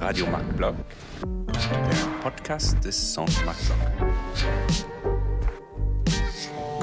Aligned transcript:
Radio 0.00 0.26
Marc 0.26 0.44
Block, 0.56 0.74
der 1.46 2.20
Podcast 2.22 2.78
des 2.84 3.14
Centre 3.14 3.44
Marc 3.46 3.56
Block. 3.64 3.78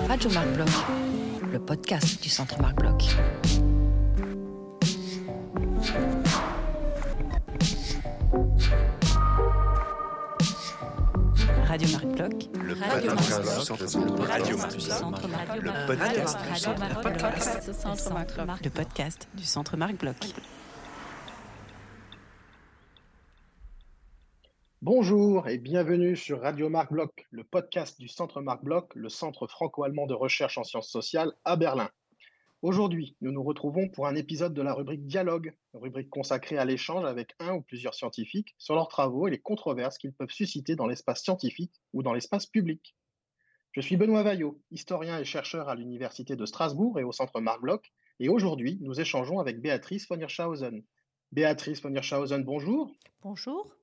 Radio 0.08 0.30
Marc 0.32 0.48
Bloch, 0.54 0.86
le 1.52 1.60
podcast 1.60 2.24
du 2.24 2.30
Centre 2.30 2.60
Marc 2.60 2.76
Bloch. 2.78 3.16
Radio 11.68 11.88
Le 11.90 12.55
Radio 12.82 13.12
le 18.64 18.70
podcast 18.70 19.30
du 19.34 19.44
Centre 19.46 19.78
Marc 19.78 19.96
Bloch. 19.98 20.16
Bonjour 24.82 25.48
et 25.48 25.58
bienvenue 25.58 26.18
sur 26.18 26.42
Radio 26.42 26.68
Marc 26.68 26.92
Bloch, 26.92 27.26
le 27.32 27.46
podcast 27.46 27.98
du 27.98 28.10
Centre 28.10 28.42
Marc 28.42 28.62
Bloch, 28.62 28.94
le 28.94 29.08
centre 29.08 29.48
franco-allemand 29.48 30.06
de 30.06 30.14
recherche 30.14 30.58
en 30.58 30.64
sciences 30.66 30.90
sociales 30.90 31.32
à 31.46 31.56
Berlin. 31.56 31.90
Aujourd'hui, 32.62 33.16
nous 33.22 33.32
nous 33.32 33.44
retrouvons 33.44 33.90
pour 33.90 34.08
un 34.08 34.16
épisode 34.16 34.54
de 34.54 34.62
la 34.62 34.74
rubrique 34.74 35.06
Dialogue, 35.06 35.56
rubrique 35.74 36.10
consacrée 36.10 36.58
à 36.58 36.66
l'échange 36.66 37.06
avec 37.06 37.36
un 37.40 37.56
ou 37.56 37.62
plusieurs 37.62 37.94
scientifiques 37.94 38.56
sur 38.58 38.76
leurs 38.76 38.88
travaux 38.88 39.28
et 39.28 39.32
les 39.32 39.42
controverses 39.42 39.98
qu'ils 39.98 40.14
peuvent 40.14 40.32
susciter 40.32 40.76
dans 40.76 40.88
l'espace 40.88 41.22
scientifique 41.22 41.74
ou 41.94 42.02
dans 42.02 42.14
l'espace 42.14 42.46
public. 42.46 42.96
Je 43.74 43.82
suis 43.82 43.98
Benoît 43.98 44.24
Vaillot, 44.24 44.62
historien 44.72 45.20
et 45.20 45.26
chercheur 45.26 45.70
à 45.70 45.76
l'Université 45.76 46.36
de 46.36 46.46
Strasbourg 46.46 47.00
et 47.00 47.04
au 47.04 47.12
Centre 47.12 47.42
Marc 47.42 47.62
et 48.20 48.30
aujourd'hui, 48.30 48.78
nous 48.82 49.00
échangeons 49.00 49.40
avec 49.40 49.60
Béatrice 49.60 50.08
von 50.08 50.18
Hirschhausen. 50.18 50.84
Béatrice 51.34 51.82
von 51.82 51.94
Hirschhausen, 51.94 52.44
bonjour. 52.44 52.96
Bonjour. 53.22 53.76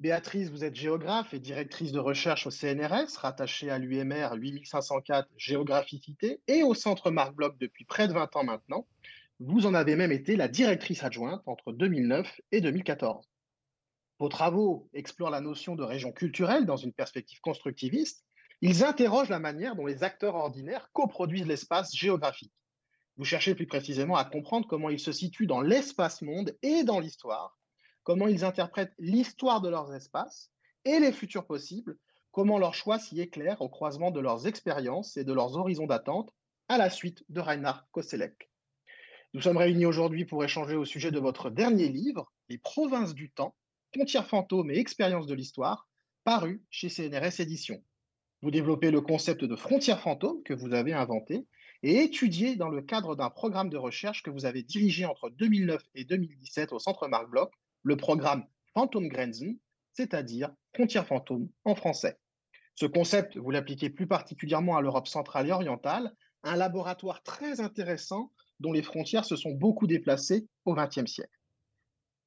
Béatrice, 0.00 0.48
vous 0.48 0.64
êtes 0.64 0.76
géographe 0.76 1.34
et 1.34 1.38
directrice 1.38 1.92
de 1.92 1.98
recherche 1.98 2.46
au 2.46 2.50
CNRS, 2.50 3.18
rattachée 3.18 3.68
à 3.68 3.76
l'UMR 3.76 4.30
8504 4.34 5.28
Géographicité 5.36 6.40
et 6.48 6.62
au 6.62 6.72
Centre 6.72 7.10
Marc 7.10 7.34
Bloch 7.34 7.58
depuis 7.58 7.84
près 7.84 8.08
de 8.08 8.14
20 8.14 8.34
ans 8.36 8.44
maintenant. 8.44 8.86
Vous 9.40 9.66
en 9.66 9.74
avez 9.74 9.96
même 9.96 10.10
été 10.10 10.36
la 10.36 10.48
directrice 10.48 11.04
adjointe 11.04 11.42
entre 11.44 11.72
2009 11.72 12.40
et 12.50 12.62
2014. 12.62 13.28
Vos 14.18 14.30
travaux 14.30 14.88
explorent 14.94 15.28
la 15.28 15.42
notion 15.42 15.76
de 15.76 15.82
région 15.82 16.12
culturelle 16.12 16.64
dans 16.64 16.78
une 16.78 16.94
perspective 16.94 17.42
constructiviste. 17.42 18.24
Ils 18.62 18.82
interrogent 18.84 19.28
la 19.28 19.38
manière 19.38 19.76
dont 19.76 19.84
les 19.84 20.02
acteurs 20.02 20.34
ordinaires 20.34 20.88
coproduisent 20.94 21.46
l'espace 21.46 21.94
géographique. 21.94 22.54
Vous 23.18 23.26
cherchez 23.26 23.54
plus 23.54 23.66
précisément 23.66 24.16
à 24.16 24.24
comprendre 24.24 24.66
comment 24.66 24.88
ils 24.88 24.98
se 24.98 25.12
situent 25.12 25.46
dans 25.46 25.60
l'espace-monde 25.60 26.56
et 26.62 26.84
dans 26.84 27.00
l'histoire 27.00 27.59
comment 28.02 28.28
ils 28.28 28.44
interprètent 28.44 28.94
l'histoire 28.98 29.60
de 29.60 29.68
leurs 29.68 29.94
espaces 29.94 30.50
et 30.84 30.98
les 30.98 31.12
futurs 31.12 31.46
possibles, 31.46 31.98
comment 32.32 32.58
leur 32.58 32.74
choix 32.74 32.98
s'y 32.98 33.20
éclaire 33.20 33.60
au 33.60 33.68
croisement 33.68 34.10
de 34.10 34.20
leurs 34.20 34.46
expériences 34.46 35.16
et 35.16 35.24
de 35.24 35.32
leurs 35.32 35.56
horizons 35.56 35.86
d'attente 35.86 36.32
à 36.68 36.78
la 36.78 36.90
suite 36.90 37.24
de 37.28 37.40
Reinhard 37.40 37.88
Koselleck. 37.90 38.50
Nous 39.32 39.42
sommes 39.42 39.58
réunis 39.58 39.86
aujourd'hui 39.86 40.24
pour 40.24 40.42
échanger 40.44 40.76
au 40.76 40.84
sujet 40.84 41.10
de 41.10 41.20
votre 41.20 41.50
dernier 41.50 41.88
livre, 41.88 42.32
Les 42.48 42.58
provinces 42.58 43.14
du 43.14 43.30
temps, 43.30 43.54
frontières 43.94 44.26
fantômes 44.26 44.70
et 44.70 44.78
expériences 44.78 45.26
de 45.26 45.34
l'histoire, 45.34 45.88
paru 46.24 46.64
chez 46.70 46.88
CNRS 46.88 47.40
Éditions. 47.40 47.82
Vous 48.42 48.50
développez 48.50 48.90
le 48.90 49.00
concept 49.00 49.44
de 49.44 49.54
frontières 49.54 50.00
fantômes 50.00 50.42
que 50.42 50.54
vous 50.54 50.72
avez 50.72 50.92
inventé 50.92 51.46
et 51.82 52.02
étudié 52.02 52.56
dans 52.56 52.68
le 52.68 52.82
cadre 52.82 53.14
d'un 53.14 53.30
programme 53.30 53.70
de 53.70 53.76
recherche 53.76 54.22
que 54.22 54.30
vous 54.30 54.46
avez 54.46 54.62
dirigé 54.62 55.04
entre 55.06 55.30
2009 55.30 55.82
et 55.94 56.04
2017 56.04 56.72
au 56.72 56.78
Centre 56.78 57.06
Marc 57.08 57.28
Bloch 57.28 57.52
le 57.82 57.96
programme 57.96 58.44
Phantomgrenzen, 58.74 59.58
c'est-à-dire 59.92 60.50
frontières 60.74 61.06
fantômes 61.06 61.48
en 61.64 61.74
français. 61.74 62.18
Ce 62.74 62.86
concept, 62.86 63.36
vous 63.36 63.50
l'appliquez 63.50 63.90
plus 63.90 64.06
particulièrement 64.06 64.76
à 64.76 64.80
l'Europe 64.80 65.08
centrale 65.08 65.48
et 65.48 65.52
orientale, 65.52 66.14
un 66.42 66.56
laboratoire 66.56 67.22
très 67.22 67.60
intéressant 67.60 68.32
dont 68.60 68.72
les 68.72 68.82
frontières 68.82 69.24
se 69.24 69.36
sont 69.36 69.52
beaucoup 69.52 69.86
déplacées 69.86 70.46
au 70.64 70.74
XXe 70.74 71.10
siècle. 71.10 71.38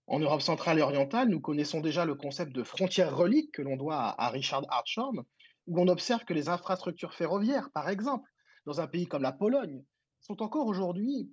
En 0.08 0.20
Europe 0.20 0.42
centrale 0.42 0.80
et 0.80 0.82
orientale, 0.82 1.30
nous 1.30 1.40
connaissons 1.40 1.80
déjà 1.80 2.06
le 2.06 2.16
concept 2.16 2.52
de 2.52 2.64
frontières 2.64 3.16
reliques 3.16 3.52
que 3.54 3.62
l'on 3.62 3.78
doit 3.78 4.16
à, 4.20 4.30
Richard 4.30 4.66
Hartshorne, 4.70 5.24
où 5.68 5.82
on 5.82 5.88
observe 5.88 6.26
que 6.26 6.34
les 6.34 6.50
infrastructures 6.50 7.14
ferroviaires, 7.14 7.70
par 7.74 7.88
exemple, 7.90 8.30
dans 8.66 8.82
un 8.82 8.88
pays 8.88 9.08
comme 9.08 9.24
la 9.24 9.32
Pologne, 9.32 9.84
sont 10.20 10.42
encore 10.42 10.68
aujourd'hui 10.68 11.32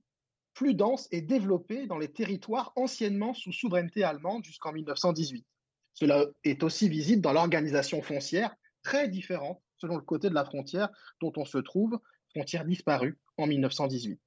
plus 0.55 0.75
dense 0.75 1.09
et 1.11 1.23
développée 1.23 1.87
dans 1.87 1.99
les 1.99 2.13
territoires 2.13 2.73
anciennement 2.77 3.35
sous 3.35 3.53
souveraineté 3.53 4.05
allemande 4.05 4.45
jusqu'en 4.45 4.73
1918. 4.73 5.47
Cela 5.95 6.27
est 6.45 6.63
aussi 6.63 6.89
visible 6.89 7.23
dans 7.23 7.33
l'organisation 7.33 8.03
foncière, 8.03 8.55
très 8.83 9.09
différente 9.09 9.61
selon 9.77 9.97
le 9.97 10.03
côté 10.03 10.29
de 10.29 10.35
la 10.35 10.45
frontière 10.45 10.91
dont 11.21 11.33
on 11.37 11.45
se 11.45 11.59
trouve, 11.59 11.99
frontière 12.31 12.65
disparue 12.65 13.19
en 13.39 13.47
1918. 13.47 14.21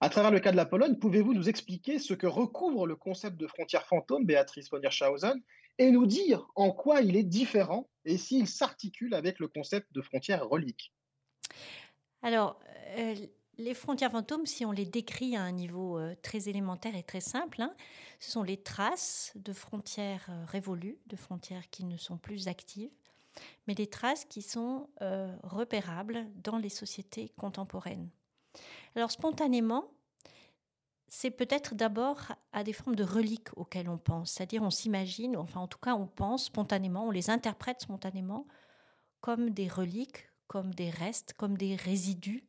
À 0.00 0.08
travers 0.08 0.30
le 0.30 0.40
cas 0.40 0.50
de 0.50 0.56
la 0.56 0.64
Pologne, 0.64 0.96
pouvez-vous 0.96 1.34
nous 1.34 1.48
expliquer 1.50 1.98
ce 1.98 2.14
que 2.14 2.26
recouvre 2.26 2.86
le 2.86 2.96
concept 2.96 3.36
de 3.36 3.46
frontière 3.46 3.86
fantôme, 3.86 4.24
Béatrice 4.24 4.70
von 4.70 4.80
Hirschhausen, 4.80 5.42
et 5.78 5.90
nous 5.90 6.06
dire 6.06 6.46
en 6.54 6.72
quoi 6.72 7.02
il 7.02 7.16
est 7.16 7.22
différent 7.22 7.88
et 8.06 8.16
s'il 8.16 8.46
s'articule 8.46 9.14
avec 9.14 9.38
le 9.38 9.48
concept 9.48 9.86
de 9.92 10.00
frontière 10.00 10.48
relique? 10.48 10.92
Alors, 12.22 12.60
euh, 12.96 13.14
les 13.60 13.74
frontières 13.74 14.10
fantômes, 14.10 14.46
si 14.46 14.64
on 14.64 14.72
les 14.72 14.86
décrit 14.86 15.36
à 15.36 15.42
un 15.42 15.52
niveau 15.52 15.98
euh, 15.98 16.14
très 16.22 16.48
élémentaire 16.48 16.96
et 16.96 17.02
très 17.02 17.20
simple, 17.20 17.60
hein, 17.60 17.74
ce 18.18 18.30
sont 18.30 18.42
les 18.42 18.56
traces 18.56 19.32
de 19.36 19.52
frontières 19.52 20.26
euh, 20.30 20.44
révolues, 20.46 20.98
de 21.06 21.16
frontières 21.16 21.68
qui 21.70 21.84
ne 21.84 21.96
sont 21.96 22.16
plus 22.16 22.48
actives, 22.48 22.90
mais 23.66 23.74
des 23.74 23.86
traces 23.86 24.24
qui 24.24 24.42
sont 24.42 24.88
euh, 25.02 25.34
repérables 25.42 26.26
dans 26.42 26.56
les 26.56 26.70
sociétés 26.70 27.32
contemporaines. 27.36 28.08
Alors, 28.96 29.10
spontanément, 29.10 29.84
c'est 31.08 31.30
peut-être 31.30 31.74
d'abord 31.74 32.32
à 32.52 32.64
des 32.64 32.72
formes 32.72 32.96
de 32.96 33.04
reliques 33.04 33.56
auxquelles 33.56 33.88
on 33.88 33.98
pense, 33.98 34.32
c'est-à-dire 34.32 34.62
on 34.62 34.70
s'imagine, 34.70 35.36
enfin 35.36 35.60
en 35.60 35.66
tout 35.66 35.78
cas 35.78 35.94
on 35.94 36.06
pense 36.06 36.44
spontanément, 36.44 37.06
on 37.08 37.10
les 37.10 37.30
interprète 37.30 37.80
spontanément 37.80 38.46
comme 39.20 39.50
des 39.50 39.66
reliques, 39.68 40.30
comme 40.46 40.72
des 40.72 40.88
restes, 40.88 41.34
comme 41.34 41.58
des 41.58 41.74
résidus 41.74 42.44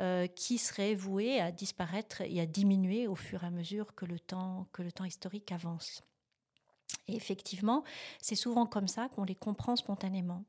euh, 0.00 0.26
qui 0.26 0.58
seraient 0.58 0.94
voués 0.94 1.40
à 1.40 1.52
disparaître 1.52 2.22
et 2.22 2.40
à 2.40 2.46
diminuer 2.46 3.06
au 3.06 3.14
fur 3.14 3.44
et 3.44 3.46
à 3.46 3.50
mesure 3.50 3.94
que 3.94 4.06
le 4.06 4.18
temps, 4.18 4.66
que 4.72 4.82
le 4.82 4.90
temps 4.90 5.04
historique 5.04 5.52
avance. 5.52 6.02
Et 7.06 7.16
effectivement, 7.16 7.84
c'est 8.20 8.34
souvent 8.34 8.66
comme 8.66 8.88
ça 8.88 9.08
qu'on 9.08 9.24
les 9.24 9.34
comprend 9.34 9.76
spontanément. 9.76 10.44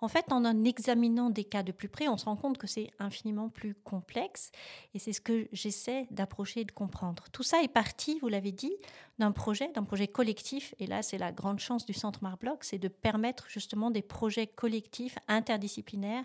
En 0.00 0.08
fait, 0.08 0.30
en 0.30 0.44
en 0.44 0.64
examinant 0.64 1.30
des 1.30 1.44
cas 1.44 1.62
de 1.62 1.72
plus 1.72 1.88
près, 1.88 2.08
on 2.08 2.16
se 2.16 2.26
rend 2.26 2.36
compte 2.36 2.58
que 2.58 2.66
c'est 2.66 2.90
infiniment 2.98 3.48
plus 3.48 3.74
complexe 3.74 4.50
et 4.94 4.98
c'est 4.98 5.12
ce 5.12 5.20
que 5.20 5.48
j'essaie 5.52 6.06
d'approcher 6.10 6.60
et 6.60 6.64
de 6.64 6.72
comprendre. 6.72 7.24
Tout 7.32 7.42
ça 7.42 7.62
est 7.62 7.68
parti, 7.68 8.18
vous 8.20 8.28
l'avez 8.28 8.52
dit, 8.52 8.72
d'un 9.18 9.32
projet, 9.32 9.70
d'un 9.72 9.84
projet 9.84 10.08
collectif. 10.08 10.74
Et 10.78 10.86
là, 10.86 11.02
c'est 11.02 11.18
la 11.18 11.32
grande 11.32 11.60
chance 11.60 11.86
du 11.86 11.92
Centre 11.92 12.20
Marc 12.22 12.40
Bloch, 12.40 12.58
c'est 12.62 12.78
de 12.78 12.88
permettre 12.88 13.46
justement 13.48 13.90
des 13.90 14.02
projets 14.02 14.46
collectifs 14.46 15.18
interdisciplinaires 15.28 16.24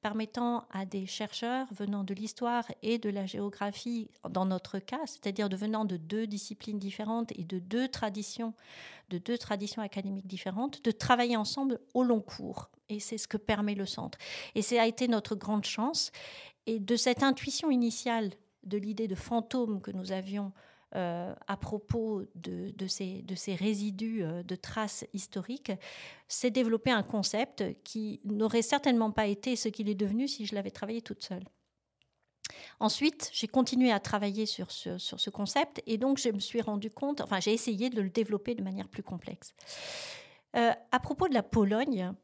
permettant 0.00 0.64
à 0.70 0.84
des 0.84 1.06
chercheurs 1.06 1.66
venant 1.72 2.04
de 2.04 2.14
l'histoire 2.14 2.64
et 2.82 2.98
de 2.98 3.10
la 3.10 3.26
géographie, 3.26 4.10
dans 4.30 4.46
notre 4.46 4.78
cas, 4.78 5.00
c'est-à-dire 5.06 5.48
de 5.48 5.56
venant 5.56 5.84
de 5.84 5.96
deux 5.96 6.26
disciplines 6.26 6.78
différentes 6.78 7.32
et 7.32 7.44
de 7.44 7.58
deux 7.58 7.88
traditions, 7.88 8.54
de 9.10 9.18
deux 9.18 9.38
traditions 9.38 9.82
académiques 9.82 10.26
différentes, 10.26 10.84
de 10.84 10.90
travailler 10.90 11.36
ensemble 11.36 11.80
au 11.94 12.04
long 12.04 12.20
cours. 12.20 12.67
Et 12.88 13.00
c'est 13.00 13.18
ce 13.18 13.28
que 13.28 13.36
permet 13.36 13.74
le 13.74 13.86
centre. 13.86 14.18
Et 14.54 14.62
ça 14.62 14.82
a 14.82 14.86
été 14.86 15.08
notre 15.08 15.34
grande 15.34 15.64
chance. 15.64 16.10
Et 16.66 16.78
de 16.78 16.96
cette 16.96 17.22
intuition 17.22 17.70
initiale 17.70 18.30
de 18.64 18.78
l'idée 18.78 19.08
de 19.08 19.14
fantôme 19.14 19.80
que 19.80 19.90
nous 19.90 20.12
avions 20.12 20.52
euh, 20.96 21.34
à 21.46 21.58
propos 21.58 22.22
de, 22.34 22.86
ces, 22.86 23.54
résidus 23.54 24.22
euh, 24.22 24.42
de 24.42 24.54
traces 24.54 25.04
historiques, 25.12 25.72
s'est 26.28 26.50
développé 26.50 26.90
un 26.90 27.02
concept 27.02 27.62
qui 27.84 28.20
n'aurait 28.24 28.62
certainement 28.62 29.10
pas 29.10 29.26
été 29.26 29.54
ce 29.54 29.68
qu'il 29.68 29.90
est 29.90 29.94
devenu 29.94 30.28
si 30.28 30.46
je 30.46 30.54
l'avais 30.54 30.70
travaillé 30.70 31.02
toute 31.02 31.22
seule. 31.22 31.44
Ensuite, 32.80 33.28
j'ai 33.34 33.48
continué 33.48 33.92
à 33.92 34.00
travailler 34.00 34.46
sur 34.46 34.70
ce, 34.70 34.96
sur 34.96 35.20
ce, 35.20 35.28
concept 35.28 35.82
et 35.86 35.98
donc 35.98 36.18
je 36.18 36.30
me 36.30 36.40
suis 36.40 36.62
rendu 36.62 36.90
compte, 36.90 37.20
enfin 37.20 37.38
j'ai 37.38 37.52
essayé 37.52 37.90
de 37.90 38.00
le 38.00 38.08
développer 38.08 38.54
de 38.54 38.62
manière 38.62 38.88
plus 38.88 39.02
complexe. 39.02 39.52
Euh, 40.56 40.72
à 40.90 41.00
propos 41.00 41.28
de 41.28 41.34
la 41.34 41.42
Pologne, 41.42 42.14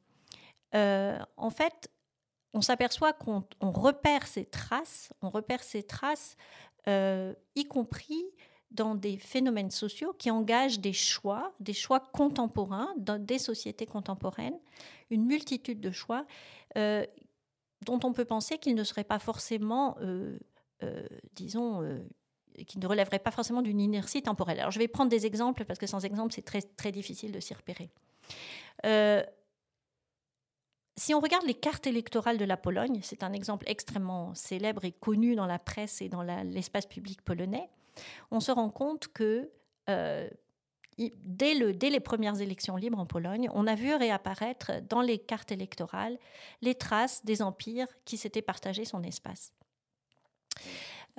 euh, 0.75 1.19
en 1.37 1.51
fait, 1.51 1.91
on 2.53 2.61
s'aperçoit 2.61 3.13
qu'on 3.13 3.45
repère 3.61 4.27
ces 4.27 4.45
traces, 4.45 5.13
on 5.23 5.31
repère 5.31 5.63
ces 5.63 5.83
traces, 5.83 6.37
euh, 6.89 7.35
y 7.55 7.65
compris 7.65 8.25
dans 8.71 8.95
des 8.95 9.19
phénomènes 9.19 9.71
sociaux 9.71 10.13
qui 10.15 10.31
engagent 10.31 10.81
des 10.81 10.93
choix, 10.93 11.55
des 11.61 11.73
choix 11.73 12.01
contemporains 12.01 12.93
dans 12.97 13.25
des 13.25 13.39
sociétés 13.39 13.87
contemporaines, 13.87 14.59
une 15.11 15.25
multitude 15.25 15.81
de 15.81 15.93
choix 15.93 16.27
euh, 16.77 17.05
dont 17.87 18.01
on 18.03 18.13
peut 18.13 18.25
penser 18.25 18.59
qu'ils 18.59 18.75
ne 18.75 18.85
seraient 18.85 19.05
pas 19.05 19.19
forcément 19.19 19.97
disons, 21.33 21.83
qui 22.67 22.79
ne 22.79 22.87
relèverait 22.87 23.19
pas 23.21 23.31
forcément 23.31 23.63
d'une 23.63 23.81
inertie 23.81 24.23
temporelle. 24.23 24.61
Alors 24.61 24.71
je 24.71 24.79
vais 24.79 24.89
prendre 24.89 25.09
des 25.09 25.25
exemples 25.25 25.65
parce 25.65 25.79
que 25.79 25.87
sans 25.87 26.05
exemple, 26.05 26.35
c'est 26.35 26.45
très, 26.45 26.61
très 26.61 26.93
difficile 26.93 27.33
de 27.33 27.41
s'y 27.41 27.55
repérer. 27.55 27.91
Si 30.97 31.13
on 31.13 31.21
regarde 31.21 31.45
les 31.45 31.55
cartes 31.55 31.87
électorales 31.87 32.39
de 32.39 32.45
la 32.45 32.57
Pologne, 32.57 33.01
c'est 33.03 33.25
un 33.25 33.33
exemple 33.33 33.65
extrêmement 33.69 34.35
célèbre 34.35 34.85
et 34.85 34.93
connu 34.93 35.35
dans 35.35 35.47
la 35.47 35.59
presse 35.59 36.01
et 36.01 36.09
dans 36.09 36.23
l'espace 36.23 36.87
public 36.87 37.23
polonais, 37.23 37.69
on 38.31 38.41
se 38.41 38.53
rend 38.53 38.71
compte 38.71 39.09
que 39.09 39.51
euh, 39.91 40.29
dès, 40.99 41.55
le, 41.55 41.73
dès, 41.73 41.91
les 41.91 42.01
premières 42.01 42.41
élections 42.41 42.77
libres 42.77 42.99
en 42.99 43.07
Pologne, 43.07 43.49
on 43.55 43.67
a 43.67 43.75
vu 43.75 43.93
réapparaître 43.93 44.73
dans 44.89 45.01
les 45.01 45.19
cartes 45.19 45.51
électorales 45.51 46.19
les 46.63 46.77
traces 46.77 47.25
des 47.25 47.43
empires 47.43 47.89
qui 48.05 48.17
s'étaient 48.17 48.43
partagés 48.43 48.85
son 48.85 49.03
espace. 49.03 49.53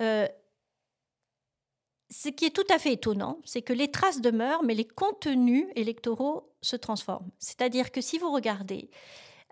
Euh, 0.00 0.26
ce 2.08 2.28
qui 2.28 2.46
est 2.46 2.54
tout 2.54 2.66
à 2.72 2.78
fait 2.78 2.92
étonnant, 2.92 3.40
c'est 3.44 3.62
que 3.62 3.72
les 3.72 3.90
traces 3.90 4.20
demeurent, 4.20 4.62
mais 4.62 4.74
les 4.74 4.86
contenus 4.86 5.66
électoraux 5.74 6.52
se 6.62 6.76
transforment. 6.76 7.30
C'est-à-dire 7.38 7.90
que 7.90 8.00
si 8.00 8.18
vous 8.18 8.30
regardez 8.30 8.90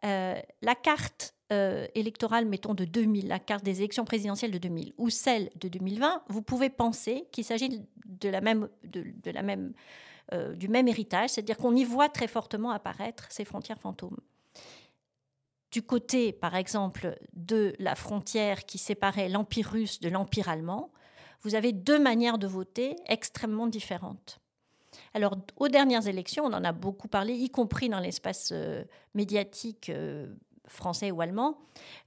euh, 0.04 0.40
la 0.62 0.74
carte 0.74 1.34
euh, 1.52 1.86
électorale, 1.94 2.46
mettons, 2.46 2.74
de 2.74 2.84
2000, 2.84 3.28
la 3.28 3.38
carte 3.38 3.64
des 3.64 3.78
élections 3.78 4.04
présidentielles 4.04 4.50
de 4.50 4.58
2000, 4.58 4.92
ou 4.98 5.08
celle 5.10 5.50
de 5.56 5.68
2020, 5.68 6.24
vous 6.28 6.42
pouvez 6.42 6.68
penser 6.68 7.26
qu'il 7.32 7.44
s'agit 7.44 7.82
de 8.04 8.28
la 8.28 8.40
même, 8.40 8.68
euh, 10.32 10.54
du 10.54 10.68
même 10.68 10.88
héritage, 10.88 11.30
c'est-à-dire 11.30 11.56
qu'on 11.56 11.74
y 11.74 11.84
voit 11.84 12.08
très 12.08 12.28
fortement 12.28 12.70
apparaître 12.70 13.26
ces 13.30 13.44
frontières 13.44 13.78
fantômes. 13.78 14.18
Du 15.70 15.82
côté, 15.82 16.32
par 16.32 16.54
exemple, 16.54 17.18
de 17.32 17.74
la 17.78 17.94
frontière 17.94 18.64
qui 18.64 18.78
séparait 18.78 19.28
l'Empire 19.28 19.70
russe 19.70 20.00
de 20.00 20.08
l'Empire 20.08 20.48
allemand, 20.48 20.92
vous 21.42 21.54
avez 21.54 21.72
deux 21.72 21.98
manières 21.98 22.38
de 22.38 22.46
voter 22.46 22.96
extrêmement 23.06 23.66
différentes. 23.66 24.40
Alors, 25.14 25.36
aux 25.56 25.68
dernières 25.68 26.08
élections, 26.08 26.44
on 26.44 26.52
en 26.52 26.64
a 26.64 26.72
beaucoup 26.72 27.06
parlé, 27.06 27.34
y 27.34 27.48
compris 27.48 27.88
dans 27.88 28.00
l'espace 28.00 28.50
euh, 28.52 28.82
médiatique 29.14 29.88
euh, 29.88 30.26
français 30.66 31.12
ou 31.12 31.20
allemand. 31.20 31.56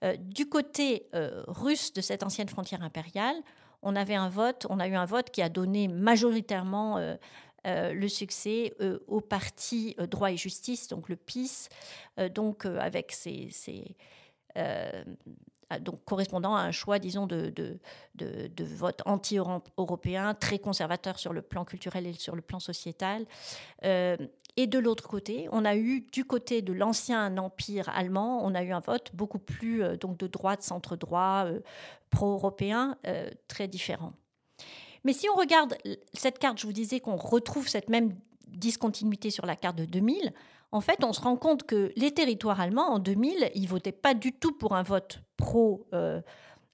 Euh, 0.03 0.17
du 0.17 0.49
côté 0.49 1.07
russe 1.47 1.93
de 1.93 2.01
cette 2.01 2.21
ancienne 2.23 2.49
frontière 2.49 2.83
impériale, 2.83 3.35
on 3.81 3.95
avait 3.95 4.15
un 4.15 4.27
vote, 4.27 4.67
on 4.69 4.79
a 4.79 4.87
eu 4.89 4.95
un 4.95 5.05
vote 5.05 5.29
qui 5.29 5.41
a 5.41 5.47
donné 5.47 5.87
majoritairement 5.87 6.99
le 7.63 8.07
succès 8.07 8.73
au 9.07 9.21
parti 9.21 9.95
droit 10.09 10.31
et 10.31 10.37
justice, 10.37 10.87
donc 10.87 11.09
le 11.09 11.15
PIS, 11.15 11.69
donc 12.33 12.65
avec 12.65 13.11
ses, 13.11 13.49
donc 15.81 16.03
correspondant 16.05 16.55
à 16.55 16.61
un 16.61 16.71
choix, 16.71 16.97
disons, 16.99 17.27
de, 17.27 17.49
de, 17.49 17.77
de, 18.15 18.63
vote 18.63 19.01
anti-européen, 19.05 20.33
très 20.33 20.59
conservateur 20.59 21.19
sur 21.19 21.33
le 21.33 21.41
plan 21.41 21.65
culturel 21.65 22.07
et 22.07 22.13
sur 22.13 22.35
le 22.35 22.41
plan 22.41 22.59
sociétal. 22.59 23.25
Euh, 23.83 24.15
et 24.55 24.65
de 24.65 24.79
l'autre 24.79 25.07
côté, 25.07 25.47
on 25.51 25.65
a 25.65 25.75
eu, 25.75 26.01
du 26.11 26.25
côté 26.25 26.61
de 26.61 26.73
l'ancien 26.73 27.37
empire 27.37 27.89
allemand, 27.89 28.41
on 28.43 28.55
a 28.55 28.63
eu 28.63 28.71
un 28.71 28.79
vote 28.79 29.11
beaucoup 29.13 29.39
plus 29.39 29.83
euh, 29.83 29.97
donc 29.97 30.17
de 30.17 30.27
droite, 30.27 30.63
centre-droit, 30.63 31.43
euh, 31.47 31.59
pro-européen, 32.09 32.97
très 33.49 33.67
différent. 33.67 34.13
Mais 35.03 35.11
si 35.11 35.27
on 35.29 35.35
regarde 35.35 35.75
cette 36.13 36.39
carte, 36.39 36.59
je 36.59 36.65
vous 36.65 36.73
disais 36.73 37.01
qu'on 37.01 37.17
retrouve 37.17 37.67
cette 37.67 37.89
même 37.89 38.15
discontinuité 38.47 39.29
sur 39.29 39.45
la 39.45 39.57
carte 39.57 39.77
de 39.77 39.85
2000 39.85 40.33
en 40.71 40.81
fait, 40.81 41.03
on 41.03 41.13
se 41.13 41.21
rend 41.21 41.37
compte 41.37 41.63
que 41.63 41.91
les 41.95 42.11
territoires 42.11 42.59
allemands, 42.59 42.89
en 42.89 42.99
2000, 42.99 43.51
ils 43.55 43.67
votaient 43.67 43.91
pas 43.91 44.13
du 44.13 44.33
tout 44.33 44.51
pour 44.51 44.75
un 44.75 44.83
vote. 44.83 45.21
Euh, 45.93 46.21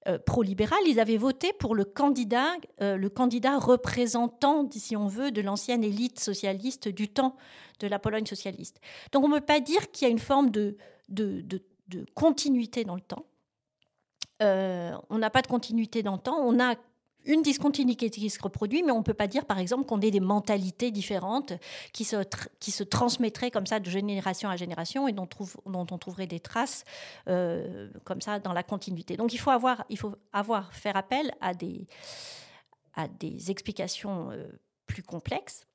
euh, 0.07 0.17
pro-libéral, 0.19 0.79
ils 0.87 0.99
avaient 0.99 1.17
voté 1.17 1.53
pour 1.53 1.75
le 1.75 1.85
candidat, 1.85 2.53
euh, 2.81 2.97
le 2.97 3.09
candidat 3.09 3.57
représentant, 3.57 4.67
si 4.71 4.97
on 4.97 5.07
veut, 5.07 5.31
de 5.31 5.41
l'ancienne 5.41 5.83
élite 5.83 6.19
socialiste 6.19 6.89
du 6.89 7.07
temps 7.07 7.35
de 7.79 7.87
la 7.87 7.99
Pologne 7.99 8.25
socialiste. 8.25 8.81
Donc 9.11 9.23
on 9.23 9.29
ne 9.29 9.35
peut 9.39 9.45
pas 9.45 9.59
dire 9.59 9.91
qu'il 9.91 10.07
y 10.07 10.09
a 10.09 10.11
une 10.11 10.19
forme 10.19 10.49
de, 10.49 10.75
de, 11.09 11.41
de 11.41 12.05
continuité 12.15 12.83
dans 12.83 12.95
le 12.95 13.01
temps. 13.01 13.25
on 14.41 15.17
n'a 15.17 15.29
pas 15.29 15.41
de 15.41 15.47
continuité 15.47 16.03
dans 16.03 16.13
le 16.13 16.21
temps. 16.21 16.37
On 16.39 16.59
a 16.59 16.75
une 17.25 17.41
discontinuité 17.41 18.09
qui 18.09 18.29
se 18.29 18.41
reproduit, 18.41 18.83
mais 18.83 18.91
on 18.91 18.99
ne 18.99 19.03
peut 19.03 19.13
pas 19.13 19.27
dire, 19.27 19.45
par 19.45 19.59
exemple, 19.59 19.85
qu'on 19.85 20.01
ait 20.01 20.11
des 20.11 20.19
mentalités 20.19 20.91
différentes 20.91 21.53
qui 21.93 22.03
se, 22.03 22.17
qui 22.59 22.71
se 22.71 22.83
transmettraient 22.83 23.51
comme 23.51 23.65
ça 23.65 23.79
de 23.79 23.89
génération 23.89 24.49
à 24.49 24.57
génération 24.57 25.07
et 25.07 25.11
dont, 25.13 25.25
trouve, 25.25 25.55
dont 25.65 25.87
on 25.91 25.97
trouverait 25.97 26.27
des 26.27 26.39
traces 26.39 26.83
euh, 27.27 27.89
comme 28.03 28.21
ça 28.21 28.39
dans 28.39 28.53
la 28.53 28.63
continuité. 28.63 29.17
Donc 29.17 29.33
il 29.33 29.37
faut 29.37 29.51
avoir, 29.51 29.85
il 29.89 29.97
faut 29.97 30.15
avoir 30.31 30.73
faire 30.73 30.97
appel 30.97 31.31
à 31.41 31.53
des, 31.53 31.87
à 32.95 33.07
des 33.07 33.51
explications 33.51 34.31
euh, 34.31 34.47
plus 34.85 35.03
complexes. 35.03 35.65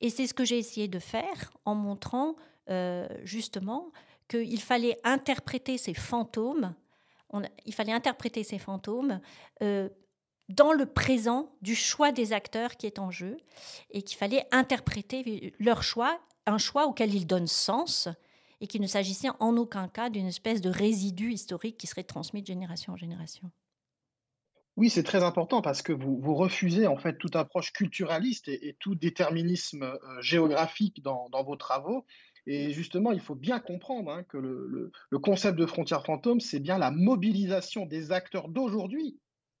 Et 0.00 0.10
c'est 0.10 0.26
ce 0.26 0.34
que 0.34 0.44
j'ai 0.44 0.58
essayé 0.58 0.86
de 0.86 0.98
faire 0.98 1.52
en 1.64 1.74
montrant 1.74 2.36
euh, 2.70 3.08
justement 3.24 3.90
qu'il 4.28 4.60
fallait 4.60 4.98
interpréter 5.04 5.78
ces 5.78 5.94
fantômes 5.94 6.74
il 7.66 7.74
fallait 7.74 7.92
interpréter 7.92 8.42
ces 8.42 8.58
fantômes 8.58 9.20
dans 10.48 10.72
le 10.72 10.86
présent 10.86 11.52
du 11.62 11.74
choix 11.74 12.12
des 12.12 12.32
acteurs 12.32 12.76
qui 12.76 12.86
est 12.86 12.98
en 12.98 13.10
jeu 13.10 13.36
et 13.90 14.02
qu'il 14.02 14.16
fallait 14.16 14.46
interpréter 14.50 15.54
leur 15.58 15.82
choix, 15.82 16.18
un 16.46 16.58
choix 16.58 16.86
auquel 16.86 17.14
ils 17.14 17.26
donnent 17.26 17.46
sens 17.46 18.08
et 18.60 18.66
qu'il 18.66 18.80
ne 18.80 18.86
s'agissait 18.86 19.28
en 19.40 19.56
aucun 19.56 19.88
cas 19.88 20.10
d'une 20.10 20.26
espèce 20.26 20.60
de 20.60 20.70
résidu 20.70 21.32
historique 21.32 21.76
qui 21.76 21.86
serait 21.86 22.02
transmis 22.02 22.42
de 22.42 22.46
génération 22.46 22.94
en 22.94 22.96
génération. 22.96 23.50
Oui, 24.76 24.90
c'est 24.90 25.02
très 25.02 25.24
important 25.24 25.60
parce 25.60 25.82
que 25.82 25.92
vous, 25.92 26.18
vous, 26.20 26.34
refusez 26.34 26.86
en 26.86 26.96
fait 26.96 27.18
toute 27.18 27.34
approche 27.34 27.72
culturaliste 27.72 28.46
et, 28.48 28.76
tout 28.78 28.94
déterminisme 28.94 29.82
euh, 29.82 30.20
géographique 30.20 31.02
dans, 31.02 31.28
vos 31.44 31.56
travaux. 31.56 32.06
Et 32.46 32.70
justement, 32.70 33.10
il 33.10 33.20
faut 33.20 33.34
bien 33.34 33.58
comprendre 33.58 34.12
hein, 34.12 34.22
que 34.22 34.38
le, 34.38 34.92
le, 35.10 35.18
concept 35.18 35.58
de 35.58 35.66
frontière 35.66 36.04
fantôme, 36.04 36.38
c'est 36.38 36.60
bien 36.60 36.78
la 36.78 36.92
mobilisation 36.92 37.86
des 37.86 38.12
acteurs 38.12 38.48
d'aujourd'hui 38.48 39.18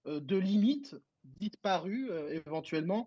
de 0.08 0.36
limites 0.36 0.96
dites 1.40 1.56
parues 1.58 2.10
euh, 2.10 2.40
éventuellement 2.46 3.06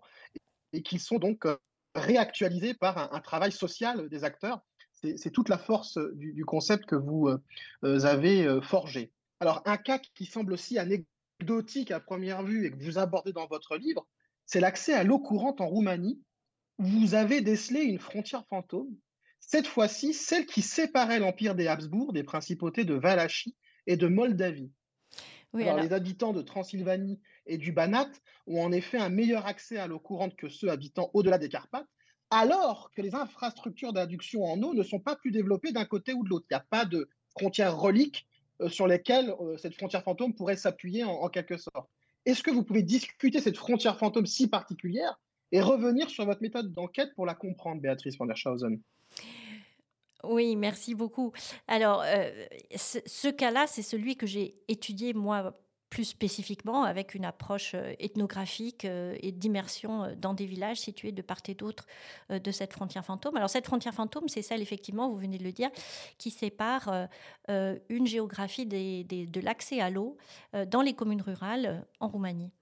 et 0.72 0.82
qui 0.82 0.98
sont 0.98 1.18
donc 1.18 1.46
euh, 1.46 1.56
réactualisées 1.94 2.74
par 2.74 3.12
un, 3.12 3.20
travail 3.20 3.52
social 3.52 4.08
des 4.08 4.24
acteurs. 4.24 4.60
C'est 5.16 5.32
toute 5.32 5.48
la 5.48 5.58
force 5.58 5.98
du, 6.14 6.44
concept 6.44 6.86
que 6.86 6.94
vous 6.94 7.28
avez 7.82 8.60
forgé. 8.62 9.10
Alors, 9.40 9.60
un 9.64 9.76
cas 9.76 9.98
qui 9.98 10.26
semble 10.26 10.52
aussi 10.52 10.78
anecdotique 10.78 11.90
à 11.90 11.98
première 11.98 12.44
vue 12.44 12.66
et 12.66 12.70
que 12.70 12.82
vous 12.84 12.98
abordez 12.98 13.32
dans 13.32 13.48
votre 13.48 13.76
livre, 13.76 14.06
c'est 14.46 14.60
l'accès 14.60 14.94
à 14.94 15.02
l'eau 15.02 15.18
courante 15.18 15.60
en 15.60 15.66
Roumanie. 15.66 16.22
Vous 16.78 17.14
avez 17.14 17.40
décelé 17.40 17.80
une 17.80 17.98
frontière 17.98 18.46
fantôme, 18.46 18.94
cette 19.40 19.66
fois-ci 19.66 20.14
celle 20.14 20.46
qui 20.46 20.62
séparait 20.62 21.18
l'empire 21.18 21.56
des 21.56 21.66
Habsbourg 21.66 22.12
des 22.12 22.22
principautés 22.22 22.84
de 22.84 22.94
Valachie 22.94 23.56
et 23.86 23.96
de 23.96 24.06
Moldavie. 24.06 24.70
Les 25.54 25.92
habitants 25.92 26.32
de 26.32 26.40
Transylvanie 26.40 27.20
et 27.46 27.58
du 27.58 27.72
Banat 27.72 28.08
ont 28.46 28.62
en 28.62 28.72
effet 28.72 28.98
un 28.98 29.10
meilleur 29.10 29.46
accès 29.46 29.76
à 29.76 29.86
l'eau 29.86 29.98
courante 29.98 30.34
que 30.34 30.48
ceux 30.48 30.70
habitant 30.70 31.10
au-delà 31.12 31.36
des 31.36 31.50
Carpates, 31.50 31.86
alors 32.30 32.90
que 32.96 33.02
les 33.02 33.14
infrastructures 33.14 33.92
d'adduction 33.92 34.44
en 34.44 34.62
eau 34.62 34.72
ne 34.72 34.82
sont 34.82 35.00
pas 35.00 35.16
plus 35.16 35.30
développées 35.30 35.72
d'un 35.72 35.84
côté 35.84 36.14
ou 36.14 36.24
de 36.24 36.30
l'autre. 36.30 36.46
Il 36.50 36.54
n'y 36.54 36.60
a 36.60 36.66
pas 36.70 36.86
de 36.86 37.10
frontières 37.38 37.76
reliques 37.76 38.26
euh, 38.62 38.68
sur 38.70 38.86
lesquelles 38.86 39.34
euh, 39.40 39.58
cette 39.58 39.74
frontière 39.74 40.02
fantôme 40.02 40.34
pourrait 40.34 40.56
s'appuyer 40.56 41.04
en, 41.04 41.28
quelque 41.28 41.58
sorte. 41.58 41.90
Est-ce 42.24 42.42
que 42.42 42.50
vous 42.50 42.62
pouvez 42.62 42.82
discuter 42.82 43.40
cette 43.40 43.58
frontière 43.58 43.98
fantôme 43.98 44.26
si 44.26 44.48
particulière 44.48 45.20
et 45.50 45.60
revenir 45.60 46.08
sur 46.08 46.24
votre 46.24 46.40
méthode 46.40 46.72
d'enquête 46.72 47.14
pour 47.14 47.26
la 47.26 47.34
comprendre, 47.34 47.82
Béatrice 47.82 48.16
von 48.16 48.24
der 48.24 48.36
Schausen? 48.36 48.80
Oui, 50.24 50.56
merci 50.56 50.94
beaucoup. 50.94 51.32
Alors, 51.66 52.02
euh, 52.04 52.30
ce, 52.76 53.28
cas-là, 53.28 53.66
c'est 53.66 53.82
celui 53.82 54.16
que 54.16 54.26
j'ai 54.26 54.54
étudié 54.68 55.14
moi 55.14 55.58
plus 55.90 56.04
spécifiquement 56.04 56.84
avec 56.84 57.14
une 57.14 57.26
approche 57.26 57.72
euh, 57.74 57.92
ethnographique 57.98 58.86
euh, 58.86 59.14
et 59.20 59.30
d'immersion 59.30 60.14
dans 60.16 60.32
des 60.32 60.46
villages 60.46 60.78
situés 60.78 61.12
de 61.12 61.20
part 61.20 61.42
et 61.48 61.54
d'autre 61.54 61.86
de 62.30 62.50
cette 62.50 62.72
frontière 62.72 63.04
fantôme. 63.04 63.36
Alors 63.36 63.50
cette 63.50 63.66
frontière 63.66 63.92
fantôme, 63.92 64.28
c'est 64.28 64.42
celle, 64.42 64.62
effectivement, 64.62 65.10
vous 65.10 65.16
venez 65.16 65.38
de 65.38 65.44
le 65.44 65.52
dire, 65.52 65.70
qui 66.18 66.30
sépare 66.30 67.08
une 67.48 68.06
géographie 68.06 68.64
de 68.64 69.40
l'accès 69.40 69.80
à 69.80 69.90
l'eau 69.90 70.16
dans 70.68 70.80
les 70.80 70.94
communes 70.94 71.20
rurales 71.20 71.84
en 72.00 72.08
Roumanie. 72.08 72.52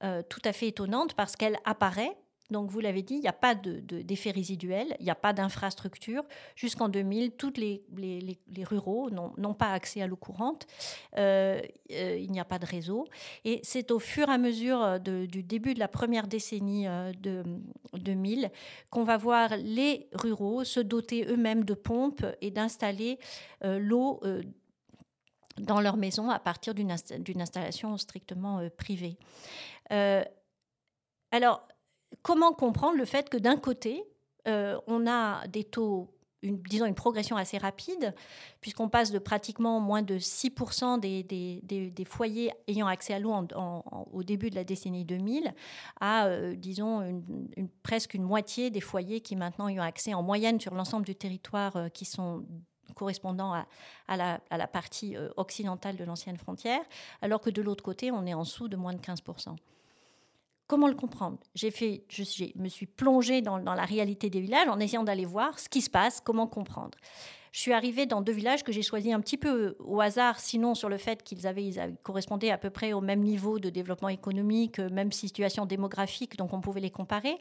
tout 0.00 0.42
à 0.44 0.52
fait 0.52 0.68
étonnante 0.68 1.14
parce 1.14 1.36
qu'elle 1.36 1.58
apparaît 1.64 2.16
donc, 2.50 2.70
vous 2.70 2.80
l'avez 2.80 3.02
dit, 3.02 3.14
il 3.14 3.20
n'y 3.20 3.28
a 3.28 3.32
pas 3.32 3.54
d'effet 3.54 4.30
de, 4.30 4.34
résiduel, 4.34 4.96
il 5.00 5.04
n'y 5.04 5.10
a 5.10 5.16
pas 5.16 5.32
d'infrastructure. 5.32 6.22
Jusqu'en 6.54 6.88
2000, 6.88 7.32
tous 7.32 7.54
les, 7.56 7.82
ruraux 8.64 9.10
n'ont 9.10 9.54
pas 9.54 9.72
accès 9.72 10.00
à 10.00 10.06
l'eau 10.06 10.16
courante. 10.16 10.66
Euh, 11.18 11.60
euh, 11.92 12.16
il 12.18 12.30
n'y 12.30 12.38
a 12.38 12.44
pas 12.44 12.58
de 12.58 12.66
réseau. 12.66 13.06
Et 13.44 13.60
c'est 13.64 13.90
au 13.90 13.98
fur 13.98 14.28
et 14.28 14.32
à 14.32 14.38
mesure 14.38 14.82
euh, 14.82 14.98
du 14.98 15.42
début 15.42 15.74
de 15.74 15.80
la 15.80 15.88
première 15.88 16.28
décennie 16.28 16.86
de 17.20 17.42
2000 17.94 18.50
qu'on 18.90 19.02
va 19.02 19.16
voir 19.16 19.56
les 19.56 20.08
ruraux 20.12 20.62
se 20.64 20.80
doter 20.80 21.26
eux-mêmes 21.26 21.64
de 21.64 21.74
pompes 21.74 22.24
et 22.40 22.50
d'installer 22.50 23.18
l'eau 23.62 24.20
dans 25.58 25.80
leur 25.80 25.96
maison 25.96 26.30
à 26.30 26.38
partir 26.38 26.74
d'une 26.74 26.90
installation 26.90 27.96
strictement 27.96 28.68
privée. 28.76 29.16
alors, 31.30 31.66
comment 32.22 32.52
comprendre 32.52 32.96
le 32.96 33.04
fait 33.04 33.28
que 33.28 33.36
d'un 33.36 33.56
côté, 33.56 34.04
on 34.46 35.06
a 35.08 35.46
des 35.48 35.64
taux 35.64 36.16
une, 36.46 36.58
disons, 36.62 36.86
une 36.86 36.94
progression 36.94 37.36
assez 37.36 37.58
rapide, 37.58 38.14
puisqu'on 38.60 38.88
passe 38.88 39.10
de 39.10 39.18
pratiquement 39.18 39.80
moins 39.80 40.02
de 40.02 40.18
6% 40.18 41.00
des, 41.00 41.22
des, 41.22 41.90
des, 41.90 42.04
foyers 42.04 42.52
ayant 42.68 42.86
accès 42.86 43.14
à 43.14 43.18
l'eau 43.18 43.34
au 44.12 44.22
début 44.22 44.50
de 44.50 44.54
la 44.54 44.64
décennie 44.64 45.04
2000 45.04 45.52
à, 46.00 46.26
euh, 46.26 46.54
disons, 46.54 47.22
presque 47.82 48.14
une 48.14 48.22
moitié 48.22 48.70
des 48.70 48.80
foyers 48.80 49.20
qui 49.20 49.36
maintenant 49.36 49.68
y 49.68 49.78
ont 49.78 49.82
accès 49.82 50.14
en 50.14 50.22
moyenne 50.22 50.60
sur 50.60 50.74
l'ensemble 50.74 51.04
du 51.04 51.14
territoire 51.14 51.76
euh, 51.76 51.88
qui 51.88 52.04
sont 52.04 52.44
correspondant 52.94 53.52
à, 53.52 54.16
la, 54.16 54.40
à 54.48 54.56
la, 54.56 54.66
partie 54.66 55.16
euh, 55.16 55.28
occidentale 55.36 55.96
de 55.96 56.04
l'ancienne 56.04 56.38
frontière, 56.38 56.80
alors 57.20 57.40
que 57.40 57.50
de 57.50 57.60
l'autre 57.60 57.82
côté, 57.82 58.10
on 58.10 58.24
est 58.24 58.32
en 58.32 58.42
dessous 58.42 58.68
de 58.68 58.76
moins 58.76 58.94
de 58.94 59.00
15%. 59.00 59.56
Comment 60.66 60.88
le 60.88 60.94
comprendre? 60.94 61.38
J'ai 61.54 61.70
fait, 61.70 62.04
je, 62.08 62.22
me 62.56 62.68
suis 62.68 62.86
plongée 62.86 63.40
dans, 63.40 63.58
dans, 63.60 63.74
la 63.74 63.84
réalité 63.84 64.30
des 64.30 64.40
villages 64.40 64.68
en 64.68 64.80
essayant 64.80 65.04
d'aller 65.04 65.24
voir 65.24 65.58
ce 65.58 65.68
qui 65.68 65.80
se 65.80 65.90
passe, 65.90 66.20
comment 66.20 66.46
comprendre. 66.46 66.98
Je 67.56 67.62
suis 67.62 67.72
arrivée 67.72 68.04
dans 68.04 68.20
deux 68.20 68.34
villages 68.34 68.64
que 68.64 68.70
j'ai 68.70 68.82
choisis 68.82 69.14
un 69.14 69.20
petit 69.22 69.38
peu 69.38 69.76
au 69.78 70.02
hasard, 70.02 70.40
sinon 70.40 70.74
sur 70.74 70.90
le 70.90 70.98
fait 70.98 71.22
qu'ils 71.22 71.46
avaient, 71.46 71.64
ils 71.64 71.96
correspondaient 72.02 72.50
à 72.50 72.58
peu 72.58 72.68
près 72.68 72.92
au 72.92 73.00
même 73.00 73.20
niveau 73.20 73.58
de 73.58 73.70
développement 73.70 74.10
économique, 74.10 74.78
même 74.78 75.10
situation 75.10 75.64
démographique, 75.64 76.36
donc 76.36 76.52
on 76.52 76.60
pouvait 76.60 76.82
les 76.82 76.90
comparer. 76.90 77.38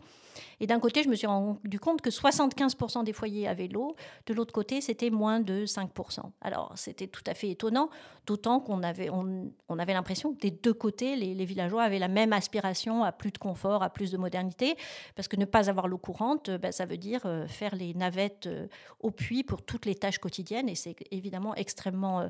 Et 0.61 0.67
d'un 0.67 0.79
côté, 0.79 1.03
je 1.03 1.09
me 1.09 1.15
suis 1.15 1.27
rendu 1.27 1.79
compte 1.81 2.01
que 2.01 2.09
75% 2.09 3.03
des 3.03 3.11
foyers 3.11 3.45
avaient 3.45 3.67
l'eau, 3.67 3.97
de 4.25 4.33
l'autre 4.33 4.53
côté, 4.53 4.79
c'était 4.79 5.09
moins 5.09 5.41
de 5.41 5.65
5%. 5.65 6.21
Alors 6.39 6.71
c'était 6.75 7.07
tout 7.07 7.23
à 7.27 7.33
fait 7.33 7.49
étonnant, 7.49 7.89
d'autant 8.25 8.61
qu'on 8.61 8.83
avait, 8.83 9.09
on, 9.09 9.79
avait 9.79 9.93
l'impression 9.93 10.33
que 10.33 10.39
des 10.39 10.51
deux 10.51 10.73
côtés, 10.73 11.17
les, 11.17 11.45
villageois 11.45 11.83
avaient 11.83 11.99
la 11.99 12.07
même 12.07 12.31
aspiration 12.31 13.03
à 13.03 13.11
plus 13.11 13.31
de 13.31 13.37
confort, 13.37 13.83
à 13.83 13.89
plus 13.89 14.11
de 14.11 14.17
modernité, 14.17 14.77
parce 15.15 15.27
que 15.27 15.35
ne 15.35 15.45
pas 15.45 15.69
avoir 15.69 15.89
l'eau 15.89 15.97
courante, 15.97 16.49
ben, 16.49 16.71
ça 16.71 16.85
veut 16.85 16.97
dire 16.97 17.21
euh, 17.25 17.47
faire 17.47 17.75
les 17.75 17.93
navettes 17.93 18.47
euh, 18.47 18.67
au 19.01 19.11
puits 19.11 19.43
pour 19.43 19.61
toutes 19.61 19.85
les 19.85 19.95
quotidienne 20.11 20.69
et 20.69 20.75
c'est 20.75 20.95
évidemment 21.11 21.55
extrêmement, 21.55 22.21
euh, 22.21 22.29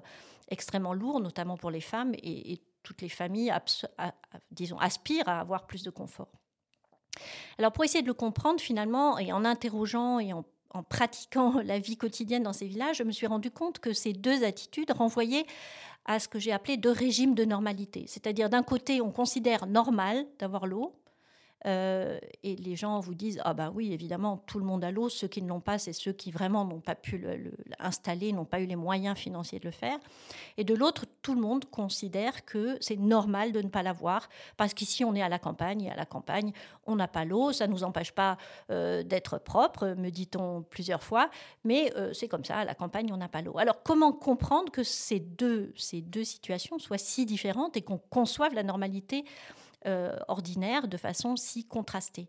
extrêmement 0.50 0.94
lourd, 0.94 1.20
notamment 1.20 1.58
pour 1.58 1.72
les 1.72 1.82
femmes 1.82 2.14
et, 2.22 2.60
toutes 2.84 3.02
les 3.02 3.10
familles, 3.10 3.52
disons, 4.52 4.78
aspirent 4.78 5.28
à 5.28 5.40
avoir 5.40 5.66
plus 5.66 5.82
de 5.82 5.90
confort. 5.90 6.32
Alors 7.58 7.72
pour 7.72 7.84
essayer 7.84 8.04
de 8.04 8.08
le 8.08 8.14
comprendre 8.14 8.60
finalement 8.60 9.18
et 9.18 9.34
en 9.34 9.44
interrogeant 9.44 10.20
et 10.20 10.34
en, 10.34 10.46
en 10.70 10.84
pratiquant 10.84 11.62
la 11.64 11.80
vie 11.80 11.98
quotidienne 11.98 12.44
dans 12.44 12.54
ces 12.54 12.68
villages, 12.68 12.98
je 12.98 13.04
me 13.04 13.12
suis 13.12 13.26
rendu 13.26 13.50
compte 13.50 13.80
que 13.80 13.92
ces 13.92 14.14
deux 14.14 14.44
attitudes 14.44 14.92
renvoyaient 14.92 15.48
à 16.06 16.20
ce 16.20 16.28
que 16.28 16.38
j'ai 16.38 16.52
appelé 16.52 16.78
deux 16.78 16.92
régimes 16.92 17.34
de 17.34 17.44
normalité. 17.44 18.06
C'est-à-dire 18.08 18.50
d'un 18.50 18.62
côté, 18.62 19.02
on 19.02 19.12
considère 19.12 19.66
normal 19.66 20.28
d'avoir 20.38 20.68
l'eau, 20.68 20.94
euh, 21.66 22.20
et 22.44 22.56
les 22.56 22.76
gens 22.76 23.00
vous 23.00 23.16
disent 23.16 23.42
ah 23.44 23.54
bah 23.54 23.72
oui 23.74 23.92
évidemment 23.92 24.38
tout 24.46 24.60
le 24.60 24.66
monde 24.66 24.84
a 24.84 24.92
l'eau. 24.92 25.10
Ceux 25.10 25.28
qui 25.28 25.42
ne 25.42 25.48
l'ont 25.48 25.62
pas 25.62 25.80
c'est 25.80 25.94
ceux 25.94 26.12
qui 26.12 26.32
vraiment 26.32 26.64
n'ont 26.64 26.80
pas 26.80 26.96
pu 26.96 27.26
l'installer 27.80 28.34
n'ont 28.34 28.46
pas 28.46 28.60
eu 28.60 28.66
les 28.66 28.76
moyens 28.76 29.18
financiers 29.18 29.60
de 29.60 29.66
le 29.66 29.72
faire. 29.72 29.98
Et 30.58 30.64
de 30.64 30.76
l'autre 30.76 31.06
tout 31.22 31.34
le 31.34 31.42
monde 31.42 31.66
considère 31.66 32.46
que 32.46 32.78
c'est 32.82 32.98
normal 32.98 33.52
de 33.52 33.62
ne 33.62 33.70
pas 33.70 33.82
l'avoir. 33.82 34.30
Parce 34.58 34.74
qu'ici 34.74 35.04
on 35.04 35.16
est 35.16 35.24
à 35.24 35.30
la 35.30 35.40
campagne 35.40 35.84
et 35.84 35.92
à 35.92 35.96
la 35.96 36.06
campagne 36.06 36.52
on 36.86 36.96
n'a 36.96 37.08
pas 37.08 37.26
l'eau. 37.26 37.52
Ça 37.52 37.68
nous 37.68 37.84
empêche 37.84 38.12
pas 38.12 38.38
euh, 38.70 39.02
d'être 39.02 39.40
propre 39.40 39.96
me 39.98 40.10
dit-on 40.10 40.62
plusieurs 40.62 41.04
fois. 41.04 41.32
Mais 41.64 41.92
euh, 41.96 42.14
c'est 42.14 42.28
comme 42.28 42.46
ça 42.46 42.58
à 42.58 42.66
la 42.66 42.76
campagne 42.76 43.12
on 43.12 43.18
n'a 43.18 43.30
pas 43.30 43.42
l'eau. 43.42 43.58
Alors 43.58 43.82
comment 43.82 44.12
comprendre 44.14 44.72
que 44.72 44.84
ces 44.84 45.20
deux 45.20 45.74
ces 45.76 46.02
deux 46.02 46.24
situations 46.24 46.78
soient 46.78 47.00
si 47.00 47.26
différentes 47.26 47.76
et 47.76 47.82
qu'on 47.82 47.98
conçoive 47.98 48.54
la 48.54 48.64
normalité 48.64 49.26
euh, 49.86 50.18
ordinaire 50.28 50.88
de 50.88 50.98
façon 50.98 51.36
si 51.36 51.64
contrastée. 51.64 52.28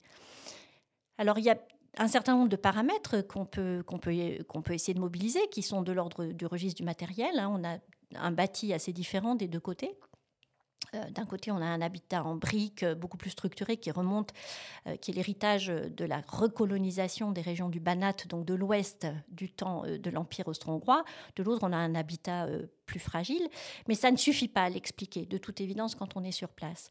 Alors 1.17 1.39
il 1.39 1.45
y 1.45 1.51
a 1.51 1.59
un 1.97 2.09
certain 2.09 2.35
nombre 2.35 2.51
de 2.51 2.57
paramètres 2.57 3.23
qu'on 3.23 3.47
peut, 3.47 3.83
qu'on 3.87 3.99
peut, 3.99 4.45
qu'on 4.47 4.61
peut 4.61 4.75
essayer 4.75 4.93
de 4.93 5.01
mobiliser, 5.01 5.41
qui 5.51 5.63
sont 5.63 5.81
de 5.81 5.93
l'ordre 5.93 6.27
du 6.27 6.45
registre 6.45 6.77
du 6.77 6.85
matériel. 6.85 7.39
Hein. 7.39 7.51
On 7.51 7.65
a 7.65 7.79
un 8.15 8.31
bâti 8.31 8.75
assez 8.75 8.93
différent 8.93 9.35
des 9.37 9.49
deux 9.49 9.61
côtés. 9.61 9.97
Euh, 10.95 11.11
d'un 11.11 11.25
côté, 11.25 11.51
on 11.51 11.57
a 11.57 11.65
un 11.65 11.81
habitat 11.81 12.25
en 12.25 12.37
briques 12.37 12.83
euh, 12.83 12.95
beaucoup 12.95 13.17
plus 13.17 13.31
structuré 13.31 13.79
qui 13.79 13.91
remonte, 13.91 14.35
qui 15.01 15.11
est 15.11 15.15
l'héritage 15.15 15.69
de 15.69 16.05
la 16.05 16.23
recolonisation 16.29 17.33
des 17.33 17.41
régions 17.41 17.71
du 17.71 17.81
Banat, 17.81 18.27
donc 18.29 18.45
de 18.45 18.53
l'ouest 18.53 19.07
du 19.29 19.51
temps 19.51 19.85
de 19.87 20.11
l'Empire 20.11 20.49
austro-hongrois. 20.49 21.05
De 21.37 21.43
l'autre, 21.43 21.67
on 21.67 21.73
a 21.73 21.79
un 21.79 21.95
habitat 21.95 22.49
plus 22.85 23.01
fragile, 23.01 23.49
mais 23.89 23.95
ça 23.95 24.11
ne 24.11 24.19
suffit 24.19 24.49
pas 24.49 24.65
à 24.65 24.69
l'expliquer, 24.69 25.25
de 25.25 25.39
toute 25.39 25.63
évidence, 25.63 25.95
quand 25.95 26.17
on 26.17 26.23
est 26.23 26.33
sur 26.33 26.51
place. 26.51 26.91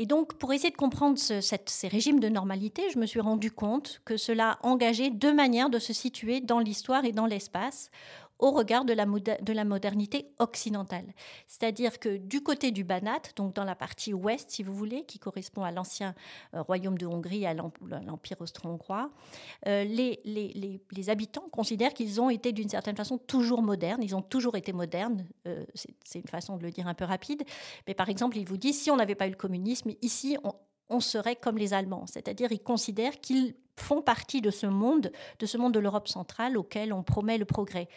Et 0.00 0.06
donc, 0.06 0.34
pour 0.34 0.52
essayer 0.52 0.70
de 0.70 0.76
comprendre 0.76 1.18
ces 1.18 1.88
régimes 1.88 2.20
de 2.20 2.28
normalité, 2.28 2.84
je 2.92 2.98
me 2.98 3.06
suis 3.06 3.18
rendu 3.18 3.50
compte 3.50 4.00
que 4.04 4.16
cela 4.16 4.58
engageait 4.62 5.10
deux 5.10 5.34
manières 5.34 5.70
de 5.70 5.80
se 5.80 5.92
situer 5.92 6.40
dans 6.40 6.60
l'histoire 6.60 7.04
et 7.04 7.10
dans 7.10 7.26
l'espace, 7.26 7.90
au 8.38 8.50
regard 8.50 8.84
de 8.84 8.92
la, 8.92 9.04
de 9.04 9.52
la 9.52 9.64
modernité 9.64 10.30
occidentale. 10.38 11.06
C'est-à-dire 11.46 11.98
que 11.98 12.16
du 12.16 12.42
côté 12.42 12.70
du 12.70 12.84
Banat, 12.84 13.22
donc 13.36 13.54
dans 13.54 13.64
la 13.64 13.74
partie 13.74 14.14
ouest, 14.14 14.50
si 14.50 14.62
vous 14.62 14.74
voulez, 14.74 15.04
qui 15.04 15.18
correspond 15.18 15.64
à 15.64 15.70
l'ancien 15.70 16.14
euh, 16.54 16.62
royaume 16.62 16.96
de 16.96 17.06
Hongrie, 17.06 17.46
à 17.46 17.54
l'Empire 17.54 18.40
austro-hongrois, 18.40 19.10
euh, 19.66 19.84
les, 19.84 21.10
habitants 21.10 21.48
considèrent 21.50 21.94
qu'ils 21.94 22.20
ont 22.20 22.30
été 22.30 22.52
d'une 22.52 22.68
certaine 22.68 22.96
façon 22.96 23.18
toujours 23.18 23.62
modernes, 23.62 24.02
ils 24.02 24.14
ont 24.14 24.22
toujours 24.22 24.56
été 24.56 24.72
modernes, 24.72 25.26
euh, 25.46 25.64
c'est 26.04 26.18
une 26.18 26.28
façon 26.28 26.56
de 26.56 26.62
le 26.62 26.70
dire 26.70 26.86
un 26.86 26.94
peu 26.94 27.04
rapide, 27.04 27.42
mais 27.86 27.94
par 27.94 28.08
exemple, 28.08 28.36
ils 28.36 28.46
vous 28.46 28.56
disent, 28.56 28.80
si 28.80 28.90
on 28.90 28.96
n'avait 28.96 29.14
pas 29.14 29.26
eu 29.26 29.30
le 29.30 29.36
communisme, 29.36 29.90
ici, 30.02 30.36
on, 30.44 30.52
on 30.90 31.00
serait 31.00 31.36
comme 31.36 31.58
les 31.58 31.74
Allemands, 31.74 32.06
c'est-à-dire 32.06 32.52
ils 32.52 32.62
considèrent 32.62 33.20
qu'ils 33.20 33.54
font 33.76 34.02
partie 34.02 34.40
de 34.40 34.50
ce 34.50 34.66
monde, 34.66 35.12
de 35.38 35.46
ce 35.46 35.56
monde 35.56 35.72
de 35.72 35.78
l'Europe 35.78 36.08
centrale 36.08 36.56
auquel 36.56 36.92
on 36.92 37.02
promet 37.02 37.38
le 37.38 37.44
progrès. 37.44 37.88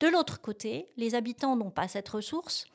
De 0.00 0.08
l'autre 0.08 0.40
côté, 0.40 0.88
les 0.96 1.14
habitants 1.14 1.56
n'ont 1.56 1.70
pas 1.70 1.88
cette 1.88 2.08
ressource 2.08 2.66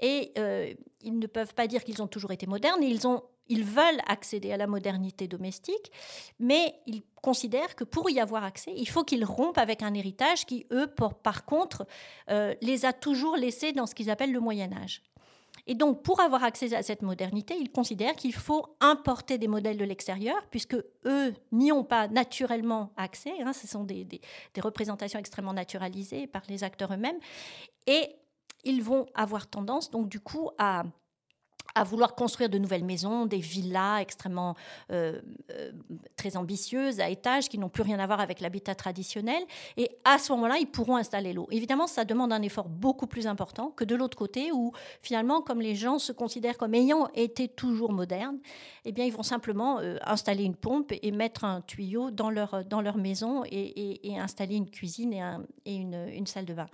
et 0.00 0.32
euh, 0.36 0.72
ils 1.00 1.18
ne 1.18 1.26
peuvent 1.26 1.54
pas 1.54 1.66
dire 1.66 1.84
qu'ils 1.84 2.02
ont 2.02 2.08
toujours 2.08 2.32
été 2.32 2.46
modernes. 2.46 2.82
Ils, 2.82 3.06
ont, 3.06 3.22
ils 3.48 3.64
veulent 3.64 4.00
accéder 4.06 4.52
à 4.52 4.56
la 4.56 4.66
modernité 4.66 5.28
domestique, 5.28 5.92
mais 6.38 6.74
ils 6.86 7.02
considèrent 7.22 7.76
que 7.76 7.84
pour 7.84 8.10
y 8.10 8.18
avoir 8.18 8.42
accès, 8.44 8.72
il 8.76 8.88
faut 8.88 9.04
qu'ils 9.04 9.24
rompent 9.24 9.58
avec 9.58 9.82
un 9.82 9.94
héritage 9.94 10.44
qui, 10.44 10.66
eux, 10.72 10.88
par 11.22 11.44
contre, 11.44 11.86
euh, 12.30 12.54
les 12.60 12.84
a 12.84 12.92
toujours 12.92 13.36
laissés 13.36 13.72
dans 13.72 13.86
ce 13.86 13.94
qu'ils 13.94 14.10
appellent 14.10 14.32
le 14.32 14.40
Moyen 14.40 14.72
Âge. 14.72 15.02
Et 15.66 15.74
donc, 15.74 16.02
pour 16.02 16.20
avoir 16.20 16.42
accès 16.42 16.74
à 16.74 16.82
cette 16.82 17.02
modernité, 17.02 17.54
ils 17.58 17.70
considèrent 17.70 18.16
qu'il 18.16 18.34
faut 18.34 18.76
importer 18.80 19.38
des 19.38 19.46
modèles 19.46 19.76
de 19.76 19.84
l'extérieur, 19.84 20.36
puisque 20.50 20.76
eux 21.04 21.34
n'y 21.52 21.70
ont 21.70 21.84
pas 21.84 22.08
naturellement 22.08 22.92
accès. 22.96 23.32
Hein, 23.40 23.52
ce 23.52 23.68
sont 23.68 23.84
des, 23.84 24.20
représentations 24.60 25.20
extrêmement 25.20 25.52
naturalisées 25.52 26.26
par 26.26 26.42
les 26.48 26.64
acteurs 26.64 26.92
eux-mêmes. 26.92 27.18
Et 27.86 28.16
ils 28.64 28.82
vont 28.82 29.06
avoir 29.14 29.46
tendance, 29.46 29.90
donc, 29.90 30.08
du 30.08 30.20
coup, 30.20 30.50
à 30.58 30.84
à 31.74 31.84
vouloir 31.84 32.14
construire 32.14 32.48
de 32.48 32.58
nouvelles 32.58 32.84
maisons, 32.84 33.26
des 33.26 33.38
villas 33.38 34.00
extrêmement 34.00 34.54
euh, 34.90 35.20
euh, 35.50 35.72
très 36.16 36.36
ambitieuses 36.36 37.00
à 37.00 37.08
étages 37.08 37.48
qui 37.48 37.58
n'ont 37.58 37.68
plus 37.68 37.82
rien 37.82 37.98
à 37.98 38.06
voir 38.06 38.20
avec 38.20 38.40
l'habitat 38.40 38.74
traditionnel. 38.74 39.42
Et 39.76 39.90
à 40.04 40.18
ce 40.18 40.32
moment-là, 40.32 40.56
ils 40.58 40.66
pourront 40.66 40.96
installer 40.96 41.32
l'eau. 41.32 41.48
Évidemment, 41.50 41.86
ça 41.86 42.04
demande 42.04 42.32
un 42.32 42.42
effort 42.42 42.68
beaucoup 42.68 43.06
plus 43.06 43.26
important 43.26 43.70
que 43.70 43.84
de 43.84 43.94
l'autre 43.94 44.16
côté, 44.16 44.52
où 44.52 44.72
finalement, 45.02 45.42
comme 45.42 45.60
les 45.60 45.74
gens 45.74 45.98
se 45.98 46.12
considèrent 46.12 46.58
comme 46.58 46.74
ayant 46.74 47.08
été 47.14 47.48
toujours 47.48 47.92
modernes, 47.92 48.38
eh 48.84 48.92
bien, 48.92 49.04
ils 49.04 49.12
vont 49.12 49.22
simplement 49.22 49.78
euh, 49.80 49.96
installer 50.04 50.44
une 50.44 50.56
pompe 50.56 50.92
et 51.02 51.10
mettre 51.10 51.44
un 51.44 51.60
tuyau 51.62 52.10
dans 52.10 52.30
leur, 52.30 52.64
dans 52.64 52.80
leur 52.80 52.96
maison 52.96 53.44
et, 53.46 54.00
installer 54.18 54.56
une 54.56 54.70
cuisine 54.70 55.12
et, 55.12 55.22
et 55.64 55.74
une, 55.74 56.08
une 56.12 56.26
salle 56.26 56.44
de 56.44 56.54
bain. 56.54 56.68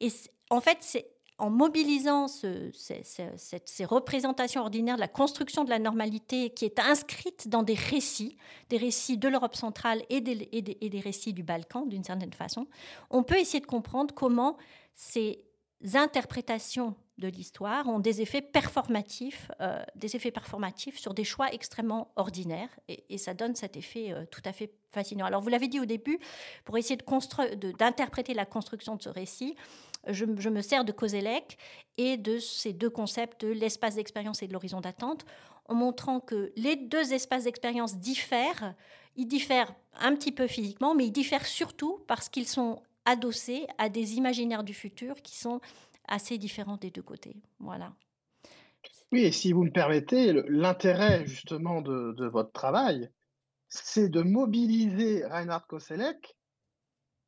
Et 0.00 0.08
en 0.50 0.60
fait, 0.60 0.78
c'est 0.80 1.06
en 1.38 1.50
mobilisant 1.50 2.26
ces, 2.26 3.84
représentations 3.84 4.62
ordinaires 4.62 4.96
de 4.96 5.00
la 5.00 5.08
construction 5.08 5.64
de 5.64 5.70
la 5.70 5.78
normalité 5.78 6.50
qui 6.50 6.64
est 6.64 6.80
inscrite 6.80 7.48
dans 7.48 7.62
des 7.62 7.74
récits, 7.74 8.36
des 8.70 8.76
récits 8.76 9.18
de 9.18 9.28
l'Europe 9.28 9.54
centrale 9.54 10.02
et 10.10 10.20
des, 10.20 11.00
récits 11.00 11.32
du 11.32 11.44
Balkan, 11.44 11.86
d'une 11.86 12.04
certaine 12.04 12.32
façon, 12.32 12.66
on 13.10 13.22
peut 13.22 13.38
essayer 13.38 13.60
de 13.60 13.66
comprendre 13.66 14.14
comment 14.14 14.56
ces 14.94 15.44
interprétations 15.94 16.96
de 17.18 17.28
l'histoire 17.28 17.88
ont 17.88 17.98
des 17.98 18.20
effets 18.20 18.42
performatifs, 18.42 19.50
euh, 19.60 19.82
des 19.96 20.14
effets 20.14 20.30
performatifs 20.30 20.98
sur 20.98 21.14
des 21.14 21.24
choix 21.24 21.52
extrêmement 21.52 22.12
ordinaires, 22.16 22.68
et, 22.88 23.18
ça 23.18 23.34
donne 23.34 23.56
cet 23.56 23.76
effet 23.76 24.12
euh, 24.12 24.24
tout 24.30 24.42
à 24.44 24.52
fait 24.52 24.72
fascinant. 24.92 25.24
Alors 25.24 25.42
vous 25.42 25.48
l'avez 25.48 25.68
dit 25.68 25.80
au 25.80 25.84
début, 25.84 26.18
pour 26.64 26.78
essayer 26.78 26.96
d'interpréter 26.96 28.34
la 28.34 28.46
construction 28.46 28.94
de 28.94 29.02
ce 29.02 29.08
récit, 29.08 29.56
je, 30.08 30.48
me 30.48 30.60
sers 30.60 30.84
de 30.84 30.92
Kozelek 30.92 31.58
et 31.96 32.16
de 32.16 32.38
ces 32.38 32.72
deux 32.72 32.90
concepts 32.90 33.44
de 33.44 33.48
l'espace 33.48 33.96
d'expérience 33.96 34.42
et 34.42 34.48
de 34.48 34.52
l'horizon 34.52 34.80
d'attente, 34.80 35.24
en 35.66 35.74
montrant 35.74 36.20
que 36.20 36.52
les 36.56 36.76
deux 36.76 37.12
espaces 37.12 37.44
d'expérience 37.44 37.98
diffèrent. 37.98 38.74
Ils 39.16 39.26
diffèrent 39.26 39.74
un 40.00 40.14
petit 40.14 40.32
peu 40.32 40.46
physiquement, 40.46 40.94
mais 40.94 41.06
ils 41.06 41.12
diffèrent 41.12 41.46
surtout 41.46 42.00
parce 42.06 42.28
qu'ils 42.28 42.48
sont 42.48 42.80
adossés 43.04 43.66
à 43.78 43.88
des 43.88 44.14
imaginaires 44.14 44.64
du 44.64 44.74
futur 44.74 45.16
qui 45.22 45.36
sont 45.36 45.60
assez 46.06 46.38
différents 46.38 46.76
des 46.76 46.90
deux 46.90 47.02
côtés. 47.02 47.36
Voilà. 47.58 47.92
Oui, 49.12 49.22
et 49.22 49.32
si 49.32 49.52
vous 49.52 49.64
me 49.64 49.70
permettez, 49.70 50.32
l'intérêt 50.48 51.26
justement 51.26 51.80
de, 51.80 52.12
de, 52.12 52.26
votre 52.26 52.52
travail, 52.52 53.10
c'est 53.68 54.08
de 54.08 54.22
mobiliser 54.22 55.24
Reinhard 55.26 55.66
Koselleck 55.66 56.37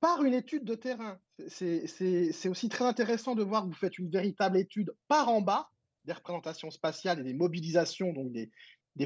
par 0.00 0.24
une 0.24 0.34
étude 0.34 0.64
de 0.64 0.74
terrain. 0.74 1.18
C'est 1.48 2.48
aussi 2.48 2.68
très 2.68 2.84
intéressant 2.84 3.34
de 3.34 3.42
voir 3.42 3.62
que 3.62 3.68
vous 3.68 3.74
faites 3.74 3.98
une 3.98 4.10
véritable 4.10 4.58
étude 4.58 4.92
par 5.08 5.28
en 5.28 5.40
bas 5.40 5.70
des 6.04 6.12
représentations 6.12 6.70
spatiales 6.70 7.20
et 7.20 7.24
des 7.24 7.34
mobilisations, 7.34 8.12
donc 8.12 8.32
des, 8.32 8.50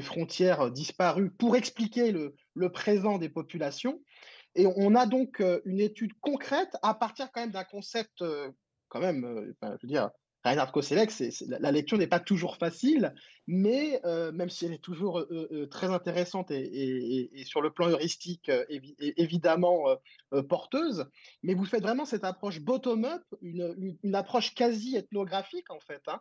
frontières 0.01 0.71
disparues, 0.71 1.31
pour 1.31 1.55
expliquer 1.55 2.11
le, 2.11 2.35
le, 2.53 2.71
présent 2.71 3.17
des 3.17 3.29
populations. 3.29 4.01
Et 4.55 4.65
on 4.65 4.95
a 4.95 5.05
donc 5.05 5.41
euh, 5.41 5.61
une 5.65 5.79
étude 5.79 6.13
concrète 6.21 6.75
à 6.81 6.93
partir 6.93 7.29
quand 7.31 7.41
même 7.41 7.51
d'un 7.51 7.65
concept, 7.65 8.21
euh, 8.21 8.49
quand 8.87 9.01
même, 9.01 9.25
euh, 9.25 9.53
je 9.61 9.81
veux 9.83 9.87
dire, 9.87 10.09
Reinhard 10.45 10.71
Koselleck, 10.71 11.11
la 11.47 11.71
lecture 11.71 11.97
n'est 11.97 12.05
pas 12.05 12.19
toujours 12.19 12.57
facile, 12.57 13.15
mais 13.47 13.99
euh, 14.05 14.31
même 14.31 14.51
si 14.51 14.65
elle 14.65 14.73
est 14.73 14.81
toujours 14.81 15.19
euh, 15.19 15.49
euh, 15.51 15.65
très 15.65 15.87
intéressante 15.87 16.51
et, 16.51 17.31
sur 17.45 17.61
le 17.61 17.71
plan 17.71 17.89
heuristique 17.89 18.51
évidemment 18.99 19.85
porteuse, 20.47 21.07
mais 21.41 21.55
vous 21.55 21.65
faites 21.65 21.81
vraiment 21.81 22.05
cette 22.05 22.23
approche 22.23 22.59
bottom-up, 22.59 23.23
une, 23.41 23.97
approche 24.13 24.53
quasi 24.53 24.95
ethnographique 24.95 25.71
en 25.71 25.79
fait, 25.79 26.01
hein, 26.07 26.19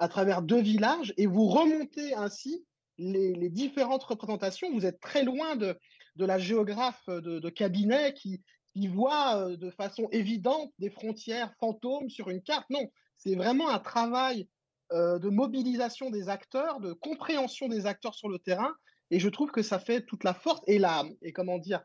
à 0.00 0.08
travers 0.08 0.42
deux 0.42 0.60
villages, 0.60 1.14
et 1.16 1.26
vous 1.26 1.46
remontez 1.46 2.14
ainsi 2.14 2.66
les, 2.98 3.48
différentes 3.48 4.04
représentations. 4.04 4.70
Vous 4.72 4.84
êtes 4.84 5.00
très 5.00 5.22
loin 5.22 5.56
de, 5.56 5.78
la 6.18 6.38
géographe 6.38 7.06
de, 7.08 7.48
cabinet 7.48 8.12
qui, 8.12 8.42
qui 8.72 8.86
voit 8.86 9.56
de 9.56 9.70
façon 9.70 10.08
évidente 10.12 10.72
des 10.78 10.90
frontières 10.90 11.54
fantômes 11.58 12.10
sur 12.10 12.28
une 12.28 12.42
carte. 12.42 12.68
Non, 12.70 12.90
c'est 13.18 13.34
vraiment 13.34 13.70
un 13.70 13.78
travail 13.78 14.48
euh, 14.92 15.18
de 15.18 15.28
mobilisation 15.28 16.10
des 16.10 16.28
acteurs, 16.28 16.80
de 16.80 16.92
compréhension 16.92 17.68
des 17.68 17.86
acteurs 17.86 18.14
sur 18.14 18.28
le 18.28 18.38
terrain. 18.38 18.72
Et 19.10 19.18
je 19.18 19.28
trouve 19.28 19.50
que 19.50 19.62
ça 19.62 19.78
fait 19.78 20.04
toute 20.04 20.24
la 20.24 20.34
force 20.34 20.62
et 20.66 20.78
la, 20.78 21.04
et 21.22 21.32
comment 21.32 21.58
dire, 21.58 21.82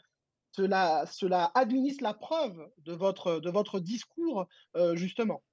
cela, 0.52 1.06
cela 1.06 1.52
administre 1.56 2.04
la 2.04 2.14
preuve 2.14 2.60
de 2.80 2.94
votre, 2.94 3.80
discours, 3.80 4.48
euh, 4.76 4.96
justement. 4.96 5.44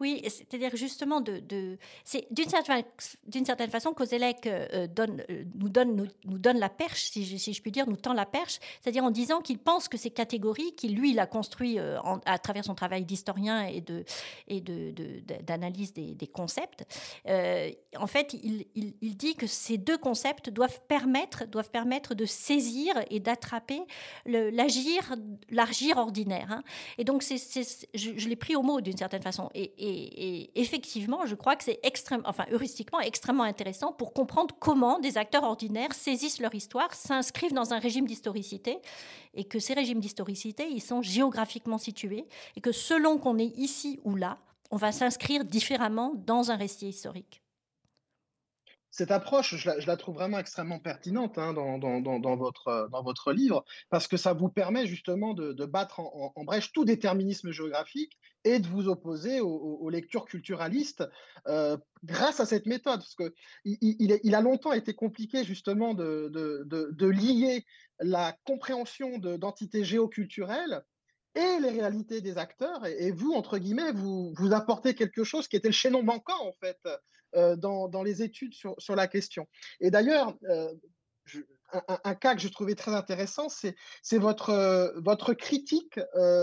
Oui, 0.00 0.22
c'est-à-dire 0.24 0.76
justement 0.76 1.20
de, 1.20 1.78
c'est 2.04 2.26
d'une 2.30 2.48
certaine, 2.48 2.84
d'une 3.26 3.44
certaine 3.44 3.70
façon 3.70 3.92
Kozelek 3.92 4.46
euh, 4.46 4.86
donne, 4.86 5.22
euh, 5.30 5.44
nous, 5.54 5.68
donne, 5.68 6.08
nous, 6.24 6.38
donne 6.38 6.58
la 6.58 6.68
perche, 6.68 7.04
si 7.04 7.24
je, 7.24 7.62
puis 7.62 7.70
dire, 7.70 7.88
nous 7.88 7.96
tend 7.96 8.12
la 8.12 8.26
perche, 8.26 8.58
c'est-à-dire 8.80 9.04
en 9.04 9.10
disant 9.10 9.40
qu'il 9.40 9.58
pense 9.58 9.88
que 9.88 9.96
ces 9.96 10.10
catégories, 10.10 10.74
qu'il 10.76 10.94
lui, 10.94 11.10
il 11.10 11.20
a 11.20 11.26
construit 11.26 11.78
euh, 11.78 11.98
à 12.26 12.38
travers 12.38 12.64
son 12.64 12.74
travail 12.74 13.04
d'historien 13.04 13.66
et, 13.66 13.80
de, 13.80 14.04
et 14.48 14.60
de, 14.60 14.92
d'analyse 15.42 15.92
des, 15.92 16.26
concepts, 16.26 16.84
en 17.26 18.06
fait, 18.06 18.34
il, 18.34 18.66
il, 18.74 18.94
il, 19.00 19.16
dit 19.16 19.34
que 19.36 19.46
ces 19.46 19.78
deux 19.78 19.96
concepts 19.96 20.50
doivent 20.50 20.80
permettre, 20.88 21.46
doivent 21.46 21.70
permettre 21.70 22.14
de 22.14 22.24
saisir 22.24 22.94
et 23.10 23.20
d'attraper 23.20 23.80
l'agir, 24.26 25.14
l'agir 25.50 25.96
ordinaire. 25.96 26.50
Hein. 26.50 26.62
Et 26.98 27.04
donc, 27.04 27.22
c'est, 27.22 27.38
je 27.94 28.28
l'ai 28.28 28.36
pris 28.36 28.56
au 28.56 28.62
mot 28.62 28.80
d'une 28.80 28.96
certaine 28.96 29.22
façon. 29.22 29.45
Et, 29.54 30.50
effectivement, 30.60 31.26
je 31.26 31.34
crois 31.34 31.56
que 31.56 31.64
c'est 31.64 31.80
extrêmement, 31.82 32.28
enfin, 32.28 32.44
heuristiquement 32.52 33.00
extrêmement 33.00 33.44
intéressant 33.44 33.92
pour 33.92 34.12
comprendre 34.12 34.54
comment 34.58 34.98
des 34.98 35.18
acteurs 35.18 35.44
ordinaires 35.44 35.94
saisissent 35.94 36.40
leur 36.40 36.54
histoire, 36.54 36.92
s'inscrivent 36.94 37.52
dans 37.52 37.72
un 37.72 37.78
régime 37.78 38.06
d'historicité, 38.06 38.78
et 39.34 39.44
que 39.44 39.58
ces 39.58 39.74
régimes 39.74 40.00
d'historicité, 40.00 40.68
ils 40.70 40.82
sont 40.82 41.02
géographiquement 41.02 41.78
situés, 41.78 42.26
et 42.56 42.60
que 42.60 42.72
selon 42.72 43.18
qu'on 43.18 43.38
est 43.38 43.56
ici 43.56 44.00
ou 44.04 44.16
là, 44.16 44.38
on 44.70 44.76
va 44.76 44.92
s'inscrire 44.92 45.44
différemment 45.44 46.12
dans 46.14 46.50
un 46.50 46.56
récit 46.56 46.88
historique 46.88 47.42
cette 48.96 49.10
approche, 49.10 49.56
je 49.56 49.86
la, 49.86 49.96
trouve 49.98 50.14
vraiment 50.14 50.38
extrêmement 50.38 50.78
pertinente 50.78 51.36
hein, 51.36 51.52
dans, 51.52 51.78
dans, 51.78 52.36
votre, 52.36 53.32
livre, 53.32 53.62
parce 53.90 54.08
que 54.08 54.16
ça 54.16 54.32
vous 54.32 54.48
permet 54.48 54.86
justement 54.86 55.34
de, 55.34 55.66
battre 55.66 56.00
en, 56.00 56.44
brèche 56.44 56.72
tout 56.72 56.86
déterminisme 56.86 57.50
géographique 57.50 58.18
et 58.44 58.58
de 58.58 58.66
vous 58.66 58.88
opposer 58.88 59.40
aux, 59.40 59.90
lectures 59.90 60.24
culturalistes 60.24 61.04
euh, 61.46 61.76
grâce 62.04 62.40
à 62.40 62.46
cette 62.46 62.64
méthode. 62.64 63.00
Parce 63.00 63.14
qu'il 63.16 63.32
il, 63.82 64.34
a 64.34 64.40
longtemps 64.40 64.72
été 64.72 64.94
compliqué 64.94 65.44
justement 65.44 65.92
de, 65.92 67.06
lier 67.06 67.66
la 68.00 68.34
compréhension 68.44 69.18
d'entités 69.18 69.84
géoculturelles 69.84 70.82
et 71.34 71.60
les 71.60 71.68
réalités 71.68 72.22
des 72.22 72.38
acteurs. 72.38 72.86
Et, 72.86 73.10
vous, 73.10 73.34
entre 73.34 73.58
guillemets, 73.58 73.92
vous, 73.92 74.32
apportez 74.52 74.94
quelque 74.94 75.22
chose 75.22 75.48
qui 75.48 75.56
était 75.56 75.68
le 75.68 75.74
chaînon 75.74 76.02
manquant, 76.02 76.46
en 76.46 76.54
fait, 76.62 76.78
euh, 76.86 76.96
dans, 77.56 77.88
dans, 77.88 78.02
les 78.02 78.22
études 78.22 78.54
sur, 78.54 78.74
sur, 78.78 78.96
la 78.96 79.06
question. 79.06 79.46
Et 79.80 79.90
d'ailleurs, 79.90 80.34
euh, 80.48 80.72
un, 82.04 82.14
cas 82.14 82.34
que 82.34 82.40
je 82.40 82.48
trouvais 82.48 82.74
très 82.74 82.92
intéressant, 82.92 83.48
c'est 83.48 84.18
votre, 84.18 84.50
euh, 84.50 84.92
votre 85.00 85.34
critique 85.34 86.00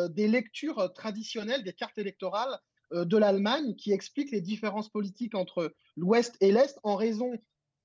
des 0.10 0.28
lectures 0.28 0.92
traditionnelles 0.94 1.64
des 1.64 1.74
cartes 1.74 1.98
électorales 1.98 2.58
de 2.92 3.18
l'Allemagne 3.18 3.76
qui 3.76 3.92
explique 3.92 4.32
les 4.32 4.42
différences 4.42 4.90
politiques 4.90 5.34
entre 5.34 5.74
l'Ouest 5.96 6.36
et 6.42 6.52
l'Est 6.52 6.80
en 6.84 6.96
raison 6.96 7.34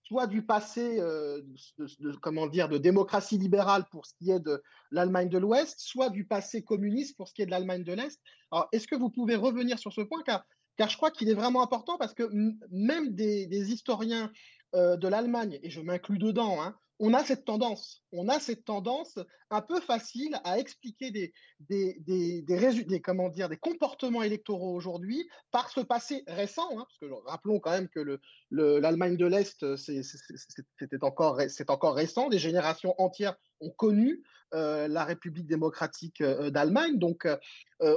soit 0.09 0.27
du 0.27 0.42
passé, 0.42 0.99
euh, 1.01 1.42
de, 1.79 2.12
comment 2.23 2.47
dire, 2.47 2.71
de 2.71 2.79
démocratie 2.79 3.37
libérale 3.37 3.85
pour 3.90 4.07
ce 4.07 4.14
qui 4.14 4.31
est 4.31 4.40
de 4.40 4.62
l'Allemagne 4.90 5.29
de 5.29 5.37
l'Ouest, 5.37 5.81
soit 5.81 6.09
du 6.09 6.25
passé 6.25 6.62
communiste 6.62 7.14
pour 7.16 7.29
ce 7.29 7.35
qui 7.35 7.42
est 7.42 7.47
de 7.47 7.51
l'Allemagne 7.51 7.85
de 7.85 7.92
l'Est. 7.92 8.18
Alors, 8.51 8.68
est-ce 8.73 8.88
que 8.88 8.97
vous 8.97 9.11
pouvez 9.11 9.37
revenir 9.37 9.79
sur 9.79 9.92
ce 9.92 10.01
point 10.01 10.23
car, 10.25 10.47
car 10.79 10.88
je 10.88 10.97
crois 10.97 11.11
qu'il 11.11 11.29
est 11.29 11.35
vraiment 11.35 11.62
important 11.62 11.99
parce 11.99 12.14
que 12.14 12.31
même 12.71 13.14
des, 13.14 13.73
historiens 13.73 14.33
euh, 14.75 14.97
de 14.97 15.09
l'Allemagne, 15.09 15.59
et 15.62 15.71
je 15.71 15.81
m'inclus 15.81 16.19
dedans, 16.19 16.62
hein, 16.62 16.77
on 17.01 17.14
a 17.14 17.23
cette 17.23 17.45
tendance, 17.45 18.03
on 18.12 18.29
a 18.29 18.41
cette 18.41 18.64
tendance 18.64 19.19
un 19.51 19.61
peu 19.61 19.81
facile 19.81 20.38
à 20.45 20.59
expliquer 20.59 21.11
des, 21.11 21.33
des, 21.61 21.97
des, 22.01 22.43
des, 22.43 23.01
comment 23.01 23.29
dire, 23.29 23.49
des 23.49 23.57
comportements 23.57 24.23
électoraux 24.23 24.75
aujourd'hui 24.75 25.29
par 25.51 25.71
ce 25.71 25.81
passé 25.81 26.23
récent, 26.27 26.69
hein, 26.73 26.87
parce 26.88 26.99
que 26.99 27.07
rappelons 27.27 27.61
quand 27.61 27.71
même 27.71 27.88
que 27.88 28.19
l'Allemagne 28.51 29.12
le, 29.12 29.19
de 29.19 29.27
l'Est, 29.27 29.77
c'était 29.77 31.03
encore, 31.05 31.41
c'est 31.49 31.71
encore 31.71 31.95
récent, 31.95 32.29
des 32.29 32.38
générations 32.38 32.95
entières 32.99 33.37
ont 33.61 33.71
connu 33.71 34.23
euh, 34.55 34.88
la 34.88 35.05
République 35.05 35.47
démocratique 35.47 36.21
euh, 36.21 36.51
d'Allemagne, 36.51 36.99
donc 36.99 37.27
euh, 37.27 37.37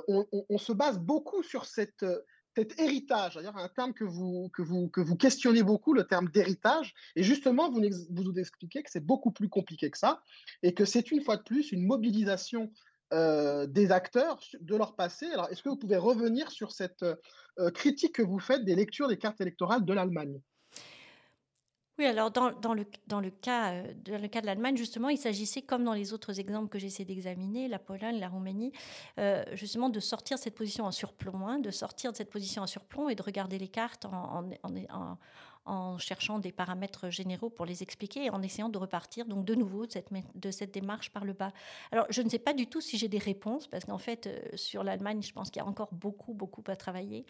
on, 0.08 0.26
on, 0.50 0.58
se 0.58 0.74
base 0.74 1.00
beaucoup 1.00 1.44
sur 1.44 1.66
cette 1.66 2.06
cet 2.56 2.80
héritage, 2.80 3.36
d'ailleurs 3.36 3.58
un 3.58 3.70
terme 3.70 3.94
que 3.94 4.04
vous, 4.04 4.50
que, 4.54 4.62
vous, 4.62 4.90
que 4.90 5.02
vous 5.02 5.16
questionnez 5.16 5.64
beaucoup, 5.64 5.94
le 5.94 6.06
terme 6.06 6.30
d'héritage, 6.30 6.94
et 7.16 7.24
justement, 7.24 7.70
vous, 7.72 7.82
vous 8.10 8.40
expliquez 8.40 8.84
que 8.84 8.92
c'est 8.92 9.06
beaucoup 9.06 9.32
plus 9.32 9.50
compliqué 9.50 9.90
que 9.90 9.98
ça, 9.98 10.22
et 10.64 10.74
que 10.74 10.86
c'est 10.86 11.12
une 11.12 11.22
fois 11.22 11.38
de 11.38 11.44
plus 11.44 11.72
une 11.72 11.86
mobilisation 11.86 12.72
euh, 13.14 13.68
des 13.68 13.92
acteurs 13.92 14.40
de 14.60 14.76
leur 14.76 14.96
passé. 14.96 15.26
Alors, 15.28 15.50
est-ce 15.50 15.64
que 15.64 15.70
vous 15.70 15.78
pouvez 15.78 15.98
revenir 15.98 16.50
sur 16.52 16.72
cette 16.72 17.04
euh, 17.04 17.72
critique 17.72 18.16
que 18.16 18.22
vous 18.22 18.40
faites 18.40 18.64
des 18.64 18.76
lectures 18.76 19.08
des 19.08 19.18
cartes 19.18 19.42
électorales 19.42 19.84
de 19.84 19.94
l'Allemagne? 19.94 20.40
Oui, 22.02 22.08
alors 22.08 22.32
dans, 22.32 22.48
le, 22.74 22.86
dans, 23.08 23.20
le 23.20 23.30
cas, 23.30 23.74
euh, 23.74 23.94
dans 24.04 24.20
le 24.20 24.28
cas 24.28 24.42
de 24.42 24.48
l'Allemagne, 24.48 24.76
justement, 24.76 25.10
il 25.10 25.20
s'agissait, 25.20 25.62
comme 25.62 25.84
dans 25.84 25.94
les 25.94 26.14
autres 26.14 26.40
exemples 26.40 26.68
que 26.68 26.80
j'essaie 26.80 27.06
d'examiner, 27.06 27.68
la 27.68 27.78
Pologne, 27.78 28.20
la 28.20 28.28
Roumanie, 28.28 28.72
euh, 29.20 29.44
justement 29.54 29.90
de 29.90 30.00
sortir 30.00 30.38
de 30.38 30.42
cette 30.42 30.56
position 30.56 30.86
en 30.86 30.92
surplomb, 30.92 31.48
hein, 31.48 31.60
de 31.60 31.70
sortir 31.70 32.12
de 32.12 32.18
cette 32.18 32.32
position 32.32 32.64
en 32.64 32.68
surplomb 32.68 33.08
et 33.08 33.14
de 33.14 33.22
regarder 33.22 33.60
les 33.60 33.68
cartes 33.68 34.06
en 34.06 34.50
cherchant 35.98 36.40
des 36.40 36.52
paramètres 36.52 37.10
généraux 37.10 37.50
pour 37.50 37.66
les 37.66 37.84
expliquer 37.84 38.26
et 38.26 38.30
en 38.30 38.42
essayant 38.42 38.70
de 38.70 38.78
repartir 38.78 39.26
donc 39.26 39.46
de 39.46 39.56
nouveau 39.56 39.86
de 39.86 39.92
cette, 39.92 40.10
de 40.36 40.52
cette 40.52 40.74
démarche 40.74 41.12
par 41.12 41.24
le 41.24 41.34
bas. 41.34 41.52
Alors 41.92 42.06
je 42.10 42.22
ne 42.22 42.30
sais 42.30 42.40
pas 42.40 42.54
du 42.54 42.68
tout 42.68 42.82
si 42.82 42.98
j'ai 42.98 43.08
des 43.08 43.20
réponses 43.20 43.68
parce 43.68 43.86
qu'en 43.86 43.98
fait 43.98 44.28
euh, 44.28 44.40
sur 44.56 44.84
l'Allemagne 44.84 45.22
je 45.22 45.32
pense 45.32 45.52
qu'il 45.52 45.62
y 45.62 45.66
a 45.66 45.68
encore 45.68 45.94
beaucoup 45.94 46.34
beaucoup 46.34 46.64
à 46.68 46.76
travailler 46.76 47.26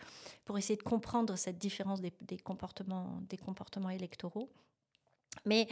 pour 0.46 0.58
essayer 0.58 0.78
de 0.78 0.84
comprendre 0.84 1.36
cette 1.36 1.58
différence 1.58 2.02
des, 2.02 2.14
des 2.22 2.38
comportements 2.38 3.20
des 3.30 3.38
comportements 3.38 3.90
électoraux. 3.90 4.50
Mais 5.46 5.68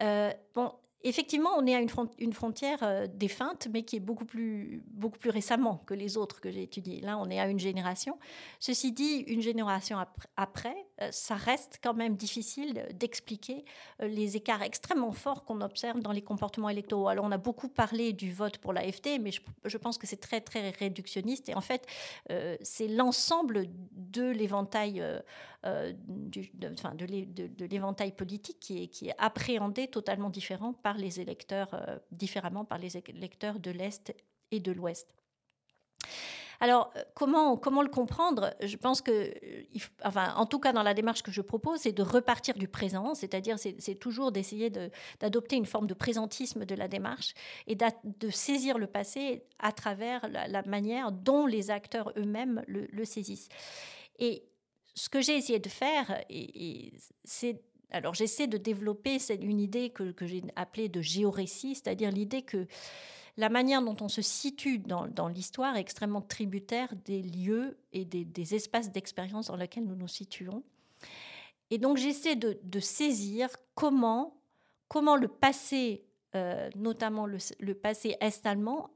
euh, 0.00 0.32
bon, 0.54 0.72
Effectivement, 1.02 1.50
on 1.56 1.66
est 1.66 1.74
à 1.74 1.80
une, 1.80 2.32
frontière 2.32 2.82
euh, 2.82 3.06
défunte, 3.06 3.68
mais 3.72 3.84
qui 3.84 3.96
est 3.96 4.00
beaucoup 4.00 4.26
plus, 4.26 4.82
beaucoup 4.90 5.18
plus 5.18 5.30
récemment 5.30 5.82
que 5.86 5.94
les 5.94 6.18
autres 6.18 6.42
que 6.42 6.50
j'ai 6.50 6.62
étudiées. 6.62 7.00
Là, 7.00 7.16
on 7.16 7.30
est 7.30 7.40
à 7.40 7.46
une 7.46 7.58
génération. 7.58 8.18
Ceci 8.58 8.92
dit, 8.92 9.20
une 9.20 9.40
génération 9.40 9.96
après, 10.36 10.76
ça 11.10 11.34
reste 11.34 11.80
quand 11.82 11.94
même 11.94 12.16
difficile 12.16 12.86
d'expliquer 12.94 13.64
euh, 14.02 14.08
les 14.08 14.36
écarts 14.36 14.62
extrêmement 14.62 15.12
forts 15.12 15.44
qu'on 15.44 15.60
observe 15.60 16.00
dans 16.00 16.12
les 16.12 16.22
comportements 16.22 16.68
électoraux. 16.68 17.08
Alors, 17.08 17.24
on 17.24 17.32
a 17.32 17.38
beaucoup 17.38 17.68
parlé 17.68 18.12
du 18.12 18.32
vote 18.32 18.58
pour 18.58 18.72
l'AFD, 18.72 19.18
mais 19.20 19.30
je, 19.32 19.78
pense 19.78 19.98
que 19.98 20.06
c'est 20.06 20.20
très, 20.20 20.40
très 20.40 20.70
réductionniste. 20.70 21.48
Et 21.48 21.54
en 21.54 21.60
fait, 21.60 21.86
c'est 22.62 22.88
l'ensemble 22.88 23.66
de 23.92 24.30
l'éventail 24.30 25.02
politique 28.12 28.60
qui 28.60 28.82
est, 28.82 29.14
appréhendé 29.18 29.88
totalement 29.88 30.30
différent 30.30 30.72
par 30.72 30.96
les 30.96 31.20
électeurs, 31.20 31.68
euh, 31.74 31.98
différemment 32.10 32.64
par 32.64 32.78
les 32.78 32.96
électeurs 32.96 33.58
de 33.58 33.70
l'Est 33.70 34.14
et 34.50 34.60
de 34.60 34.72
l'Ouest. 34.72 35.14
Alors, 36.60 36.92
euh, 36.96 37.02
comment, 37.14 37.82
le 37.82 37.88
comprendre? 37.88 38.54
Je 38.62 38.76
pense 38.76 39.00
que, 39.00 39.10
euh, 39.10 39.62
enfin, 40.04 40.34
en 40.36 40.44
tout 40.44 40.58
cas, 40.58 40.72
dans 40.72 40.82
la 40.82 40.92
démarche 40.92 41.22
que 41.22 41.32
je 41.32 41.40
propose, 41.40 41.80
c'est 41.80 41.92
de 41.92 42.02
repartir 42.02 42.54
du 42.54 42.68
présent, 42.68 43.14
c'est-à-dire 43.14 43.56
c'est 43.58 43.94
toujours 43.94 44.30
d'essayer 44.30 44.70
d'adopter 45.20 45.56
une 45.56 45.66
forme 45.66 45.86
de 45.86 45.94
présentisme 45.94 46.66
de 46.66 46.74
la 46.74 46.86
démarche 46.86 47.32
et 47.66 47.76
de 47.76 48.30
saisir 48.30 48.78
le 48.78 48.86
passé 48.86 49.42
à 49.58 49.72
travers 49.72 50.28
la, 50.28 50.62
manière 50.62 51.10
dont 51.12 51.46
les 51.46 51.70
acteurs 51.70 52.12
eux-mêmes 52.16 52.62
le, 52.66 53.04
saisissent. 53.04 53.48
Et 54.18 54.44
ce 54.94 55.08
que 55.08 55.22
j'ai 55.22 55.36
essayé 55.36 55.58
de 55.58 55.68
faire, 55.68 56.22
c'est 57.24 57.62
alors 57.92 58.14
j'essaie 58.14 58.46
de 58.46 58.56
développer 58.56 59.18
une 59.40 59.58
idée 59.58 59.90
que, 59.90 60.12
que 60.12 60.26
j'ai 60.26 60.42
appelée 60.54 60.88
de 60.88 61.00
géorécit, 61.00 61.74
c'est-à-dire 61.74 62.12
l'idée 62.12 62.42
que 62.42 62.68
la 63.36 63.48
manière 63.48 63.82
dont 63.82 63.96
on 64.00 64.08
se 64.08 64.22
situe 64.22 64.78
dans, 64.78 65.28
l'histoire 65.28 65.76
est 65.76 65.80
extrêmement 65.80 66.20
tributaire 66.20 66.88
des 67.04 67.22
lieux 67.22 67.78
et 67.92 68.04
des, 68.04 68.54
espaces 68.54 68.90
d'expérience 68.90 69.46
dans 69.46 69.56
lesquels 69.56 69.84
nous 69.84 69.96
nous 69.96 70.08
situons. 70.08 70.62
Et 71.70 71.78
donc 71.78 71.96
j'essaie 71.96 72.36
de, 72.36 72.80
saisir 72.80 73.48
comment, 73.74 74.36
comment 74.88 75.16
le 75.16 75.28
passé, 75.28 76.04
euh, 76.34 76.68
notamment 76.76 77.26
le, 77.26 77.74
passé 77.74 78.16
est-allemand, 78.20 78.90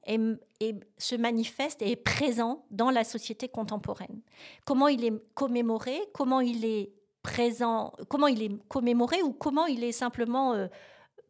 se 0.99 1.14
manifeste 1.14 1.83
et 1.83 1.92
est 1.92 1.97
présent 1.97 2.66
dans 2.70 2.90
la 2.90 3.05
société 3.05 3.49
contemporaine. 3.49 4.20
Comment 4.64 4.88
il 4.88 5.05
est 5.05 5.35
commémoré, 5.35 5.99
comment 6.12 6.40
il 6.40 6.64
est 6.64 6.92
présent, 7.23 7.92
comment 8.09 8.27
il 8.27 8.42
est 8.42 8.68
commémoré 8.68 9.23
ou 9.23 9.33
comment 9.33 9.66
il 9.66 9.85
est 9.85 9.92
simplement... 9.92 10.55
Euh, 10.55 10.66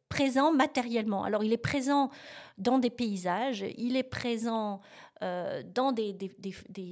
présent 0.08 0.52
matériellement. 0.52 1.24
Alors 1.24 1.44
il 1.44 1.52
est 1.52 1.56
présent 1.56 2.10
dans 2.58 2.78
des 2.78 2.90
paysages, 2.90 3.64
il 3.76 3.96
est 3.96 4.04
présent 4.04 4.80
euh, 5.22 5.62
dans 5.74 5.92
des, 5.92 6.16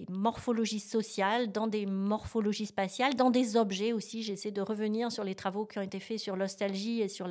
morphologies 0.08 0.80
sociales, 0.80 1.52
dans 1.52 1.66
des 1.66 1.86
morphologies 1.86 2.66
spatiales, 2.66 3.14
dans 3.14 3.30
des 3.30 3.56
objets 3.56 3.92
aussi. 3.92 4.22
J'essaie 4.22 4.50
de 4.50 4.62
revenir 4.62 5.12
sur 5.12 5.24
les 5.24 5.34
travaux 5.34 5.66
qui 5.66 5.78
ont 5.78 5.82
été 5.82 6.00
faits 6.00 6.18
sur 6.18 6.36
l'ostalgie 6.36 7.00
et 7.00 7.08
sur 7.08 7.28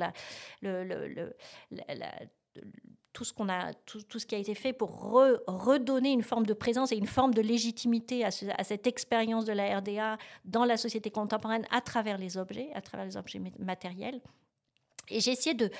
tout 3.12 3.24
ce, 3.24 3.34
a, 3.48 3.72
tout, 3.84 4.18
ce 4.18 4.26
qui 4.26 4.34
a 4.34 4.38
été 4.38 4.54
fait 4.54 4.72
pour 4.72 5.10
redonner 5.46 6.12
une 6.12 6.22
forme 6.22 6.46
de 6.46 6.54
présence 6.54 6.92
et 6.92 6.96
une 6.96 7.06
forme 7.06 7.34
de 7.34 7.42
légitimité 7.42 8.24
à, 8.24 8.28
à 8.56 8.64
cette 8.64 8.86
expérience 8.86 9.44
de 9.44 9.52
la 9.52 9.78
RDA 9.78 10.18
dans 10.44 10.64
la 10.64 10.76
société 10.76 11.10
contemporaine 11.10 11.66
à 11.70 11.80
travers 11.80 12.18
les 12.18 12.36
objets, 12.36 12.70
à 12.74 12.80
travers 12.80 13.06
les 13.06 13.16
objets 13.16 13.40
matériels. 13.58 14.20
Et 15.08 15.20
j'ai 15.20 15.32
essayé 15.32 15.54
de, 15.54 15.70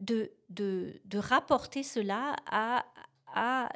de, 0.00 0.30
de, 0.50 1.18
rapporter 1.18 1.82
cela 1.82 2.36
à, 2.50 2.84
à, 3.34 3.68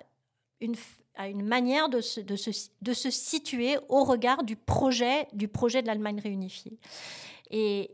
une, 0.61 0.77
à 1.17 1.29
une 1.29 1.45
manière 1.45 1.89
de 1.89 2.01
se, 2.01 2.21
de, 2.21 2.37
se, 2.37 2.51
de 2.83 2.93
se 2.93 3.11
situer 3.11 3.79
au 3.89 4.05
regard 4.05 4.43
du 4.43 4.57
projet, 4.57 5.27
du 5.33 5.49
projet 5.49 5.83
de 5.83 5.87
l'Allemagne 5.87 6.21
réunifiée. 6.21 6.79
Et, 7.51 7.91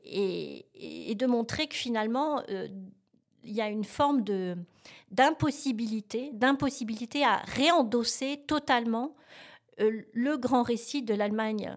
et, 0.74 1.10
et, 1.10 1.14
de 1.14 1.26
montrer 1.26 1.66
que 1.66 1.74
finalement, 1.74 2.42
euh, 2.50 2.68
il 3.42 3.54
y 3.54 3.62
a 3.62 3.68
une 3.68 3.84
forme 3.84 4.22
de, 4.22 4.56
d'impossibilité, 5.10 6.30
d'impossibilité 6.34 7.24
à 7.24 7.36
réendosser 7.36 8.42
totalement 8.46 9.14
euh, 9.80 10.02
le 10.12 10.36
grand 10.36 10.62
récit 10.62 11.02
de 11.02 11.14
l'Allemagne 11.14 11.76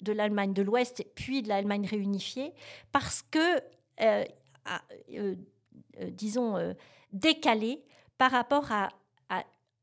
de 0.00 0.12
l'Allemagne 0.12 0.54
de 0.54 0.62
l'Ouest 0.62 1.04
puis 1.14 1.42
de 1.42 1.48
l'Allemagne 1.48 1.86
réunifiée 1.86 2.54
parce 2.90 3.22
que 3.22 3.60
euh, 4.00 4.24
euh, 5.16 5.34
euh, 6.00 6.10
disons, 6.10 6.56
euh, 6.56 6.72
décalé 7.12 7.82
par 8.18 8.30
rapport 8.30 8.70
à, 8.72 8.88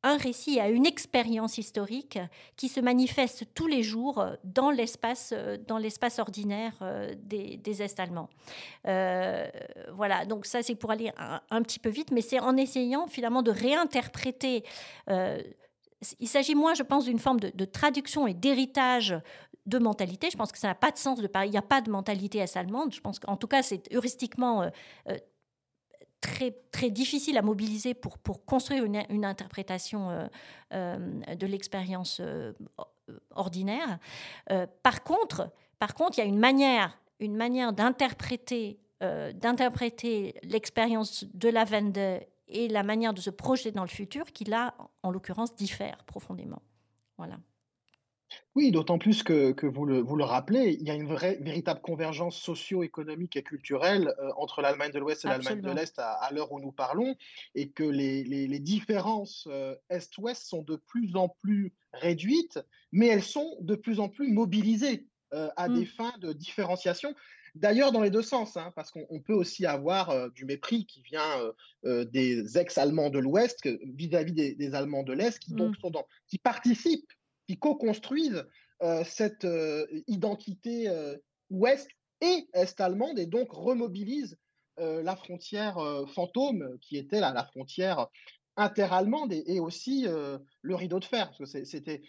un 0.04 0.16
récit, 0.16 0.60
à 0.60 0.70
une 0.70 0.86
expérience 0.86 1.58
historique 1.58 2.20
qui 2.56 2.70
se 2.70 2.80
manifeste 2.80 3.46
tous 3.56 3.66
les 3.66 3.82
jours 3.82 4.24
dans 4.44 4.70
l'espace, 4.70 5.34
dans 5.68 5.80
l'espace 5.80 6.20
ordinaire 6.20 6.76
des, 7.18 7.82
Est-Allemands. 7.82 8.30
voilà, 8.84 10.26
donc 10.26 10.46
ça 10.46 10.62
c'est 10.62 10.76
pour 10.76 10.92
aller 10.92 11.12
un, 11.18 11.62
petit 11.64 11.80
peu 11.80 11.90
vite, 11.90 12.12
mais 12.12 12.22
c'est 12.22 12.40
en 12.40 12.56
essayant 12.56 13.08
finalement 13.08 13.42
de 13.42 13.52
réinterpréter. 13.52 14.64
il 16.20 16.28
s'agit 16.28 16.56
moins, 16.56 16.76
je 16.76 16.84
pense, 16.84 17.06
d'une 17.06 17.20
forme 17.20 17.40
de 17.40 17.66
traduction 17.66 18.28
et 18.28 18.36
d'héritage 18.36 19.16
de 19.68 19.78
mentalité. 19.78 20.30
Je 20.32 20.38
pense 20.38 20.52
que 20.52 20.58
ça 20.58 20.70
n'a 20.70 20.76
pas 20.76 20.92
de 20.92 20.98
sens 20.98 21.20
de 21.20 21.28
parler. 21.28 21.50
Il 21.50 21.52
n'y 21.52 21.58
a 21.58 21.62
pas 21.62 21.82
de 21.82 21.92
mentalité 21.92 22.40
est-allemande. 22.40 22.94
Je 22.94 23.02
pense 23.02 23.20
qu'en 23.20 23.38
tout 23.38 23.48
cas, 23.48 23.62
c'est 23.62 23.94
heuristiquement 23.94 24.64
euh, 24.64 24.70
euh, 25.10 25.18
très, 26.22 26.52
très 26.72 26.90
difficile 26.90 27.38
à 27.38 27.42
mobiliser 27.42 27.94
pour, 27.94 28.18
pour 28.18 28.46
construire 28.46 28.86
une, 28.86 29.26
interprétation 29.26 30.28
euh, 30.74 30.98
de 31.36 31.46
l'expérience 31.46 32.22
ordinaire. 33.36 34.00
par, 34.82 35.04
contre, 35.04 35.52
par 35.80 35.94
contre, 35.94 36.18
il 36.18 36.22
y 36.22 36.24
a 36.24 36.28
une 36.28 36.40
manière, 36.40 36.98
une 37.20 37.36
manière 37.36 37.74
d'interpréter 37.74 38.80
d'interpréter 39.00 40.34
l'expérience 40.42 41.24
de 41.36 41.50
la 41.50 41.66
Wende 41.66 42.26
et 42.48 42.68
la 42.68 42.82
manière 42.82 43.14
de 43.14 43.22
se 43.22 43.30
projeter 43.30 43.72
dans 43.72 43.84
le 43.84 43.90
futur 43.90 44.26
qui, 44.32 44.44
là, 44.44 44.74
en 45.04 45.12
l'occurrence, 45.12 45.54
diffèrent 45.54 46.04
profondément. 46.06 46.64
Voilà. 47.20 47.38
Oui, 48.56 48.72
d'autant 48.72 48.98
plus 48.98 49.24
que, 49.24 49.66
vous, 49.66 49.86
le, 49.86 50.00
vous 50.00 50.16
le 50.16 50.24
rappelez, 50.24 50.78
il 50.80 50.88
y 50.88 50.90
a 50.90 50.96
une 50.96 51.08
vraie, 51.08 51.38
véritable 51.42 51.80
convergence 51.82 52.38
socio-économique 52.38 53.36
et 53.36 53.44
culturelle 53.44 54.14
euh, 54.20 54.32
entre 54.38 54.62
l'Allemagne 54.62 54.92
de 54.92 55.00
l'Ouest 55.00 55.26
et 55.26 55.28
l'Allemagne 55.28 55.62
de 55.62 55.72
l'Est 55.72 56.00
à, 56.00 56.28
l'heure 56.32 56.52
où 56.52 56.60
nous 56.60 56.72
parlons, 56.72 57.16
et 57.56 57.70
que 57.70 57.84
les, 57.84 58.24
les, 58.24 58.60
différences 58.60 59.48
euh, 59.52 59.76
Est-Ouest 59.90 60.44
sont 60.44 60.64
de 60.64 60.76
plus 60.76 61.16
en 61.16 61.30
plus 61.30 61.74
réduites, 61.94 62.60
mais 62.92 63.08
elles 63.08 63.24
sont 63.24 63.58
de 63.62 63.76
plus 63.76 64.00
en 64.00 64.10
plus 64.10 64.32
mobilisées 64.32 65.06
euh, 65.34 65.50
à 65.56 65.70
des 65.70 65.84
mmh. 65.84 65.86
fins 65.86 66.14
de 66.20 66.34
différenciation. 66.34 67.14
D'ailleurs, 67.54 67.92
dans 67.92 68.02
les 68.02 68.12
deux 68.12 68.22
sens, 68.22 68.58
hein, 68.58 68.72
parce 68.76 68.92
qu'on 68.92 69.20
peut 69.20 69.34
aussi 69.34 69.66
avoir 69.66 70.30
du 70.32 70.46
mépris 70.46 70.86
qui 70.86 71.02
vient 71.02 71.54
des 71.84 72.58
ex-Allemands 72.58 73.10
de 73.10 73.18
l'Ouest 73.18 73.68
vis-à-vis 73.96 74.34
des, 74.34 74.76
Allemands 74.76 75.02
de 75.02 75.14
l'Est, 75.14 75.40
qui, 75.40 75.54
donc, 75.54 75.72
mmh. 75.72 75.82
sont 75.82 75.90
dans, 75.90 76.06
qui 76.28 76.38
participent 76.38 77.12
qui 77.48 77.58
co-construisent 77.58 78.46
euh, 78.84 79.04
cette 79.06 79.46
euh, 79.46 79.88
identité 80.08 80.88
euh, 80.90 81.18
ouest 81.50 81.88
et 82.22 82.48
est-allemande 82.54 83.18
et 83.18 83.26
donc 83.26 83.52
remobilisent 83.52 84.38
la 84.80 85.16
frontière 85.16 85.80
fantôme 86.14 86.78
qui 86.82 86.98
était 86.98 87.20
la, 87.20 87.34
la 87.34 87.44
frontière 87.44 88.06
interallemande 88.58 89.34
et, 89.34 89.44
et 89.48 89.60
aussi 89.60 90.06
le 90.06 90.76
rideau 90.76 91.00
de 91.00 91.06
fer. 91.06 91.32
Parce 91.36 91.52
que 91.52 91.66
c'était 91.66 92.04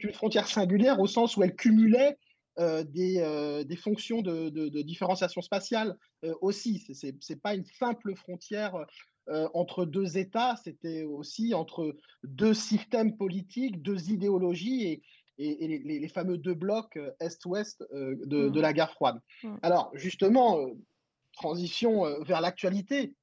une 0.00 0.14
frontière 0.14 0.48
singulière 0.48 1.00
au 1.00 1.06
sens 1.06 1.36
où 1.36 1.42
elle 1.42 1.54
cumulait 1.54 2.16
des, 2.58 3.64
des, 3.66 3.76
fonctions 3.76 4.22
de, 4.22 4.48
de, 4.48 4.80
différenciation 4.80 5.42
spatiale 5.42 5.98
aussi. 6.40 6.78
Ce 6.78 7.08
n'est 7.08 7.38
pas 7.38 7.54
une 7.54 7.66
simple 7.66 8.16
frontière 8.16 8.86
euh, 9.28 9.48
entre 9.54 9.84
deux 9.84 10.18
États, 10.18 10.56
c'était 10.64 11.04
aussi 11.04 11.54
entre 11.54 11.96
deux 12.24 12.54
systèmes 12.54 13.16
politiques, 13.16 13.82
deux 13.82 14.10
idéologies 14.10 14.84
et, 14.84 15.02
et, 15.38 15.78
les, 15.78 16.08
fameux 16.08 16.38
deux 16.38 16.54
blocs 16.54 16.96
euh, 16.96 17.12
Est-Ouest 17.20 17.84
euh, 17.92 18.16
de, 18.26 18.48
de, 18.48 18.58
mmh. 18.58 18.62
la 18.62 18.72
guerre 18.72 18.92
froide. 18.92 19.20
Mmh. 19.42 19.56
Alors 19.62 19.90
justement, 19.94 20.58
transition 21.32 22.04
vers 22.24 22.40
l'actualité. 22.40 23.14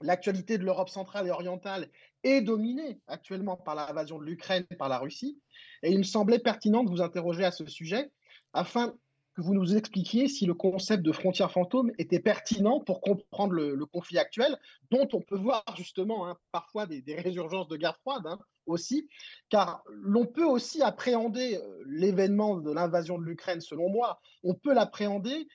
L'actualité 0.00 0.58
de 0.58 0.64
l'Europe 0.64 0.90
centrale 0.90 1.26
et 1.26 1.30
orientale 1.30 1.88
est 2.22 2.40
dominée 2.40 3.00
actuellement 3.08 3.56
par 3.56 3.74
l'invasion 3.74 4.18
de 4.18 4.24
l'Ukraine 4.24 4.64
par 4.78 4.88
la 4.88 4.98
Russie. 4.98 5.40
Et 5.82 5.90
il 5.90 5.98
me 5.98 6.04
semblait 6.04 6.38
pertinent 6.38 6.84
de 6.84 6.90
vous 6.90 7.02
interroger 7.02 7.44
à 7.44 7.50
ce 7.50 7.66
sujet 7.66 8.12
afin 8.52 8.94
que 9.34 9.40
vous 9.40 9.54
nous 9.54 9.76
expliquiez 9.76 10.28
si 10.28 10.46
le 10.46 10.54
concept 10.54 11.02
de 11.02 11.12
frontière 11.12 11.50
fantôme 11.50 11.90
était 11.98 12.20
pertinent 12.20 12.80
pour 12.80 13.00
comprendre 13.00 13.54
le, 13.54 13.86
conflit 13.86 14.18
actuel, 14.18 14.58
dont 14.90 15.08
on 15.12 15.20
peut 15.20 15.36
voir 15.36 15.64
justement 15.76 16.28
hein, 16.28 16.36
parfois 16.50 16.86
des, 16.86 17.02
résurgences 17.16 17.68
de 17.68 17.76
guerre 17.76 17.96
froide 17.98 18.26
hein, 18.26 18.38
aussi, 18.66 19.08
car 19.48 19.82
l'on 19.88 20.26
peut 20.26 20.44
aussi 20.44 20.82
appréhender 20.82 21.56
euh, 21.56 21.82
l'événement 21.86 22.56
de 22.56 22.70
l'invasion 22.70 23.18
de 23.18 23.24
l'Ukraine, 23.24 23.60
selon 23.60 23.88
moi, 23.88 24.20
on 24.42 24.54
peut 24.54 24.74
l'appréhender 24.74 25.48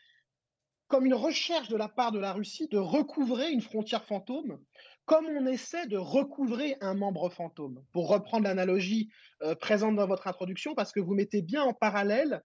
comme 0.88 1.06
une 1.06 1.14
recherche 1.14 1.68
de 1.68 1.76
la 1.76 1.90
part 1.90 2.12
de 2.12 2.20
la 2.20 2.34
Russie 2.34 2.68
de 2.70 2.78
recouvrer 2.78 3.52
une 3.52 3.62
frontière 3.62 4.06
fantôme, 4.06 4.58
comme 5.06 5.26
on 5.26 5.46
essaie 5.46 5.88
de 5.88 5.98
recouvrer 5.98 6.78
un 6.82 6.94
membre 6.94 7.30
fantôme, 7.30 7.84
pour 7.92 8.10
reprendre 8.10 8.46
l'analogie 8.46 9.10
euh, 9.44 9.54
présente 9.56 9.96
dans 9.96 10.08
votre 10.08 10.28
introduction, 10.28 10.76
parce 10.76 10.92
que 10.92 11.00
vous 11.00 11.14
mettez 11.14 11.42
bien 11.42 11.64
en 11.64 11.74
parallèle 11.74 12.42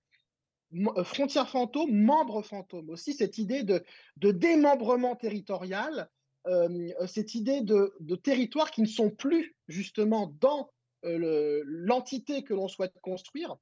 euh, 0.74 1.04
frontière 1.04 1.48
fantôme, 1.48 1.92
membre 1.92 2.42
fantôme. 2.42 2.90
Aussi, 2.90 3.12
cette 3.12 3.38
idée 3.38 3.62
de, 3.62 3.82
démembrement 4.16 5.16
territorial, 5.16 6.08
euh, 6.46 6.90
cette 7.06 7.34
idée 7.34 7.60
de, 7.60 8.16
territoires 8.16 8.70
qui 8.70 8.82
ne 8.82 8.86
sont 8.86 9.10
plus 9.10 9.54
justement 9.68 10.34
dans 10.40 10.70
euh, 11.04 11.62
l'entité 11.66 12.42
que 12.42 12.54
l'on 12.54 12.68
souhaite 12.68 12.94
construire 13.02 13.56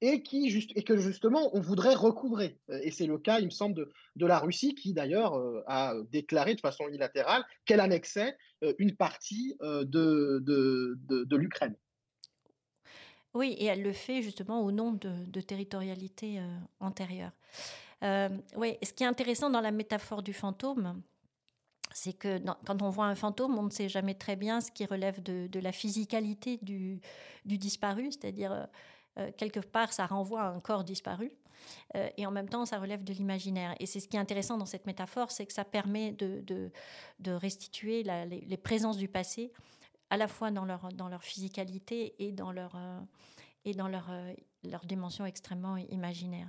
et, 0.00 0.22
qui, 0.22 0.66
que 0.84 0.96
justement 0.96 1.56
on 1.56 1.60
voudrait 1.60 1.94
recouvrer. 1.94 2.58
Et 2.82 2.90
c'est 2.90 3.06
le 3.06 3.18
cas, 3.18 3.40
il 3.40 3.46
me 3.46 3.50
semble, 3.50 3.88
de, 4.16 4.26
la 4.26 4.38
Russie 4.38 4.74
qui 4.74 4.92
d'ailleurs 4.92 5.34
a 5.66 5.94
déclaré 6.10 6.54
de 6.54 6.60
façon 6.60 6.88
unilatérale 6.88 7.44
qu'elle 7.64 7.80
annexait 7.80 8.36
une 8.78 8.96
partie 8.96 9.56
de 9.60 11.36
l'Ukraine. 11.36 11.76
Oui, 13.34 13.56
et 13.58 13.64
elle 13.64 13.82
le 13.82 13.92
fait 13.92 14.22
justement 14.22 14.62
au 14.62 14.70
nom 14.70 14.92
de, 14.92 15.40
territorialité 15.40 16.38
euh, 16.38 16.58
antérieure. 16.78 17.32
Euh, 18.04 18.28
oui, 18.56 18.76
ce 18.82 18.92
qui 18.92 19.02
est 19.02 19.06
intéressant 19.06 19.50
dans 19.50 19.60
la 19.60 19.72
métaphore 19.72 20.22
du 20.22 20.32
fantôme, 20.32 21.02
c'est 21.92 22.12
que 22.12 22.40
quand 22.64 22.80
on 22.80 22.90
voit 22.90 23.06
un 23.06 23.14
fantôme, 23.16 23.58
on 23.58 23.64
ne 23.64 23.70
sait 23.70 23.88
jamais 23.88 24.14
très 24.14 24.36
bien 24.36 24.60
ce 24.60 24.70
qui 24.70 24.84
relève 24.86 25.20
de, 25.22 25.58
la 25.58 25.72
physicalité 25.72 26.58
du, 26.62 27.00
disparu, 27.44 28.10
c'est-à-dire 28.12 28.68
euh, 29.18 29.30
quelque 29.36 29.60
part 29.60 29.92
ça 29.92 30.06
renvoie 30.06 30.42
à 30.42 30.48
un 30.48 30.60
corps 30.60 30.84
disparu. 30.84 31.32
et 32.16 32.26
en 32.26 32.30
même 32.30 32.48
temps, 32.48 32.66
ça 32.66 32.78
relève 32.78 33.04
de 33.04 33.12
l'imaginaire. 33.12 33.74
Et 33.80 33.86
c'est 33.86 34.00
ce 34.00 34.06
qui 34.06 34.16
est 34.16 34.20
intéressant 34.20 34.58
dans 34.58 34.66
cette 34.66 34.86
métaphore, 34.86 35.30
c'est 35.30 35.46
que 35.46 35.52
ça 35.52 35.64
permet 35.64 36.12
de, 36.12 36.70
restituer 37.26 38.02
les, 38.02 38.56
présences 38.58 38.98
du 38.98 39.08
passé 39.08 39.52
à 40.14 40.16
la 40.16 40.28
fois 40.28 40.52
dans 40.52 40.64
leur, 40.64 40.92
dans 40.92 41.08
leur 41.08 41.24
physicalité 41.24 42.14
et 42.20 42.30
dans 42.30 42.52
leur, 42.52 42.76
euh, 42.76 43.00
et 43.64 43.74
dans 43.74 43.88
leur, 43.88 44.06
euh, 44.10 44.32
leur 44.62 44.86
dimension 44.86 45.26
extrêmement 45.26 45.76
imaginaire. 45.76 46.48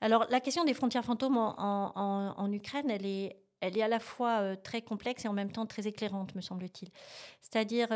Alors 0.00 0.26
la 0.28 0.40
question 0.40 0.64
des 0.64 0.74
frontières 0.74 1.04
fantômes 1.04 1.38
en, 1.38 2.52
Ukraine, 2.52 2.90
elle 2.90 3.06
est, 3.06 3.36
elle 3.60 3.78
est 3.78 3.82
à 3.82 3.88
la 3.88 4.00
fois 4.00 4.40
euh, 4.40 4.56
très 4.56 4.82
complexe 4.82 5.24
et 5.24 5.28
en 5.28 5.32
même 5.32 5.52
temps 5.52 5.66
très 5.66 5.86
éclairante, 5.86 6.34
me 6.34 6.40
semble-t-il. 6.40 6.90
C'est-à-dire, 7.40 7.88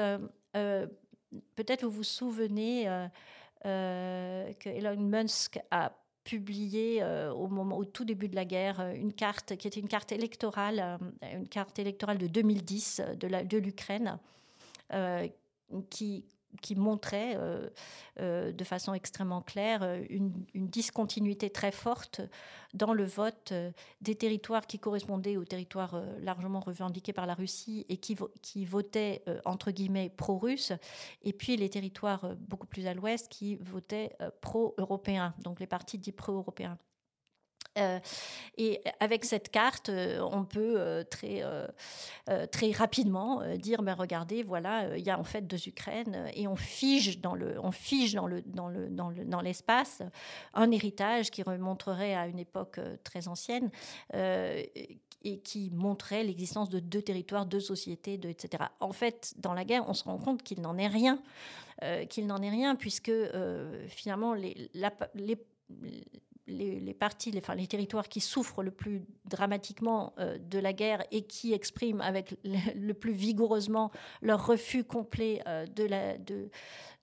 peut-être 0.53 1.85
vous 1.85 1.91
vous 1.91 2.03
souvenez 2.05 2.85
que 3.65 4.69
Elon 4.69 5.01
Musk 5.01 5.59
a 5.73 5.93
publié 6.23 7.05
au 7.35 7.49
moment 7.49 7.77
au 7.79 7.85
tout 7.85 8.05
début 8.05 8.29
de 8.29 8.37
la 8.37 8.45
guerre 8.45 8.81
une 8.95 9.13
carte 9.13 9.57
qui 9.57 9.67
était 9.67 9.81
une 9.81 9.89
carte 9.89 10.13
électorale 10.13 10.99
une 11.33 11.49
carte 11.49 11.81
électorale 11.81 12.19
de 12.19 12.29
2010 12.29 13.03
de 13.19 13.45
de 13.45 13.59
l'Ukraine 13.59 14.19
euh, 14.19 14.42
qui, 15.91 16.27
qui 16.61 16.75
montrait 16.75 17.35
euh, 17.37 17.71
euh, 18.21 18.53
de 18.53 18.65
façon 18.65 18.93
extrêmement 18.93 19.41
claire 19.41 19.83
une, 20.11 20.33
discontinuité 20.55 21.51
très 21.51 21.73
forte 21.73 22.21
dans 22.75 22.93
le 22.93 23.05
vote 23.05 23.53
des 24.01 24.15
territoires 24.15 24.67
qui 24.67 24.79
correspondaient 24.79 25.37
aux 25.37 25.45
territoires 25.45 26.03
largement 26.21 26.61
revendiqués 26.61 27.13
par 27.13 27.27
la 27.27 27.35
Russie 27.35 27.85
et 27.89 27.97
qui, 27.99 28.17
qui 28.41 28.65
votaient 28.65 29.23
entre 29.45 29.71
guillemets 29.71 30.09
pro-russes, 30.09 30.73
et 31.23 31.35
puis 31.35 31.57
les 31.57 31.69
territoires 31.69 32.35
beaucoup 32.49 32.67
plus 32.67 32.87
à 32.87 32.95
l'ouest 32.95 33.29
qui 33.29 33.57
votaient 33.57 34.17
pro-européens, 34.41 35.35
donc 35.41 35.61
les 35.61 35.67
partis 35.67 35.99
dits 35.99 36.13
pro-européens. 36.13 36.79
Euh, 37.79 37.99
et 38.59 38.83
avec 39.01 39.25
cette 39.25 39.51
carte, 39.51 39.89
euh, 39.89 40.21
on 40.21 40.45
peut 40.45 40.75
euh, 40.77 41.05
très, 41.05 41.43
très 42.51 42.71
rapidement 42.73 43.43
dire, 43.57 43.83
mais 43.83 43.93
ben, 43.93 43.99
regardez, 43.99 44.43
voilà, 44.43 44.97
il 44.97 45.05
y 45.05 45.11
a 45.11 45.19
en 45.19 45.25
fait 45.25 45.47
deux 45.47 45.69
Ukraines, 45.69 46.31
et 46.35 46.47
on 46.47 46.57
fige 46.57 47.21
dans 47.21 47.35
le, 47.35 47.55
dans 47.55 48.27
le, 48.27 48.43
dans 48.47 48.69
le, 48.69 48.89
dans 48.89 49.09
le, 49.09 49.25
dans 49.25 49.41
l'espace 49.41 50.03
un 50.55 50.71
héritage 50.71 51.31
qui 51.31 51.43
remonterait 51.43 52.15
à 52.15 52.27
une 52.27 52.39
époque 52.39 52.79
très 53.05 53.29
ancienne 53.29 53.71
et 54.13 55.39
qui 55.41 55.71
montrait 55.71 56.25
l'existence 56.25 56.69
de 56.69 56.81
deux 56.81 57.03
territoires, 57.03 57.47
deux 57.47 57.61
sociétés, 57.61 58.15
etc. 58.15 58.65
En 58.81 58.93
fait, 58.93 59.35
dans 59.39 59.55
la 59.55 59.65
guerre, 59.65 59.89
on 59.89 59.95
se 59.95 60.05
rend 60.05 60.19
compte 60.19 60.43
qu'il 60.43 60.61
n'en 60.61 60.77
est 60.79 60.89
rien, 60.89 61.21
qu'il 62.09 62.27
n'en 62.27 62.43
est 62.43 62.51
rien, 62.51 62.77
puisque 62.77 63.13
finalement 63.89 64.35
les 64.35 64.71
les, 66.47 66.95
parties, 66.95 67.33
enfin, 67.37 67.55
les 67.55 67.67
territoires 67.67 68.09
qui 68.09 68.21
souffrent 68.21 68.63
le 68.63 68.71
plus 68.71 69.03
dramatiquement 69.25 70.13
euh, 70.19 70.39
de 70.39 70.59
la 70.59 70.73
guerre 70.73 71.05
et 71.11 71.23
qui 71.23 71.53
expriment 71.53 72.01
avec 72.01 72.37
le, 72.45 72.93
plus 72.93 73.13
vigoureusement 73.13 73.91
leur 74.21 74.47
refus 74.47 74.85
complet 74.85 75.43
euh, 75.47 75.67
de 75.67 75.85
la, 75.85 76.19
de, 76.19 76.51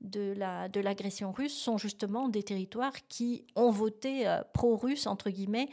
de, 0.01 0.33
la, 0.35 0.67
de 0.67 0.81
l'agression 0.81 1.31
russe 1.31 1.53
sont 1.53 1.77
justement 1.77 2.27
des 2.27 2.43
territoires 2.43 2.93
qui 3.07 3.45
ont 3.55 3.71
voté 3.71 4.27
euh, 4.27 4.41
pro-russe, 4.53 5.07
entre 5.07 5.29
guillemets, 5.29 5.69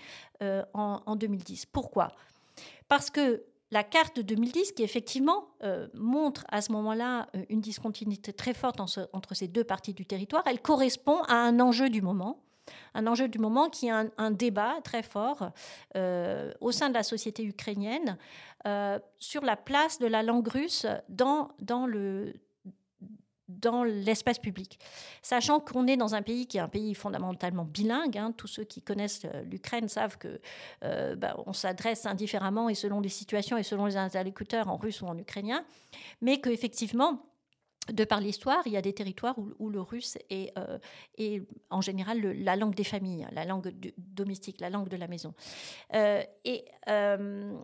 en, 0.74 1.16
2010. 1.16 1.66
Pourquoi? 1.66 2.12
Parce 2.88 3.11
que 3.11 3.42
la 3.70 3.83
carte 3.83 4.16
de 4.16 4.22
2010, 4.22 4.72
qui 4.72 4.83
effectivement 4.83 5.48
montre 5.94 6.44
à 6.48 6.61
ce 6.61 6.70
moment-là 6.72 7.29
une 7.48 7.61
discontinuité 7.61 8.33
très 8.33 8.52
forte 8.55 8.81
entre 8.81 9.35
ces 9.35 9.48
deux 9.48 9.64
parties 9.64 9.94
du 9.94 10.05
territoire, 10.05 10.42
elle 10.46 10.61
correspond 10.61 11.22
à 11.22 11.35
un 11.35 11.59
enjeu 11.59 11.88
du 11.88 12.02
moment 12.02 12.45
un 12.94 13.07
enjeu 13.07 13.29
du 13.29 13.38
moment 13.38 13.68
qui 13.68 13.88
est 13.88 13.90
un, 13.90 14.31
débat 14.31 14.76
très 14.83 15.02
fort 15.02 15.50
euh, 15.96 16.52
au 16.61 16.72
sein 16.72 16.88
de 16.88 16.94
la 16.94 17.02
société 17.02 17.44
ukrainienne 17.44 18.18
euh, 18.66 18.98
sur 19.18 19.44
la 19.44 19.57
place 19.57 19.98
de 19.98 20.07
la 20.07 20.22
langue 20.22 20.48
russe 20.48 20.87
dans, 21.09 21.50
dans 21.61 21.87
le 21.87 22.35
dans 23.48 23.85
l'espace 23.85 24.40
public. 24.40 24.76
Sachant 25.22 25.61
qu'on 25.61 25.87
est 25.87 25.96
dans 25.96 26.16
un 26.16 26.22
pays 26.22 26.48
qui 26.48 26.57
est 26.57 26.61
un 26.61 26.68
pays 26.68 26.94
fondamentalement 26.94 27.64
bilingue, 27.64 28.18
hein, 28.18 28.33
tous 28.37 28.48
ceux 28.48 28.64
qui 28.64 28.83
connaissent 28.83 29.22
euh, 29.24 29.42
l'Ukraine 29.42 29.88
savent 29.88 30.18
que 30.18 30.40
bah, 31.14 31.37
on 31.46 31.52
s'adresse 31.52 32.07
indifféremment 32.07 32.68
et 32.68 32.74
selon 32.74 33.00
les 33.00 33.09
situations 33.09 33.57
et 33.57 33.62
selon 33.62 33.87
les 33.87 33.96
interlocuteurs 33.96 34.68
en 34.68 34.76
russe 34.76 35.00
ou 35.00 35.07
en 35.07 35.16
ukrainien, 35.16 35.64
mais 36.20 36.40
qu'effectivement, 36.40 37.22
de 37.92 38.05
par 38.05 38.20
l'histoire, 38.20 38.62
il 38.66 38.72
y 38.72 38.77
a 38.77 38.83
des 38.83 38.92
territoires 38.92 39.37
où, 39.59 39.68
le 39.70 39.81
russe 39.81 40.18
est, 40.31 40.53
euh, 40.59 41.40
en 41.70 41.81
général 41.81 42.20
la 42.20 42.57
langue 42.57 42.75
des 42.75 42.85
familles, 42.85 43.27
la 43.33 43.44
langue 43.44 43.72
domestique, 43.96 44.61
la 44.61 44.70
langue 44.70 44.88
de 44.88 44.96
la 44.96 45.09
maison. 45.09 45.35
Euh, 45.94 46.22
et, 46.44 46.64
euh, 46.88 47.57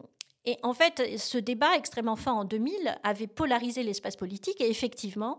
et, 0.44 0.56
en 0.62 0.74
fait, 0.74 1.18
ce 1.18 1.38
débat 1.38 1.76
extrêmement 1.76 2.16
fort 2.16 2.36
en 2.36 2.44
2000 2.44 2.98
avait 3.02 3.26
polarisé 3.26 3.82
l'espace 3.82 4.16
politique 4.16 4.60
et 4.60 4.68
effectivement, 4.68 5.38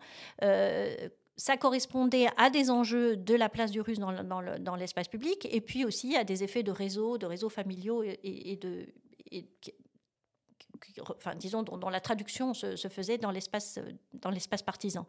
ça 1.35 1.57
correspondait 1.57 2.27
à 2.37 2.49
des 2.49 2.69
enjeux 2.69 3.17
de 3.17 3.35
la 3.35 3.49
place 3.49 3.71
du 3.71 3.81
russe 3.81 3.99
dans, 3.99 4.75
l'espace 4.75 5.07
public 5.07 5.47
et 5.51 5.61
puis 5.61 5.83
aussi 5.83 6.15
à 6.15 6.23
des 6.23 6.43
effets 6.43 6.63
de 6.63 6.71
réseaux, 6.71 7.17
de 7.17 7.25
réseaux 7.25 7.49
familiaux 7.49 8.03
et, 8.03 8.57
de, 8.61 8.87
disons, 11.35 11.63
dont, 11.63 11.89
la 11.89 11.99
traduction 11.99 12.53
se, 12.53 12.75
faisait 12.89 13.17
dans 13.17 13.31
l'espace, 13.31 13.79
dans 14.13 14.29
l'espace 14.29 14.61
partisan. 14.61 15.05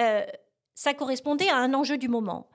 Euh, 0.00 0.24
ça 0.74 0.94
correspondait 0.94 1.48
à 1.48 1.56
un 1.56 1.72
enjeu 1.74 1.98
du 1.98 2.08
moment. 2.08 2.48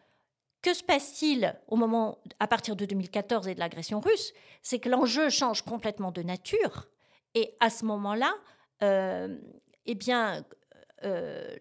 Que 0.61 0.73
se 0.73 0.83
passe-t-il 0.83 1.57
au 1.67 1.77
moment, 1.77 2.19
à 2.39 2.47
partir 2.47 2.75
de 2.75 2.85
2014 2.85 3.47
et 3.47 3.55
de 3.55 3.59
l'agression 3.59 4.01
russe? 4.01 4.33
C'est 4.61 4.79
que 4.79 4.89
l'enjeu 4.89 5.29
change 5.29 5.61
complètement 5.61 6.11
de 6.11 6.21
nature. 6.21 6.89
Et 7.33 7.55
à 7.61 7.69
ce 7.69 7.85
moment-là, 7.85 8.33
euh, 8.83 9.37
eh 9.85 9.95
bien, 9.95 10.43
euh, 11.03 11.55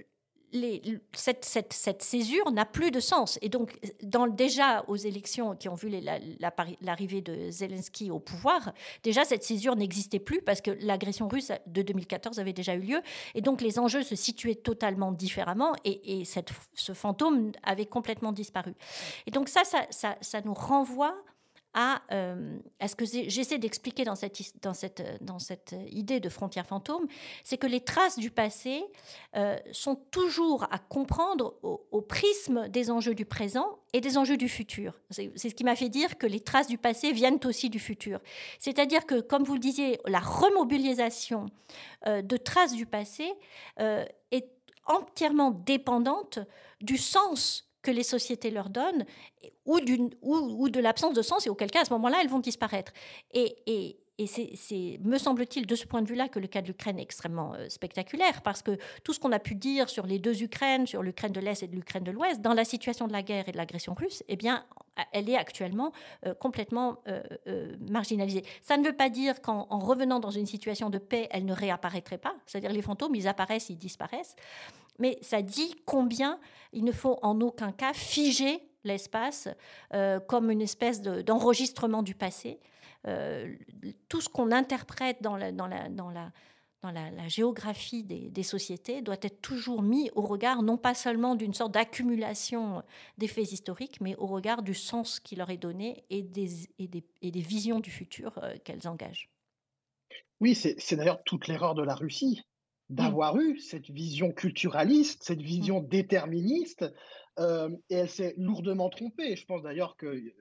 cette, 1.12 2.02
césure 2.02 2.50
n'a 2.50 2.64
plus 2.64 2.90
de 2.90 3.00
sens. 3.00 3.38
Et 3.42 3.48
donc, 3.48 3.78
dans, 4.02 4.26
déjà 4.26 4.84
aux 4.88 4.96
élections 4.96 5.56
qui 5.56 5.68
ont 5.68 5.74
vu 5.74 5.90
l'arrivée 6.80 7.20
de 7.20 7.50
Zelensky 7.50 8.10
au 8.10 8.18
pouvoir, 8.18 8.72
déjà 9.02 9.24
cette 9.24 9.42
césure 9.42 9.76
n'existait 9.76 10.18
plus 10.18 10.42
parce 10.42 10.60
que 10.60 10.70
l'agression 10.80 11.28
russe 11.28 11.52
de 11.66 11.82
2014 11.82 12.38
avait 12.38 12.52
déjà 12.52 12.74
eu 12.74 12.80
lieu. 12.80 13.00
Et 13.34 13.40
donc, 13.40 13.60
les 13.60 13.78
enjeux 13.78 14.02
se 14.02 14.16
situaient 14.16 14.54
totalement 14.54 15.12
différemment 15.12 15.72
et, 15.84 16.24
ce 16.74 16.92
fantôme 16.92 17.52
avait 17.62 17.86
complètement 17.86 18.32
disparu. 18.32 18.74
Et 19.26 19.30
donc, 19.30 19.48
ça, 19.48 19.62
ça, 19.64 20.16
ça 20.20 20.40
nous 20.42 20.54
renvoie 20.54 21.14
à, 21.74 22.02
euh, 22.12 22.58
ce 22.86 22.94
que 22.94 23.04
j'essaie 23.04 23.58
d'expliquer 23.58 24.04
dans 24.04 24.14
cette, 24.14 24.42
dans 25.20 25.38
cette 25.38 25.76
idée 25.90 26.20
de 26.20 26.28
frontière 26.28 26.66
fantôme, 26.66 27.06
c'est 27.44 27.58
que 27.58 27.66
les 27.66 27.80
traces 27.80 28.18
du 28.18 28.30
passé 28.30 28.84
euh, 29.36 29.56
sont 29.72 29.96
toujours 30.10 30.64
à 30.72 30.78
comprendre 30.78 31.54
au, 31.62 32.00
prisme 32.00 32.68
des 32.68 32.90
enjeux 32.90 33.14
du 33.14 33.26
présent 33.26 33.78
et 33.92 34.00
des 34.00 34.16
enjeux 34.16 34.36
du 34.36 34.48
futur. 34.48 34.98
C'est 35.10 35.36
ce 35.36 35.54
qui 35.54 35.64
m'a 35.64 35.76
fait 35.76 35.88
dire 35.88 36.16
que 36.16 36.26
les 36.26 36.40
traces 36.40 36.68
du 36.68 36.78
passé 36.78 37.12
viennent 37.12 37.40
aussi 37.44 37.68
du 37.68 37.78
futur. 37.78 38.20
C'est-à-dire 38.58 39.04
que, 39.04 39.20
comme 39.20 39.44
vous 39.44 39.54
le 39.54 39.60
disiez, 39.60 40.00
la 40.06 40.20
remobilisation 40.20 41.46
euh, 42.06 42.22
de 42.22 42.36
traces 42.36 42.72
du 42.72 42.86
passé 42.86 43.32
est 44.30 44.50
entièrement 44.86 45.50
dépendante 45.50 46.38
du 46.80 46.96
sens 46.96 47.67
que 47.88 47.92
les 47.94 48.02
sociétés 48.02 48.50
leur 48.50 48.68
donnent, 48.68 49.06
ou, 49.64 49.80
ou, 50.22 50.68
de 50.68 50.78
l'absence 50.78 51.14
de 51.14 51.22
sens, 51.22 51.46
et 51.46 51.50
auquel 51.50 51.70
cas, 51.70 51.80
à 51.80 51.84
ce 51.86 51.92
moment-là, 51.94 52.18
elles 52.20 52.28
vont 52.28 52.38
disparaître. 52.38 52.92
Et, 53.32 53.56
et, 53.66 53.98
et 54.18 54.26
c'est, 54.26 55.00
me 55.02 55.16
semble-t-il, 55.16 55.64
de 55.64 55.74
ce 55.74 55.86
point 55.86 56.02
de 56.02 56.08
vue-là, 56.08 56.28
que 56.28 56.38
le 56.38 56.48
cas 56.48 56.60
de 56.60 56.66
l'Ukraine 56.66 56.98
est 56.98 57.02
extrêmement 57.02 57.54
euh, 57.54 57.70
spectaculaire, 57.70 58.42
parce 58.42 58.60
que 58.60 58.76
tout 59.04 59.14
ce 59.14 59.20
qu'on 59.20 59.32
a 59.32 59.38
pu 59.38 59.54
dire 59.54 59.88
sur 59.88 60.06
les 60.06 60.18
deux 60.18 60.42
Ukraines, 60.42 60.86
sur 60.86 61.02
l'Ukraine 61.02 61.32
de 61.32 61.40
l'Est 61.40 61.62
et 61.62 61.66
de 61.66 61.74
l'Ukraine 61.76 62.04
de 62.04 62.10
l'Ouest, 62.10 62.42
dans 62.42 62.52
la 62.52 62.66
situation 62.66 63.06
de 63.06 63.12
la 63.14 63.22
guerre 63.22 63.48
et 63.48 63.52
de 63.52 63.56
l'agression 63.56 63.94
russe, 63.94 64.22
eh 64.28 64.36
bien, 64.36 64.66
elle 65.12 65.30
est 65.30 65.36
actuellement 65.36 65.92
euh, 66.26 66.34
complètement 66.34 66.98
euh, 67.08 67.74
marginalisée. 67.88 68.44
Ça 68.60 68.76
ne 68.76 68.84
veut 68.84 68.96
pas 68.96 69.08
dire 69.08 69.40
qu'en 69.40 69.64
revenant 69.78 70.20
dans 70.20 70.30
une 70.30 70.46
situation 70.46 70.90
de 70.90 70.98
paix, 70.98 71.26
elle 71.30 71.46
ne 71.46 71.54
réapparaîtrait 71.54 72.18
pas. 72.18 72.34
C'est-à-dire 72.44 72.72
les 72.72 72.82
fantômes, 72.82 73.14
ils 73.14 73.28
apparaissent, 73.28 73.70
ils 73.70 73.78
disparaissent. 73.78 74.36
Mais 74.98 75.18
ça 75.22 75.42
dit 75.42 75.74
combien 75.84 76.38
il 76.72 76.84
ne 76.84 76.92
faut 76.92 77.18
en 77.22 77.40
aucun 77.40 77.72
cas 77.72 77.92
figer 77.92 78.60
l'espace 78.84 79.48
comme 80.28 80.50
une 80.50 80.62
espèce 80.62 81.02
d'enregistrement 81.02 82.02
du 82.02 82.14
passé. 82.14 82.60
Euh, 83.06 83.54
tout 84.08 84.20
ce 84.20 84.28
qu'on 84.28 84.50
interprète 84.50 85.22
dans 85.22 85.36
la, 85.36 87.28
géographie 87.28 88.02
des, 88.02 88.42
sociétés 88.42 89.02
doit 89.02 89.16
être 89.22 89.40
toujours 89.40 89.82
mis 89.82 90.10
au 90.14 90.22
regard 90.22 90.62
non 90.62 90.76
pas 90.76 90.94
seulement 90.94 91.34
d'une 91.34 91.54
sorte 91.54 91.72
d'accumulation 91.72 92.82
des 93.16 93.28
faits 93.28 93.52
historiques, 93.52 94.00
mais 94.00 94.16
au 94.16 94.26
regard 94.26 94.62
du 94.62 94.74
sens 94.74 95.20
qui 95.20 95.36
leur 95.36 95.50
est 95.50 95.58
donné 95.58 96.04
et 96.10 96.22
des, 96.22 96.68
et 96.78 96.88
des, 96.88 97.40
visions 97.40 97.80
du 97.80 97.90
futur 97.90 98.38
euh, 98.42 98.56
qu'elles 98.64 98.88
engagent. 98.88 99.30
Oui, 100.40 100.54
c'est 100.54 100.96
d'ailleurs 100.96 101.22
toute 101.24 101.48
l'erreur 101.48 101.74
de 101.74 101.82
la 101.82 101.94
Russie 101.94 102.42
d'avoir 102.88 103.38
eu 103.38 103.58
cette 103.58 103.90
vision 103.90 104.32
culturaliste, 104.32 105.22
cette 105.22 105.42
vision 105.42 105.82
mmh. 105.82 105.88
déterministe, 105.88 106.84
euh, 107.38 107.70
et 107.90 107.96
elle 107.96 108.08
s'est 108.08 108.34
lourdement 108.36 108.88
trompée. 108.88 109.36
Je 109.36 109.44
pense 109.44 109.62
d'ailleurs 109.62 109.96
que 109.96 110.06
euh, 110.06 110.32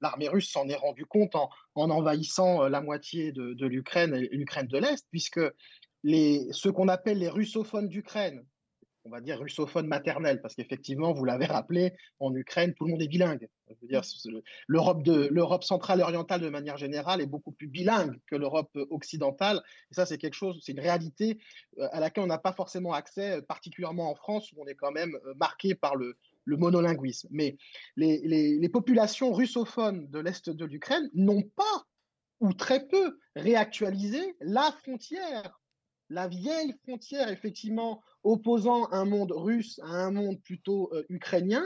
l'armée 0.00 0.28
russe 0.28 0.50
s'en 0.50 0.68
est 0.68 0.76
rendu 0.76 1.06
compte 1.06 1.34
en, 1.34 1.50
envahissant 1.74 2.68
la 2.68 2.80
moitié 2.80 3.32
de, 3.32 3.54
de 3.54 3.66
l'Ukraine 3.66 4.14
et 4.14 4.28
l'Ukraine 4.36 4.66
de 4.66 4.78
l'Est, 4.78 5.06
puisque 5.10 5.40
les, 6.02 6.46
ce 6.52 6.68
qu'on 6.68 6.88
appelle 6.88 7.18
les 7.18 7.30
russophones 7.30 7.88
d'Ukraine, 7.88 8.44
on 9.04 9.10
va 9.10 9.20
dire 9.20 9.38
russophones 9.38 9.86
maternels, 9.86 10.40
parce 10.40 10.54
qu'effectivement, 10.54 11.12
vous 11.12 11.24
l'avez 11.24 11.44
rappelé, 11.44 11.92
en 12.20 12.34
Ukraine, 12.34 12.74
tout 12.74 12.84
le 12.84 12.92
monde 12.92 13.02
est 13.02 13.08
bilingue. 13.08 13.48
l'Europe 14.68 15.64
centrale 15.64 16.00
et 16.00 16.02
orientale, 16.02 16.40
de 16.40 16.48
manière 16.48 16.76
générale, 16.76 17.20
est 17.20 17.26
beaucoup 17.26 17.52
plus 17.52 17.66
bilingue 17.66 18.18
que 18.26 18.36
l'Europe 18.36 18.76
occidentale. 18.90 19.62
Et 19.90 19.94
ça, 19.94 20.06
c'est 20.06 20.18
quelque 20.18 20.34
chose, 20.34 20.60
c'est 20.64 20.72
une 20.72 20.80
réalité 20.80 21.38
euh, 21.78 21.88
à 21.92 22.00
laquelle 22.00 22.24
on 22.24 22.28
n'a 22.28 22.38
pas 22.38 22.52
forcément 22.52 22.92
accès, 22.92 23.42
particulièrement 23.42 24.10
en 24.10 24.14
France, 24.14 24.50
où 24.52 24.62
on 24.62 24.66
est 24.66 24.74
quand 24.74 24.92
même 24.92 25.14
euh, 25.26 25.34
marqué 25.34 25.74
par 25.74 25.96
le, 25.96 26.16
monolinguisme. 26.46 27.28
Mais 27.30 27.56
les, 27.96 28.20
les 28.26 28.68
populations 28.68 29.32
russophones 29.32 30.10
de 30.10 30.18
l'Est 30.18 30.50
de 30.50 30.64
l'Ukraine 30.66 31.10
n'ont 31.14 31.42
pas, 31.42 31.86
ou 32.40 32.52
très 32.52 32.86
peu, 32.86 33.18
réactualisé 33.34 34.36
la 34.40 34.70
frontière 34.82 35.58
la 36.14 36.28
vieille 36.28 36.72
frontière, 36.84 37.28
effectivement, 37.28 38.02
opposant 38.22 38.90
un 38.92 39.04
monde 39.04 39.32
russe 39.32 39.80
à 39.82 39.88
un 39.88 40.12
monde 40.12 40.40
plutôt 40.40 40.90
euh, 40.94 41.04
ukrainien. 41.08 41.64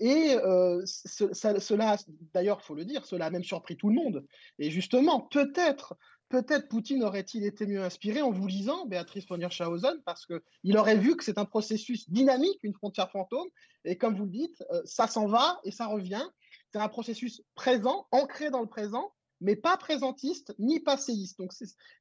Et 0.00 0.34
euh, 0.34 0.82
cela, 0.84 1.96
d'ailleurs, 2.34 2.58
il 2.62 2.66
faut 2.66 2.74
le 2.74 2.84
dire, 2.84 3.06
cela 3.06 3.26
a 3.26 3.30
même 3.30 3.44
surpris 3.44 3.76
tout 3.76 3.88
le 3.88 3.94
monde. 3.94 4.26
Et 4.58 4.70
justement, 4.70 5.20
peut-être, 5.20 5.96
peut-être 6.28 6.68
Poutine 6.68 7.02
aurait-il 7.04 7.46
été 7.46 7.66
mieux 7.66 7.82
inspiré 7.82 8.20
en 8.20 8.30
vous 8.30 8.46
lisant 8.46 8.86
Béatrice 8.86 9.26
von 9.26 9.40
Hirschhausen, 9.40 10.02
parce 10.04 10.26
qu'il 10.26 10.76
aurait 10.76 10.98
vu 10.98 11.16
que 11.16 11.24
c'est 11.24 11.38
un 11.38 11.46
processus 11.46 12.10
dynamique, 12.10 12.58
une 12.62 12.74
frontière 12.74 13.10
fantôme. 13.10 13.48
Et 13.84 13.96
comme 13.96 14.16
vous 14.16 14.24
le 14.24 14.30
dites, 14.30 14.62
euh, 14.72 14.82
ça 14.84 15.06
s'en 15.06 15.28
va 15.28 15.60
et 15.64 15.70
ça 15.70 15.86
revient. 15.86 16.26
C'est 16.72 16.80
un 16.80 16.88
processus 16.88 17.40
présent, 17.54 18.06
ancré 18.10 18.50
dans 18.50 18.60
le 18.60 18.68
présent, 18.68 19.12
mais 19.40 19.56
pas 19.56 19.76
présentiste 19.76 20.54
ni 20.58 20.80
passéiste. 20.80 21.38
Donc 21.38 21.52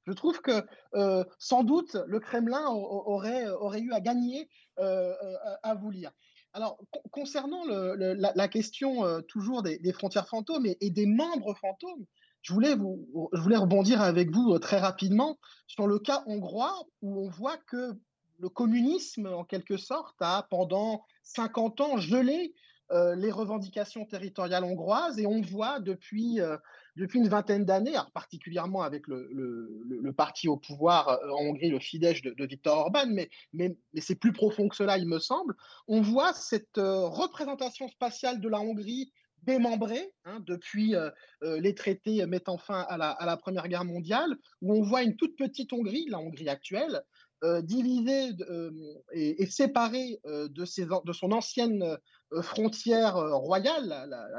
je 0.05 0.13
trouve 0.13 0.41
que 0.41 0.63
euh, 0.95 1.23
sans 1.39 1.63
doute 1.63 1.97
le 2.07 2.19
Kremlin 2.19 2.65
aurait, 2.67 3.47
aurait 3.49 3.81
eu 3.81 3.91
à 3.91 3.99
gagner 3.99 4.49
euh, 4.79 5.13
euh, 5.23 5.35
à 5.63 5.75
vous 5.75 5.91
lire. 5.91 6.11
Alors, 6.53 6.79
concernant 7.11 7.65
la, 7.65 8.47
question 8.47 9.21
toujours 9.27 9.61
des, 9.61 9.91
frontières 9.91 10.29
fantômes 10.29 10.65
et, 10.65 10.89
des 10.89 11.05
membres 11.05 11.53
fantômes, 11.55 12.05
je 12.43 12.53
voulais, 12.53 12.75
vous, 12.75 13.29
je 13.33 13.41
voulais 13.41 13.57
rebondir 13.57 14.01
avec 14.01 14.31
vous 14.31 14.57
très 14.59 14.79
rapidement 14.79 15.37
sur 15.67 15.85
le 15.85 15.99
cas 15.99 16.23
hongrois 16.27 16.81
où 17.01 17.19
on 17.19 17.27
voit 17.27 17.57
que 17.57 17.99
le 18.39 18.47
communisme, 18.47 19.27
en 19.27 19.43
quelque 19.43 19.75
sorte, 19.75 20.15
a 20.21 20.47
pendant 20.49 21.03
50 21.23 21.81
ans 21.81 21.97
gelé 21.97 22.53
les 22.89 23.31
revendications 23.31 24.05
territoriales 24.05 24.63
hongroises 24.63 25.19
et 25.19 25.25
on 25.25 25.41
voit 25.41 25.81
depuis 25.81 26.39
depuis 26.95 27.19
une 27.19 27.27
vingtaine 27.27 27.65
d'années, 27.65 27.95
particulièrement 28.13 28.81
avec 28.81 29.07
le, 29.07 30.13
parti 30.15 30.47
au 30.47 30.57
pouvoir 30.57 31.09
euh, 31.09 31.29
en 31.31 31.47
Hongrie, 31.47 31.69
le 31.69 31.79
Fidesz 31.79 32.21
de, 32.21 32.45
Viktor 32.45 32.77
Orban, 32.77 33.07
mais 33.53 33.77
c'est 33.97 34.15
plus 34.15 34.31
profond 34.31 34.69
que 34.69 34.75
cela, 34.75 34.97
il 34.97 35.07
me 35.07 35.19
semble, 35.19 35.55
on 35.87 36.01
voit 36.01 36.33
cette 36.33 36.77
euh, 36.77 37.07
représentation 37.07 37.87
spatiale 37.89 38.39
de 38.39 38.47
la 38.47 38.59
Hongrie 38.59 39.11
démembrée 39.43 40.11
hein, 40.23 40.39
depuis 40.47 40.95
euh, 40.95 41.11
les 41.41 41.75
traités 41.75 42.25
mettant 42.25 42.57
fin 42.57 42.81
à 42.89 42.97
la, 42.97 43.11
à 43.11 43.25
la, 43.25 43.37
Première 43.37 43.67
Guerre 43.67 43.85
mondiale, 43.85 44.35
où 44.61 44.73
on 44.73 44.81
voit 44.81 45.03
une 45.03 45.15
toute 45.15 45.35
petite 45.35 45.73
Hongrie, 45.73 46.07
la 46.09 46.19
Hongrie 46.19 46.49
actuelle, 46.49 47.03
divisée 47.63 48.29
et, 49.13 49.43
et, 49.43 49.45
séparée 49.45 50.19
de, 50.25 50.65
ses, 50.65 50.85
de 50.85 51.13
son 51.13 51.31
ancienne 51.31 51.97
euh, 52.33 52.41
frontière 52.41 53.17
euh, 53.17 53.35
royale, 53.35 53.87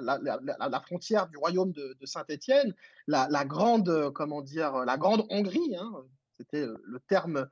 la, 0.00 0.80
frontière 0.80 1.28
du 1.28 1.36
royaume 1.36 1.72
de, 1.72 1.96
Saint-Étienne, 2.04 2.74
la, 3.06 3.44
grande, 3.44 3.88
euh, 3.88 4.10
comment 4.10 4.42
dire, 4.42 4.84
la 4.84 4.96
grande 4.96 5.24
Hongrie, 5.30 5.76
hein, 5.78 5.92
c'était 6.36 6.66
le 6.66 7.00
terme 7.08 7.48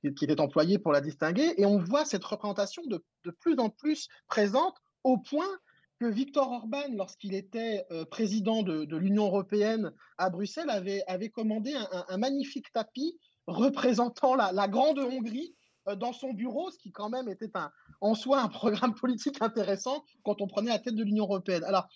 qui, 0.00 0.24
était 0.24 0.40
employé 0.40 0.78
pour 0.78 0.92
la 0.92 1.02
distinguer, 1.02 1.52
et 1.58 1.66
on 1.66 1.78
voit 1.78 2.06
cette 2.06 2.24
représentation 2.24 2.82
de, 2.86 3.04
plus 3.40 3.58
en 3.58 3.68
plus 3.68 4.08
présente 4.26 4.74
au 5.02 5.18
point 5.18 5.58
que 6.00 6.06
Viktor 6.06 6.50
Orban, 6.50 6.88
lorsqu'il 6.94 7.34
était 7.34 7.84
président 8.10 8.62
de, 8.62 8.96
l'Union 8.96 9.26
européenne 9.26 9.92
à 10.16 10.30
Bruxelles, 10.30 10.70
avait, 10.70 11.04
avait 11.06 11.28
commandé 11.28 11.74
un, 12.08 12.16
magnifique 12.16 12.72
tapis 12.72 13.18
représentant 13.46 14.34
la, 14.34 14.68
grande 14.68 14.98
Hongrie 14.98 15.54
dans 15.96 16.12
son 16.12 16.32
bureau, 16.32 16.70
ce 16.70 16.78
qui 16.78 16.92
quand 16.92 17.10
même 17.10 17.28
était 17.28 17.50
un, 17.54 17.70
en 18.00 18.14
soi 18.14 18.40
un 18.40 18.48
programme 18.48 18.94
politique 19.00 19.42
intéressant 19.42 20.04
quand 20.24 20.40
on 20.40 20.46
prenait 20.46 20.70
la 20.70 20.78
tête 20.78 20.94
de 20.94 21.04
l'Union 21.04 21.24
européenne. 21.24 21.64
Alors, 21.64 21.88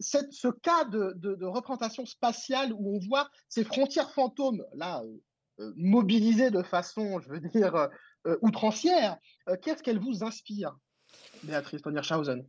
ce 0.00 0.48
cas 0.48 0.84
de, 0.84 1.44
représentation 1.44 2.06
spatiale 2.06 2.72
où 2.72 2.96
on 2.96 2.98
voit 3.06 3.28
ces 3.48 3.64
frontières 3.64 4.10
fantômes, 4.10 4.64
là, 4.74 5.02
euh, 5.02 5.18
euh, 5.60 5.72
mobilisées 5.76 6.50
de 6.50 6.62
façon, 6.62 7.20
je 7.20 7.28
veux 7.28 7.40
dire, 7.40 7.88
euh, 8.26 8.36
outrancière, 8.40 9.18
qu'est-ce 9.62 9.82
qu'elle 9.82 9.98
vous 9.98 10.24
inspire, 10.24 10.76
Béatrice 11.42 11.82
von 11.82 11.94
Hirschhausen 11.94 12.46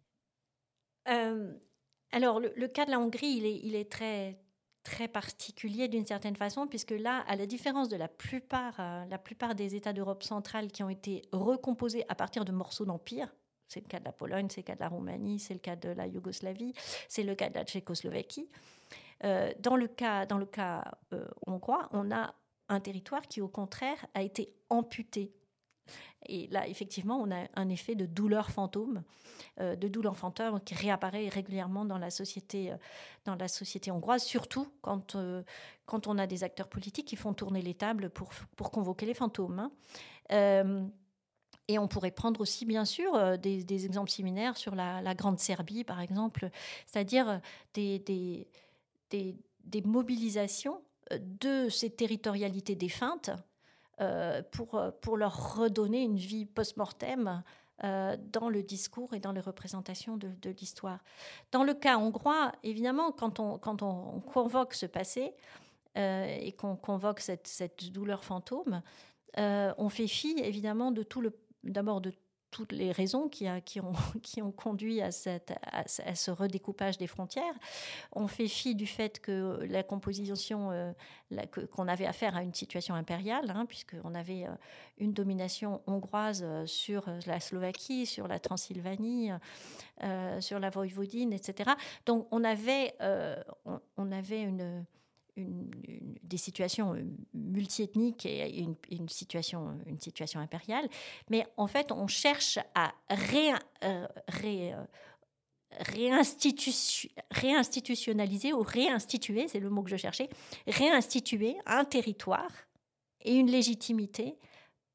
alors, 2.15 2.39
le, 2.39 2.67
cas 2.67 2.85
de 2.85 2.91
la 2.91 2.99
Hongrie, 2.99 3.61
il 3.63 3.73
est 3.73 3.91
très, 3.91 4.39
très 4.83 5.07
particulier 5.07 5.87
d'une 5.87 6.05
certaine 6.05 6.35
façon, 6.35 6.67
puisque 6.67 6.91
là, 6.91 7.23
à 7.27 7.35
la 7.35 7.45
différence 7.45 7.89
de 7.89 7.95
la 7.95 8.07
plupart, 8.07 8.75
euh, 8.79 9.05
la 9.05 9.17
plupart 9.17 9.55
des 9.55 9.75
États 9.75 9.93
d'Europe 9.93 10.23
centrale 10.23 10.71
qui 10.71 10.83
ont 10.83 10.89
été 10.89 11.23
recomposés 11.31 12.05
à 12.09 12.15
partir 12.15 12.45
de 12.45 12.51
morceaux 12.51 12.85
d'empire, 12.85 13.33
c'est 13.67 13.79
le 13.79 13.87
cas 13.87 13.99
de 13.99 14.05
la 14.05 14.11
Pologne, 14.11 14.47
c'est 14.49 14.61
le 14.61 14.65
cas 14.65 14.75
de 14.75 14.81
la 14.81 14.89
Roumanie, 14.89 15.39
c'est 15.39 15.53
le 15.53 15.59
cas 15.59 15.75
de 15.75 15.89
la 15.89 16.05
Yougoslavie, 16.05 16.73
c'est 17.07 17.23
le 17.23 17.33
cas 17.33 17.49
de 17.49 17.55
la 17.55 17.63
Tchécoslovaquie. 17.63 18.49
Euh, 19.23 19.51
dans 19.59 19.75
le 19.75 19.87
cas, 19.87 20.25
dans 20.25 20.37
le 20.37 20.45
cas 20.45 20.83
euh, 21.13 21.25
hongrois, 21.47 21.89
on 21.91 22.11
a 22.11 22.35
un 22.69 22.79
territoire 22.79 23.23
qui, 23.23 23.41
au 23.41 23.47
contraire, 23.47 24.05
a 24.13 24.21
été 24.21 24.53
amputé 24.69 25.33
et 26.25 26.47
là, 26.47 26.67
effectivement, 26.67 27.17
on 27.17 27.31
a 27.31 27.47
un 27.55 27.69
effet 27.69 27.95
de 27.95 28.05
douleur 28.05 28.49
fantôme, 28.49 29.03
euh, 29.59 29.75
de 29.75 29.87
douleur 29.87 30.15
fantôme 30.15 30.59
qui 30.61 30.73
réapparaît 30.73 31.27
régulièrement 31.27 31.85
dans 31.85 31.97
la 31.97 32.09
société, 32.09 32.71
euh, 32.71 32.77
dans 33.25 33.35
la 33.35 33.47
société 33.47 33.91
hongroise, 33.91 34.23
surtout 34.23 34.67
quand, 34.81 35.15
euh, 35.15 35.43
quand 35.85 36.07
on 36.07 36.17
a 36.17 36.27
des 36.27 36.43
acteurs 36.43 36.69
politiques 36.69 37.07
qui 37.07 37.15
font 37.15 37.33
tourner 37.33 37.61
les 37.61 37.73
tables 37.73 38.09
pour, 38.09 38.29
pour 38.55 38.71
convoquer 38.71 39.05
les 39.05 39.13
fantômes. 39.13 39.69
Hein. 40.29 40.89
et 41.67 41.79
on 41.79 41.87
pourrait 41.87 42.11
prendre 42.11 42.41
aussi, 42.41 42.65
bien 42.65 42.85
sûr, 42.85 43.37
des, 43.37 43.85
exemples 43.85 44.09
similaires 44.09 44.57
sur 44.57 44.75
la, 44.75 45.13
Grande 45.15 45.39
Serbie, 45.39 45.83
par 45.83 45.99
exemple, 45.99 46.49
c'est-à-dire 46.85 47.41
des, 47.73 47.99
des, 47.99 48.47
des, 49.09 49.81
mobilisations 49.81 50.81
de 51.11 51.69
ces 51.69 51.89
territorialités 51.89 52.75
défuntes 52.75 53.31
pour, 54.51 54.75
euh, 54.75 54.91
pour 55.01 55.17
leur 55.17 55.56
redonner 55.56 56.01
une 56.01 56.17
vie 56.17 56.45
post-mortem 56.45 57.43
euh, 57.84 58.17
dans 58.32 58.49
le 58.49 58.63
discours 58.63 59.13
et 59.13 59.19
dans 59.19 59.32
les 59.32 59.41
représentations 59.41 60.17
de, 60.17 60.49
l'histoire. 60.49 60.99
Dans 61.51 61.63
le 61.63 61.73
cas 61.73 61.97
hongrois, 61.97 62.51
évidemment, 62.63 63.12
quand 63.12 63.39
on, 63.39 63.58
quand 63.58 63.82
on, 63.82 64.19
convoque 64.21 64.73
ce 64.73 64.86
passé 64.86 65.36
et 65.95 66.51
qu'on 66.53 66.75
convoque 66.75 67.19
cette, 67.19 67.45
cette, 67.45 67.91
douleur 67.91 68.23
fantôme, 68.23 68.82
on 69.38 69.89
fait 69.89 70.08
fi 70.08 70.34
évidemment 70.39 70.91
de 70.91 71.03
tout 71.03 71.21
le, 71.21 71.38
d'abord 71.63 72.01
de 72.01 72.13
toutes 72.54 72.72
les 72.72 72.91
raisons 72.91 73.28
qui, 73.28 73.49
ont, 74.41 74.51
conduit 74.51 75.01
à, 75.01 75.12
ce 75.12 76.32
redécoupage 76.32 76.97
des 76.97 77.08
frontières. 77.08 77.56
On 78.14 78.28
fait 78.28 78.47
fi 78.47 78.76
du 78.76 78.86
fait 78.86 79.20
que 79.20 79.60
la 79.68 79.84
composition, 79.84 80.72
euh, 80.72 80.93
qu'on 81.72 81.88
avait 81.88 82.06
affaire 82.06 82.38
à 82.38 82.43
une 82.43 82.54
situation 82.54 82.95
impériale, 82.95 83.51
hein, 83.54 83.66
puisqu'on 83.66 84.14
avait 84.14 84.45
euh, 84.45 84.54
une 84.99 85.14
domination 85.14 85.82
hongroise 85.88 86.43
euh, 86.45 86.66
sur 86.68 87.06
la 87.26 87.39
Slovaquie, 87.39 88.06
sur 88.06 88.28
la 88.28 88.39
Transylvanie, 88.39 89.32
sur 90.39 90.60
la 90.60 90.70
Voïvodine, 90.70 91.34
etc. 91.34 91.72
Donc 92.06 92.28
on 92.32 92.43
avait, 92.43 92.93
on 93.97 94.12
avait 94.12 94.41
une 94.41 94.86
des 95.36 96.38
situations 96.38 96.93
euh, 96.93 97.03
multiethniques 97.34 98.25
et 98.25 98.59
une, 98.59 98.75
une, 98.91 99.09
situation, 99.09 99.77
une 99.86 99.99
situation 99.99 100.39
impériale. 100.39 100.88
Mais 101.29 101.45
en 101.57 101.67
fait, 101.67 101.91
on 101.91 102.07
cherche 102.07 102.59
à 102.75 102.93
ré, 103.09 103.51
euh, 103.84 104.07
ré, 104.27 104.73
euh, 104.73 104.84
réinstitutionnaliser 107.31 108.53
ou 108.53 108.61
réinstituer, 108.61 109.47
c'est 109.47 109.59
le 109.59 109.69
mot 109.69 109.84
que 109.84 109.89
je 109.89 109.97
cherchais, 109.97 110.29
réinstituer 110.67 111.57
un 111.65 111.84
territoire 111.86 112.51
et 113.21 113.36
une 113.36 113.49
légitimité 113.49 114.38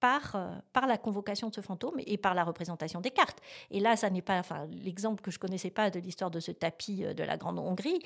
par, 0.00 0.36
euh, 0.36 0.48
par 0.72 0.86
la 0.86 0.98
convocation 0.98 1.48
de 1.48 1.54
ce 1.54 1.60
fantôme 1.60 1.96
et 2.06 2.16
par 2.16 2.34
la 2.34 2.44
représentation 2.44 3.00
des 3.00 3.10
cartes. 3.10 3.38
Et 3.70 3.80
là, 3.80 3.96
ça 3.96 4.10
n'est 4.10 4.22
pas, 4.22 4.42
l'exemple 4.82 5.22
que 5.22 5.30
je 5.30 5.38
connaissais 5.38 5.70
pas 5.70 5.90
de 5.90 5.98
l'histoire 6.00 6.30
de 6.30 6.40
ce 6.40 6.52
tapis 6.52 7.04
euh, 7.04 7.14
de 7.14 7.22
la 7.22 7.36
Grande 7.36 7.58
Hongrie. 7.58 8.00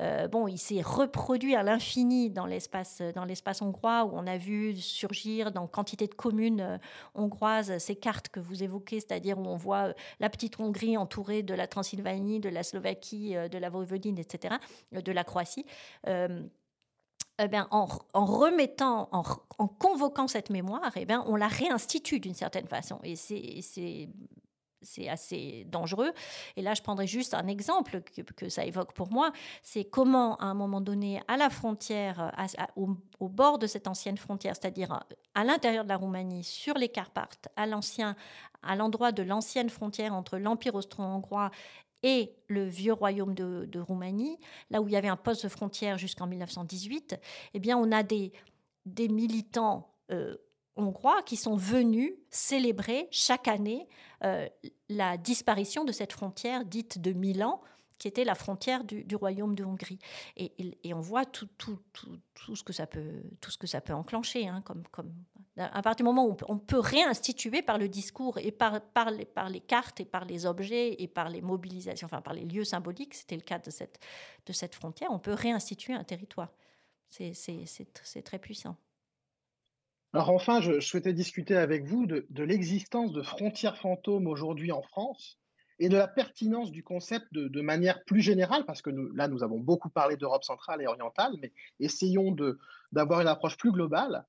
Euh, 0.00 0.28
bon, 0.28 0.48
il 0.48 0.58
s'est 0.58 0.82
reproduit 0.82 1.54
à 1.54 1.62
l'infini 1.62 2.30
dans 2.30 2.46
l'espace, 2.46 3.02
hongrois 3.60 4.04
où 4.04 4.10
on 4.12 4.26
a 4.26 4.36
vu 4.36 4.76
surgir 4.76 5.52
dans 5.52 5.66
quantité 5.66 6.06
de 6.06 6.14
communes 6.14 6.78
hongroises 7.14 7.78
ces 7.78 7.96
cartes 7.96 8.28
que 8.28 8.40
vous 8.40 8.62
évoquez, 8.62 9.00
c'est-à-dire 9.00 9.38
où 9.38 9.46
on 9.46 9.56
voit 9.56 9.94
la 10.20 10.30
petite 10.30 10.60
Hongrie 10.60 10.96
entourée 10.96 11.42
de 11.42 11.54
la 11.54 11.66
Transylvanie, 11.66 12.40
de 12.40 12.48
la 12.48 12.62
Slovaquie, 12.62 13.34
de 13.34 13.58
la 13.58 13.70
Voïvodine, 13.70 14.18
etc., 14.18 14.56
de 14.92 15.12
la 15.12 15.24
Croatie. 15.24 15.64
Eh 17.40 17.46
en, 17.70 17.86
remettant, 18.14 19.08
en, 19.12 19.68
convoquant 19.68 20.26
cette 20.26 20.50
mémoire, 20.50 20.90
eh 20.96 21.04
bien, 21.04 21.24
on 21.28 21.36
la 21.36 21.46
réinstitue 21.46 22.18
d'une 22.18 22.34
certaine 22.34 22.66
façon. 22.66 22.98
Et 23.04 23.14
c'est 23.14 25.08
assez 25.08 25.64
dangereux. 25.68 26.12
Et 26.56 26.62
là, 26.62 26.74
je 26.74 26.82
prendrai 26.82 27.06
juste 27.06 27.34
un 27.34 27.46
exemple 27.46 28.00
que, 28.36 28.48
ça 28.48 28.64
évoque 28.64 28.92
pour 28.92 29.12
moi. 29.12 29.30
C'est 29.62 29.84
comment, 29.84 30.36
à 30.36 30.46
un 30.46 30.54
moment 30.54 30.80
donné, 30.80 31.22
à 31.28 31.36
la 31.36 31.48
frontière, 31.48 32.32
au, 32.74 33.28
bord 33.28 33.58
de 33.58 33.68
cette 33.68 33.86
ancienne 33.86 34.18
frontière, 34.18 34.56
c'est-à-dire 34.60 35.04
à, 35.34 35.44
l'intérieur 35.44 35.84
de 35.84 35.90
la 35.90 35.96
Roumanie, 35.96 36.42
sur 36.42 36.74
les 36.74 36.88
Carpates, 36.88 37.48
à 37.54 37.66
à 38.62 38.74
l'endroit 38.74 39.12
de 39.12 39.22
l'ancienne 39.22 39.70
frontière 39.70 40.12
entre 40.12 40.38
l'Empire 40.38 40.74
austro-hongrois 40.74 41.52
et 42.02 42.34
le 42.46 42.64
vieux 42.64 42.92
royaume 42.92 43.34
de, 43.34 43.80
Roumanie, 43.80 44.38
là 44.70 44.80
où 44.80 44.88
il 44.88 44.92
y 44.92 44.96
avait 44.96 45.08
un 45.08 45.16
poste 45.16 45.44
de 45.44 45.48
frontière 45.48 45.98
jusqu'en 45.98 46.26
1918, 46.26 47.18
eh 47.54 47.58
bien, 47.58 47.76
on 47.76 47.90
a 47.92 48.02
des, 48.02 48.32
militants 48.96 49.94
euh, 50.10 50.36
hongrois 50.76 51.22
qui 51.22 51.36
sont 51.36 51.56
venus 51.56 52.12
célébrer 52.30 53.08
chaque 53.10 53.48
année 53.48 53.88
euh, 54.24 54.48
la 54.88 55.16
disparition 55.16 55.84
de 55.84 55.92
cette 55.92 56.12
frontière 56.12 56.64
dite 56.64 57.00
de 57.00 57.12
Milan, 57.12 57.60
qui 57.98 58.06
était 58.06 58.24
la 58.24 58.36
frontière 58.36 58.84
du, 58.84 59.04
royaume 59.16 59.56
de 59.56 59.64
Hongrie. 59.64 59.98
Et, 60.36 60.94
on 60.94 61.00
voit 61.00 61.26
tout, 61.26 61.48
ce 62.54 62.62
que 62.62 62.72
ça 62.72 62.86
peut, 62.86 63.92
enclencher, 63.92 64.46
hein, 64.46 64.62
comme 64.64 64.84
à 65.58 65.82
partir 65.82 66.04
du 66.04 66.04
moment 66.04 66.26
où 66.26 66.36
on 66.48 66.58
peut, 66.58 66.78
réinstituer 66.78 67.62
par 67.62 67.78
le 67.78 67.88
discours 67.88 68.38
et 68.38 68.52
par, 68.52 68.80
les, 69.10 69.60
cartes 69.60 70.00
et 70.00 70.04
par 70.04 70.24
les 70.24 70.46
objets 70.46 70.94
et 71.02 71.08
par 71.08 71.28
les 71.28 71.40
mobilisations, 71.40 72.06
enfin 72.06 72.20
par 72.20 72.34
les 72.34 72.44
lieux 72.44 72.64
symboliques, 72.64 73.14
c'était 73.14 73.36
le 73.36 73.42
cas 73.42 73.58
de 73.58 73.70
cette, 73.70 74.74
frontière, 74.74 75.10
on 75.10 75.18
peut 75.18 75.32
réinstituer 75.32 75.94
un 75.94 76.04
territoire. 76.04 76.52
C'est 77.10 78.22
très 78.24 78.38
puissant. 78.38 78.76
Alors 80.14 80.30
enfin, 80.30 80.60
je, 80.60 80.80
souhaitais 80.80 81.12
discuter 81.12 81.56
avec 81.56 81.84
vous 81.84 82.06
de, 82.06 82.42
l'existence 82.42 83.12
de 83.12 83.22
frontières 83.22 83.76
fantômes 83.76 84.26
aujourd'hui 84.26 84.72
en 84.72 84.82
France 84.82 85.38
et 85.80 85.88
de 85.88 85.96
la 85.96 86.08
pertinence 86.08 86.72
du 86.72 86.82
concept 86.82 87.26
de, 87.32 87.60
manière 87.60 88.02
plus 88.04 88.20
générale, 88.20 88.64
parce 88.64 88.82
que 88.82 88.90
là, 89.14 89.28
nous 89.28 89.42
avons 89.42 89.60
beaucoup 89.60 89.90
parlé 89.90 90.16
d'Europe 90.16 90.44
centrale 90.44 90.82
et 90.82 90.86
orientale, 90.86 91.32
mais 91.40 91.52
essayons 91.78 92.34
d'avoir 92.92 93.20
une 93.20 93.28
approche 93.28 93.56
plus 93.56 93.70
globale. 93.70 94.24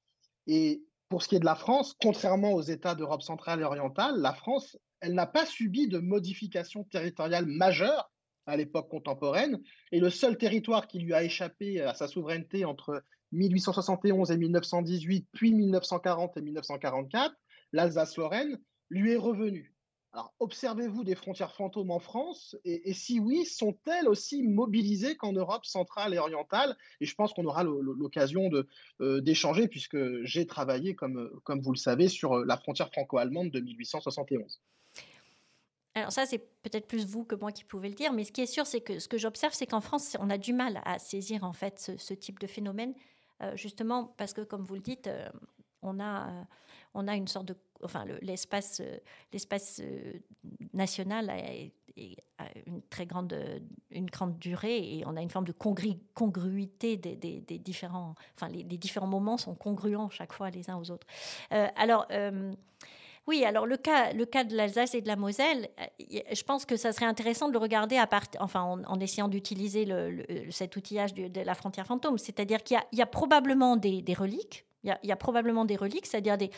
Et 0.48 0.84
pour 1.10 1.24
ce 1.24 1.28
qui 1.28 1.36
est 1.36 1.40
de 1.40 1.46
la 1.46 1.56
France, 1.56 1.96
contrairement 2.00 2.54
aux 2.54 2.62
États 2.62 2.96
d'Europe 2.96 3.24
centrale 3.24 3.62
et 3.62 3.64
orientale, 3.64 4.20
la 4.20 4.34
France, 4.34 4.78
elle 5.02 5.16
n'a 5.16 5.26
pas 5.26 5.46
subi 5.46 5.88
de 5.88 5.98
modifications 5.98 6.84
territoriales 6.86 7.48
majeures 7.48 8.12
à 8.46 8.56
l'époque 8.56 8.90
contemporaine. 8.90 9.60
Et 9.92 10.00
le 10.00 10.10
seul 10.10 10.38
territoire 10.38 10.88
qui 10.88 11.00
lui 11.00 11.14
a 11.14 11.24
échappé 11.24 11.82
à 11.82 11.94
sa 11.94 12.08
souveraineté 12.08 12.64
entre 12.64 13.04
1871 13.32 14.32
et 14.32 14.38
1918, 14.38 15.28
puis 15.34 15.54
1940 15.54 16.38
et 16.38 16.42
1944, 16.42 17.36
l'Alsace-Lorraine, 17.74 18.60
lui 18.90 19.14
est 19.14 19.18
revenu. 19.18 19.74
Alors, 20.12 20.34
observez-vous 20.40 21.04
des 21.04 21.14
frontières 21.14 21.54
fantômes 21.54 21.92
en 21.92 22.00
France? 22.00 22.56
Et, 22.66 22.94
si 22.94 23.20
oui, 23.20 23.46
sont-elles 23.46 24.08
aussi 24.08 24.42
mobilisées 24.42 25.16
qu'en 25.16 25.34
Europe 25.34 25.66
centrale 25.66 26.16
et 26.16 26.18
orientale? 26.18 26.76
Et 27.00 27.06
je 27.06 27.14
pense 27.14 27.32
qu'on 27.32 27.46
aura 27.46 27.64
l'occasion 27.64 28.50
euh, 29.02 29.22
d'échanger 29.22 29.68
puisque 29.68 29.98
j'ai 30.24 30.48
travaillé, 30.48 30.96
comme, 30.96 31.30
comme 31.44 31.62
vous 31.62 31.72
le 31.72 31.78
savez, 31.78 32.08
sur 32.08 32.34
euh, 32.34 32.46
la 32.46 32.58
frontière 32.58 32.90
franco-allemande 32.92 33.52
de 33.52 33.60
1871. 33.60 34.60
Alors 35.94 36.12
ça, 36.12 36.26
c'est 36.26 36.40
peut-être 36.64 36.88
plus 36.88 37.06
vous 37.06 37.24
que 37.24 37.36
moi 37.36 37.52
qui 37.52 37.64
pouvez 37.64 37.90
le 37.90 37.96
dire, 37.96 38.12
mais 38.12 38.24
ce 38.24 38.32
qui 38.32 38.42
est 38.42 38.48
sûr, 38.48 38.66
c'est 38.66 38.82
que 38.82 38.98
ce 38.98 39.08
que 39.08 39.18
j'observe, 39.20 39.54
c'est 39.54 39.68
qu'en 39.68 39.82
France, 39.82 40.18
on 40.20 40.32
a 40.32 40.40
du 40.40 40.54
mal 40.54 40.82
à 40.86 40.98
saisir 40.98 41.44
en 41.44 41.54
fait 41.54 41.92
ce, 41.98 42.14
type 42.16 42.40
de 42.40 42.48
phénomène, 42.48 42.96
euh, 43.44 43.56
justement 43.56 44.16
parce 44.18 44.34
que, 44.34 44.42
comme 44.42 44.64
vous 44.64 44.76
le 44.76 44.82
dites, 44.82 45.10
on 45.84 46.00
a 46.00 46.48
on 46.94 47.08
a 47.08 47.16
une 47.16 47.28
sorte 47.28 47.48
de 47.48 47.56
enfin 47.84 48.06
l'espace 48.22 48.82
euh, 48.82 48.98
euh, 49.82 50.14
national 50.74 51.30
a, 51.30 51.38
une 52.66 52.82
très 52.90 53.06
grande 53.06 53.36
une 53.92 54.06
grande 54.06 54.40
durée 54.40 54.98
et 54.98 55.04
on 55.06 55.18
a 55.18 55.22
une 55.22 55.30
forme 55.30 55.46
de 55.46 55.52
congruité 55.52 56.96
des, 56.98 57.60
différents 57.60 58.16
enfin 58.36 58.48
les, 58.48 58.64
différents 58.64 59.08
moments 59.08 59.38
sont 59.38 59.56
congruents 59.56 60.10
chaque 60.10 60.32
fois 60.32 60.50
les 60.50 60.70
uns 60.70 60.78
aux 60.78 60.92
autres 60.92 61.08
euh, 61.52 61.68
alors 61.76 62.08
oui, 63.28 63.46
alors 63.46 63.68
le 63.68 63.78
cas, 63.78 64.12
le 64.12 64.26
cas 64.26 64.44
de 64.44 64.56
l'Alsace 64.56 64.96
et 64.96 65.02
de 65.02 65.08
la 65.08 65.16
Moselle, 65.16 65.70
je 66.00 66.44
pense 66.44 66.66
que 66.66 66.76
ça 66.76 66.92
serait 66.92 67.06
intéressant 67.06 67.48
de 67.48 67.54
le 67.54 67.60
regarder 67.60 68.02
enfin, 68.40 68.82
en, 68.88 69.00
essayant 69.00 69.28
d'utiliser 69.28 69.88
cet 70.50 70.76
outillage 70.76 71.14
de, 71.14 71.42
la 71.42 71.54
frontière 71.54 71.86
fantôme. 71.86 72.18
C'est-à-dire 72.18 72.64
qu'il 72.64 72.80
y, 72.92 73.02
a 73.04 73.06
probablement 73.06 73.78
des 73.78 74.16
reliques, 74.18 74.66
il 74.84 74.96
y, 75.04 75.12
a, 75.12 75.16
probablement 75.18 75.66
des 75.66 75.76
reliques, 75.76 76.06
c'est-à-dire 76.06 76.38
des, 76.38 76.52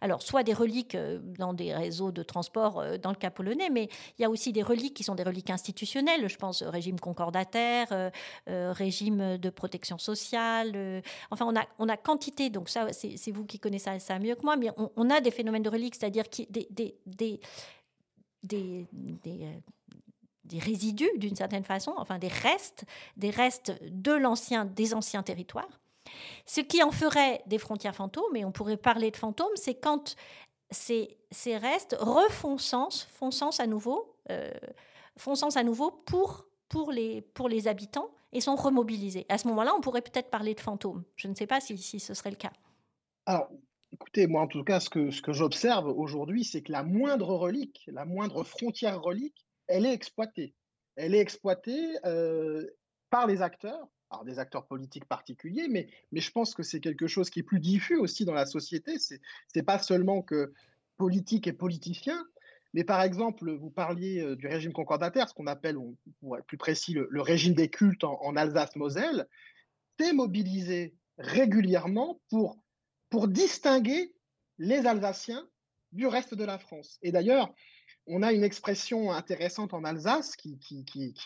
alors 0.00 0.20
soit 0.22 0.42
des 0.42 0.52
reliques 0.52 0.96
euh, 0.96 1.20
dans 1.38 1.52
des 1.52 1.72
réseaux 1.72 2.10
de 2.10 2.24
transport 2.24 2.80
euh, 2.80 2.98
dans 2.98 3.10
le 3.10 3.16
cas 3.16 3.30
polonais, 3.30 3.70
mais 3.70 3.88
il 4.18 4.22
y 4.22 4.24
a 4.24 4.30
aussi 4.30 4.52
des 4.52 4.62
reliques 4.62 4.94
qui 4.94 5.04
sont 5.04 5.14
des 5.14 5.22
reliques 5.22 5.50
institutionnelles. 5.50 6.28
Je 6.28 6.36
pense 6.36 6.62
au 6.62 6.70
régime 6.70 6.98
concordataire, 6.98 7.86
euh, 7.92 8.72
régime 8.72 9.38
de 9.38 9.50
protection 9.50 9.96
sociale. 9.98 11.02
enfin, 11.30 11.46
on 11.46 11.54
a, 11.54 11.64
on 11.78 11.88
a 11.88 11.96
quantité. 11.96 12.50
Donc 12.50 12.68
ça, 12.68 12.88
c'est 12.92 13.30
vous 13.30 13.44
qui 13.44 13.60
connaissez 13.60 13.98
ça, 14.00 14.18
mieux 14.18 14.34
que 14.34 14.42
moi, 14.42 14.56
mais 14.56 14.70
on, 14.96 15.10
a 15.10 15.20
des 15.20 15.30
phénomènes 15.30 15.62
de 15.62 15.70
reliques, 15.70 15.94
c'est-à-dire 15.94 16.28
qui, 16.28 16.46
des, 16.50 16.66
des, 16.70 16.96
des, 17.06 17.40
des, 18.42 18.86
des 20.44 20.58
résidus 20.58 21.10
d'une 21.16 21.36
certaine 21.36 21.64
façon, 21.64 21.94
enfin 21.96 22.18
des 22.18 22.28
restes, 22.28 22.84
des 23.16 23.30
restes 23.30 23.72
de 23.82 24.12
l'ancien, 24.12 24.64
des 24.64 24.94
anciens 24.94 25.22
territoires 25.22 25.68
ce 26.46 26.60
qui 26.60 26.82
en 26.82 26.90
ferait 26.90 27.42
des 27.46 27.58
frontières 27.58 27.94
fantômes, 27.94 28.36
et 28.36 28.44
on 28.44 28.52
pourrait 28.52 28.76
parler 28.76 29.10
de 29.10 29.16
fantômes, 29.16 29.54
c'est 29.54 29.74
quand 29.74 30.16
ces, 30.70 31.16
restes 31.56 31.96
refont 31.98 32.58
sens, 32.58 33.04
font 33.12 33.30
sens 33.30 33.60
à 33.60 33.66
nouveau, 33.66 34.16
euh, 34.30 34.50
font 35.16 35.34
sens 35.34 35.56
à 35.56 35.62
nouveau 35.62 35.90
pour, 35.90 36.46
les, 36.92 37.68
habitants 37.68 38.10
et 38.32 38.40
sont 38.40 38.56
remobilisés. 38.56 39.26
À 39.28 39.38
ce 39.38 39.48
moment-là, 39.48 39.72
on 39.76 39.80
pourrait 39.80 40.02
peut-être 40.02 40.30
parler 40.30 40.54
de 40.54 40.60
fantômes. 40.60 41.04
Je 41.16 41.28
ne 41.28 41.34
sais 41.34 41.46
pas 41.46 41.60
si, 41.60 41.78
ce 41.78 42.14
serait 42.14 42.30
le 42.30 42.36
cas. 42.36 42.52
Alors, 43.26 43.48
écoutez, 43.92 44.26
moi 44.26 44.42
en 44.42 44.46
tout 44.46 44.64
cas, 44.64 44.80
ce 44.80 44.90
que, 44.90 45.10
ce 45.10 45.22
que 45.22 45.32
j'observe 45.32 45.88
aujourd'hui, 45.88 46.44
c'est 46.44 46.62
que 46.62 46.72
la 46.72 46.82
moindre 46.82 47.34
relique, 47.34 47.84
la 47.88 48.04
moindre 48.04 48.44
frontière 48.44 49.00
relique, 49.00 49.46
elle 49.66 49.86
est 49.86 49.92
exploitée. 49.92 50.54
Elle 50.96 51.14
est 51.14 51.20
exploitée 51.20 51.96
euh, 52.04 52.66
par 53.10 53.26
les 53.26 53.40
acteurs 53.40 53.88
alors 54.10 54.24
des 54.24 54.38
acteurs 54.38 54.66
politiques 54.66 55.04
particuliers, 55.04 55.68
mais, 55.68 55.88
mais 56.12 56.20
je 56.20 56.30
pense 56.30 56.54
que 56.54 56.62
c'est 56.62 56.80
quelque 56.80 57.06
chose 57.06 57.30
qui 57.30 57.40
est 57.40 57.44
plus 57.44 57.60
diffus 57.60 57.96
aussi 57.96 58.24
dans 58.24 58.34
la 58.34 58.46
société. 58.46 58.98
C'est 58.98 59.20
n'est 59.54 59.62
pas 59.62 59.78
seulement 59.78 60.22
que 60.22 60.52
politique 60.96 61.46
et 61.46 61.52
politiciens, 61.52 62.24
mais 62.74 62.84
par 62.84 63.02
exemple, 63.02 63.50
vous 63.52 63.70
parliez 63.70 64.20
euh, 64.20 64.36
du 64.36 64.46
régime 64.46 64.72
concordataire, 64.72 65.28
ce 65.28 65.34
qu'on 65.34 65.46
appelle, 65.46 65.76
pour 66.20 66.36
être 66.36 66.46
plus 66.46 66.58
précis, 66.58 66.94
le, 66.94 67.20
régime 67.20 67.54
des 67.54 67.68
cultes 67.68 68.04
en, 68.04 68.36
Alsace-Moselle, 68.36 69.26
c'est 69.98 70.12
mobilisé 70.12 70.94
régulièrement 71.18 72.20
pour, 72.30 72.58
pour 73.10 73.28
distinguer 73.28 74.14
les 74.58 74.86
Alsaciens 74.86 75.48
du 75.92 76.06
reste 76.06 76.34
de 76.34 76.44
la 76.44 76.58
France. 76.58 76.98
Et 77.02 77.12
d'ailleurs, 77.12 77.52
on 78.06 78.22
a 78.22 78.32
une 78.32 78.44
expression 78.44 79.12
intéressante 79.12 79.74
en 79.74 79.84
Alsace 79.84 80.34
qui, 80.36 80.58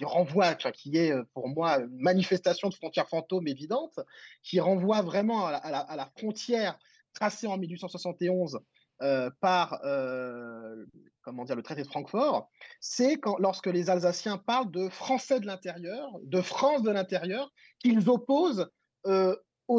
renvoie, 0.02 0.54
qui 0.54 0.96
est 0.96 1.12
euh, 1.12 1.22
pour 1.32 1.48
moi 1.48 1.78
une 1.78 2.00
manifestation 2.00 2.68
de 2.68 2.74
frontière 2.74 3.08
fantôme 3.08 3.46
évidente, 3.46 4.00
qui 4.42 4.60
renvoie 4.60 5.02
vraiment 5.02 5.46
à 5.46 5.96
la, 5.96 6.10
frontière 6.16 6.78
tracée 7.14 7.46
en 7.46 7.58
1871 7.58 8.60
euh, 9.02 9.30
par 9.40 9.80
euh, 9.84 10.84
comment 11.22 11.44
dire, 11.44 11.56
le 11.56 11.62
traité 11.62 11.82
de 11.82 11.88
Francfort, 11.88 12.50
c'est 12.80 13.18
lorsque 13.38 13.66
les 13.66 13.90
Alsaciens 13.90 14.38
parlent 14.38 14.70
de 14.70 14.88
Français 14.88 15.40
de 15.40 15.46
l'intérieur, 15.46 16.08
de 16.22 16.40
France 16.40 16.82
de 16.82 16.90
l'intérieur, 16.90 17.52
qu'ils 17.78 18.10
opposent 18.10 18.68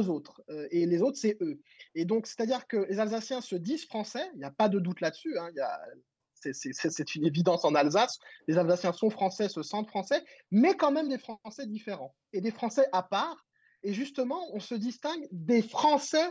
autres. 0.02 0.42
et 0.72 0.86
les 0.86 1.02
autres, 1.02 1.18
c'est 1.18 1.38
eux. 1.42 1.60
Et 1.96 2.06
donc, 2.06 2.28
c'est-à-dire 2.28 2.68
que 2.68 2.78
les 2.90 3.00
Alsaciens 3.00 3.42
se 3.42 3.56
disent 3.56 3.86
français, 3.86 4.30
il 4.34 4.40
n'y 4.40 4.46
a 4.46 4.52
pas 4.52 4.70
de 4.70 4.80
doute 4.80 5.02
là-dessus. 5.02 5.38
Hein, 5.38 5.52
c'est 6.52 7.16
une 7.16 7.26
évidence 7.26 7.64
en 7.64 7.76
Alsace. 7.76 8.20
Les 8.48 8.58
Alsaciens 8.58 8.92
sont 8.92 9.10
français, 9.10 9.48
se 9.48 9.64
sentent 9.64 9.88
français, 9.88 10.24
mais 10.52 10.76
quand 10.76 10.92
même 10.92 11.08
des 11.08 11.18
Français 11.18 11.66
différents 11.68 12.16
et 12.34 12.42
des 12.42 12.52
Français 12.52 12.86
à 12.92 13.04
part. 13.04 13.46
Et 13.84 13.94
justement, 13.94 14.54
on 14.54 14.60
se 14.60 14.76
distingue 14.76 15.28
des 15.32 15.62
Français 15.62 16.30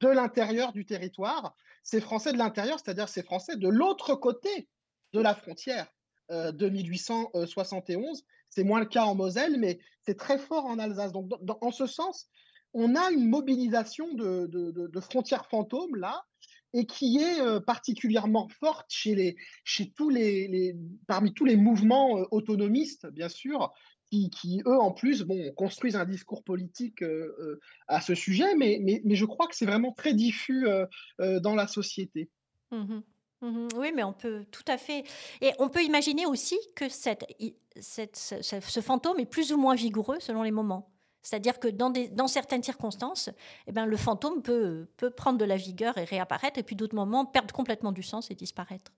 de 0.00 0.08
l'intérieur 0.08 0.72
du 0.72 0.84
territoire. 0.84 1.54
Ces 1.82 2.00
Français 2.00 2.32
de 2.32 2.38
l'intérieur, 2.38 2.78
c'est-à-dire 2.78 3.08
ces 3.08 3.22
Français 3.22 3.56
de 3.56 3.68
l'autre 3.68 4.14
côté 4.14 4.68
de 5.12 5.20
la 5.20 5.34
frontière 5.34 5.86
euh, 6.30 6.52
de 6.52 6.68
1871. 6.68 8.24
C'est 8.48 8.64
moins 8.64 8.80
le 8.80 8.86
cas 8.86 9.04
en 9.04 9.14
Moselle, 9.14 9.58
mais 9.58 9.80
c'est 10.02 10.16
très 10.18 10.38
fort 10.38 10.66
en 10.66 10.78
Alsace. 10.78 11.12
Donc, 11.12 11.30
en 11.60 11.70
ce 11.70 11.86
sens, 11.86 12.28
on 12.74 12.94
a 12.96 13.10
une 13.10 13.28
mobilisation 13.28 14.12
de, 14.14 15.00
frontières 15.00 15.46
fantômes 15.46 15.96
là, 15.96 16.24
et 16.74 16.86
qui 16.86 17.18
est 17.18 17.40
euh, 17.40 17.60
particulièrement 17.60 18.48
forte 18.48 18.86
chez 18.88 19.36
tous 19.94 20.08
les, 20.08 20.74
parmi 21.06 21.34
tous 21.34 21.44
les 21.44 21.56
mouvements 21.56 22.18
euh, 22.18 22.24
autonomistes, 22.30 23.06
bien 23.08 23.28
sûr, 23.28 23.72
qui, 24.10 24.62
eux, 24.66 24.78
en 24.78 24.92
plus, 24.92 25.22
bon, 25.22 25.52
construisent 25.52 25.96
un 25.96 26.04
discours 26.04 26.44
politique 26.44 27.02
euh, 27.02 27.58
à 27.88 28.02
ce 28.02 28.14
sujet, 28.14 28.54
mais, 28.56 29.02
je 29.06 29.24
crois 29.24 29.46
que 29.46 29.56
c'est 29.56 29.64
vraiment 29.64 29.92
très 29.92 30.12
diffus 30.12 30.66
dans 31.18 31.54
la 31.54 31.66
société. 31.66 32.30
Mmh 32.70 33.00
mmh 33.40 33.68
oui, 33.76 33.90
mais 33.94 34.04
on 34.04 34.12
peut 34.12 34.44
tout 34.50 34.64
à 34.68 34.76
fait. 34.76 35.04
Et 35.40 35.52
on 35.58 35.68
peut 35.70 35.82
imaginer 35.82 36.26
aussi 36.26 36.58
que 36.76 36.90
ce 36.90 38.80
fantôme 38.82 39.18
est 39.18 39.26
plus 39.26 39.52
ou 39.52 39.56
moins 39.56 39.74
vigoureux 39.74 40.20
selon 40.20 40.42
les 40.42 40.52
moments. 40.52 40.91
C'est-à-dire 41.22 41.60
que 41.60 41.68
dans, 41.68 42.26
certaines 42.26 42.62
circonstances, 42.62 43.30
eh 43.66 43.72
ben, 43.72 43.86
le 43.86 43.96
fantôme 43.96 44.42
peut, 44.42 44.86
prendre 45.16 45.38
de 45.38 45.44
la 45.44 45.56
vigueur 45.56 45.96
et 45.98 46.04
réapparaître, 46.04 46.58
et 46.58 46.62
puis 46.62 46.76
d'autres 46.76 46.96
moments 46.96 47.24
perdre 47.24 47.54
complètement 47.54 47.92
du 47.92 48.02
sens 48.02 48.30
et 48.30 48.34
disparaître. 48.34 48.92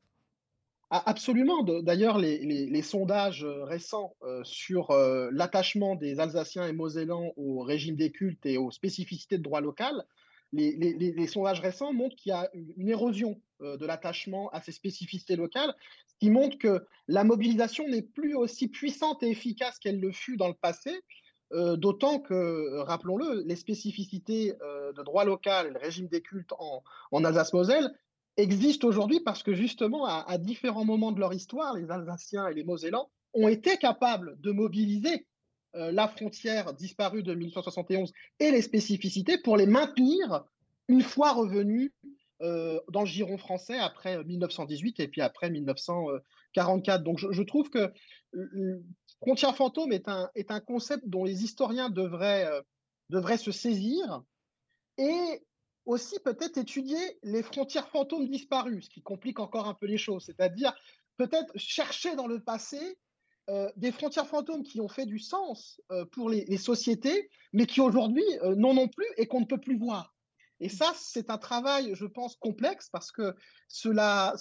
Ah, 0.90 1.02
absolument. 1.06 1.62
D'ailleurs, 1.62 2.18
les, 2.18 2.82
sondages 2.82 3.44
euh, 3.44 3.64
récents 3.64 4.14
euh, 4.22 4.42
sur 4.44 4.90
euh, 4.90 5.28
l'attachement 5.32 5.96
des 5.96 6.20
Alsaciens 6.20 6.68
et 6.68 6.72
Mosellans 6.72 7.32
au 7.36 7.62
régime 7.62 7.96
des 7.96 8.12
cultes 8.12 8.46
et 8.46 8.58
aux 8.58 8.70
spécificités 8.70 9.38
de 9.38 9.42
droit 9.42 9.60
local, 9.60 10.04
les 10.52 11.26
sondages 11.26 11.58
récents 11.58 11.92
montrent 11.92 12.14
qu'il 12.14 12.30
y 12.30 12.32
a 12.32 12.48
une 12.76 12.88
érosion 12.88 13.40
de 13.58 13.84
l'attachement 13.84 14.50
à 14.50 14.62
ces 14.62 14.70
spécificités 14.70 15.34
locales, 15.34 15.74
ce 16.06 16.14
qui 16.20 16.30
montre 16.30 16.58
que 16.58 16.86
la 17.08 17.24
mobilisation 17.24 17.88
n'est 17.88 18.02
plus 18.02 18.36
aussi 18.36 18.68
puissante 18.68 19.24
et 19.24 19.30
efficace 19.30 19.80
qu'elle 19.80 19.98
le 19.98 20.12
fut 20.12 20.36
dans 20.36 20.46
le 20.46 20.54
passé, 20.54 20.92
euh, 21.52 21.76
d'autant 21.76 22.20
que, 22.20 22.78
rappelons-le, 22.80 23.42
les 23.46 23.56
spécificités 23.56 24.54
euh, 24.62 24.92
de 24.92 25.02
droit 25.02 25.24
local 25.24 25.66
et 25.66 25.70
le 25.70 25.78
régime 25.78 26.08
des 26.08 26.22
cultes 26.22 26.52
en, 26.58 27.24
Alsace-Moselle 27.24 27.92
existent 28.36 28.88
aujourd'hui 28.88 29.20
parce 29.20 29.42
que 29.42 29.54
justement, 29.54 30.06
à, 30.06 30.38
différents 30.38 30.84
moments 30.84 31.12
de 31.12 31.20
leur 31.20 31.32
histoire, 31.32 31.74
les 31.74 31.90
Alsaciens 31.90 32.48
et 32.48 32.54
les 32.54 32.64
Mosellans 32.64 33.08
ont 33.34 33.48
été 33.48 33.76
capables 33.76 34.40
de 34.40 34.52
mobiliser 34.52 35.26
euh, 35.76 35.92
la 35.92 36.08
frontière 36.08 36.72
disparue 36.72 37.22
de 37.22 37.34
1871 37.34 38.12
et 38.40 38.50
les 38.50 38.62
spécificités 38.62 39.38
pour 39.38 39.56
les 39.56 39.66
maintenir 39.66 40.44
une 40.88 41.02
fois 41.02 41.32
revenus 41.32 41.92
dans 42.40 43.00
le 43.00 43.06
giron 43.06 43.38
français 43.38 43.78
après 43.78 44.22
1918 44.22 45.00
et 45.00 45.08
puis 45.08 45.22
après 45.22 45.48
1944. 45.48 47.02
Donc 47.02 47.18
je 47.18 47.42
trouve 47.42 47.70
que 47.70 47.90
Frontière 49.24 49.56
fantôme 49.56 49.90
est 49.90 50.06
un, 50.50 50.60
concept 50.60 51.08
dont 51.08 51.24
les 51.24 51.44
historiens 51.44 51.88
devraient, 51.88 52.44
euh, 52.44 52.60
devraient 53.08 53.38
se 53.38 53.52
saisir 53.52 54.22
et 54.98 55.42
aussi 55.86 56.20
peut-être 56.20 56.58
étudier 56.58 56.98
les 57.22 57.42
frontières 57.42 57.88
fantômes 57.88 58.28
disparues, 58.28 58.82
ce 58.82 58.90
qui 58.90 59.00
complique 59.00 59.40
encore 59.40 59.66
un 59.66 59.72
peu 59.72 59.86
les 59.86 59.96
choses, 59.96 60.24
c'est-à-dire 60.26 60.74
peut-être 61.16 61.56
chercher 61.56 62.16
dans 62.16 62.26
le 62.26 62.38
passé 62.38 62.98
euh, 63.48 63.72
des 63.76 63.92
frontières 63.92 64.26
fantômes 64.26 64.62
qui 64.62 64.82
ont 64.82 64.88
fait 64.88 65.06
du 65.06 65.18
sens 65.18 65.80
euh, 65.90 66.04
pour 66.04 66.28
les, 66.28 66.58
sociétés, 66.58 67.30
mais 67.54 67.64
qui 67.64 67.80
aujourd'hui 67.80 68.24
n'en 68.42 68.76
ont 68.76 68.88
plus 68.88 69.08
et 69.16 69.26
qu'on 69.26 69.40
ne 69.40 69.46
peut 69.46 69.60
plus 69.60 69.78
voir. 69.78 70.13
Et 70.60 70.68
ça, 70.68 70.92
c'est 70.96 71.30
un 71.30 71.38
travail, 71.38 71.92
je 71.94 72.06
pense, 72.06 72.36
complexe 72.36 72.88
parce 72.90 73.10
que 73.10 73.34
cela, 73.68 74.34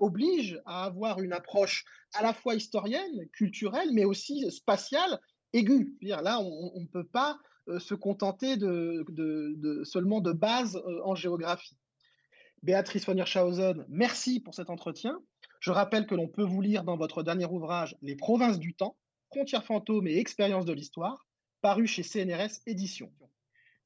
oblige 0.00 0.60
à 0.64 0.84
avoir 0.84 1.20
une 1.20 1.32
approche 1.32 1.84
à 2.14 2.22
la 2.22 2.32
fois 2.32 2.54
historienne, 2.54 3.28
culturelle, 3.32 3.90
mais 3.92 4.04
aussi 4.04 4.50
spatiale, 4.50 5.20
aiguë. 5.52 5.96
Là, 6.02 6.40
on 6.40 6.80
ne 6.80 6.86
peut 6.86 7.06
pas 7.06 7.38
euh, 7.68 7.78
se 7.78 7.94
contenter 7.94 8.56
de, 8.56 9.82
seulement 9.84 10.20
de 10.20 10.32
base 10.32 10.76
euh, 10.76 11.00
en 11.04 11.14
géographie. 11.14 11.76
Béatrice 12.62 13.04
von 13.04 13.16
Hirschhausen, 13.16 13.84
merci 13.88 14.40
pour 14.40 14.54
cet 14.54 14.70
entretien. 14.70 15.20
Je 15.60 15.70
rappelle 15.70 16.06
que 16.06 16.14
l'on 16.14 16.28
peut 16.28 16.44
vous 16.44 16.60
lire 16.60 16.82
dans 16.82 16.96
votre 16.96 17.22
dernier 17.22 17.46
ouvrage 17.46 17.96
Les 18.00 18.16
provinces 18.16 18.58
du 18.58 18.74
temps, 18.74 18.96
frontières 19.30 19.64
fantômes 19.64 20.06
et 20.06 20.18
expériences 20.18 20.64
de 20.64 20.72
l'histoire, 20.72 21.26
paru 21.60 21.86
chez 21.86 22.02
CNRS 22.02 22.60
Éditions. 22.66 23.12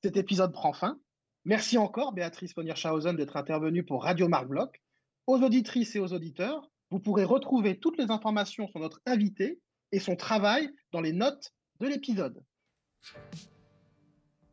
Cet 0.03 0.17
épisode 0.17 0.53
prend 0.53 0.73
fin. 0.73 0.99
Merci 1.45 1.77
encore, 1.77 2.13
Béatrice 2.13 2.55
von 2.55 2.63
Hirschhausen, 2.63 3.17
d'être 3.17 3.37
intervenue 3.37 3.83
pour 3.83 4.05
Radio 4.05 4.29
Marc 4.29 4.47
Bloch. 4.47 4.81
Aux 5.27 5.41
auditrices 5.43 5.97
et 5.97 5.99
aux 5.99 6.13
auditeurs, 6.13 6.71
vous 6.91 7.01
pourrez 7.01 7.25
retrouver 7.25 7.81
toutes 7.81 7.99
les 7.99 8.13
informations 8.13 8.69
sur 8.69 8.79
notre 8.79 9.01
invité 9.07 9.61
et 9.91 9.99
son 9.99 10.15
travail 10.15 10.71
dans 10.93 11.01
les 11.01 11.13
notes 11.13 11.53
de 11.81 11.89
l'épisode. 11.89 12.41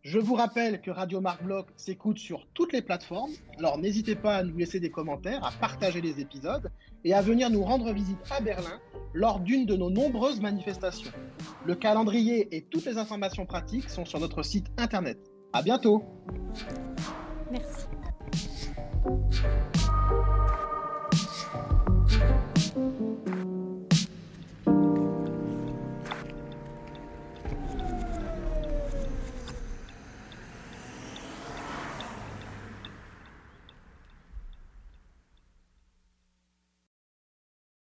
Je 0.01 0.17
vous 0.17 0.33
rappelle 0.33 0.81
que 0.81 0.89
Radio 0.89 1.21
Marc 1.21 1.43
Bloch 1.43 1.67
s'écoute 1.75 2.17
sur 2.17 2.47
toutes 2.55 2.73
les 2.73 2.81
plateformes, 2.81 3.33
alors 3.59 3.77
n'hésitez 3.77 4.15
pas 4.15 4.37
à 4.37 4.43
nous 4.43 4.57
laisser 4.57 4.79
des 4.79 4.89
commentaires, 4.89 5.45
à 5.45 5.51
partager 5.51 6.01
les 6.01 6.19
épisodes 6.19 6.71
et 7.03 7.13
à 7.13 7.21
venir 7.21 7.51
nous 7.51 7.63
rendre 7.63 7.93
visite 7.93 8.17
à 8.31 8.41
Berlin 8.41 8.79
lors 9.13 9.41
d'une 9.41 9.67
de 9.67 9.75
nos 9.75 9.91
nombreuses 9.91 10.41
manifestations. 10.41 11.11
Le 11.65 11.75
calendrier 11.75 12.47
et 12.55 12.63
toutes 12.63 12.85
les 12.85 12.97
informations 12.97 13.45
pratiques 13.45 13.89
sont 13.89 14.05
sur 14.05 14.19
notre 14.19 14.41
site 14.41 14.67
internet. 14.77 15.19
À 15.51 15.61
bientôt. 15.61 16.03
Merci. 17.51 17.87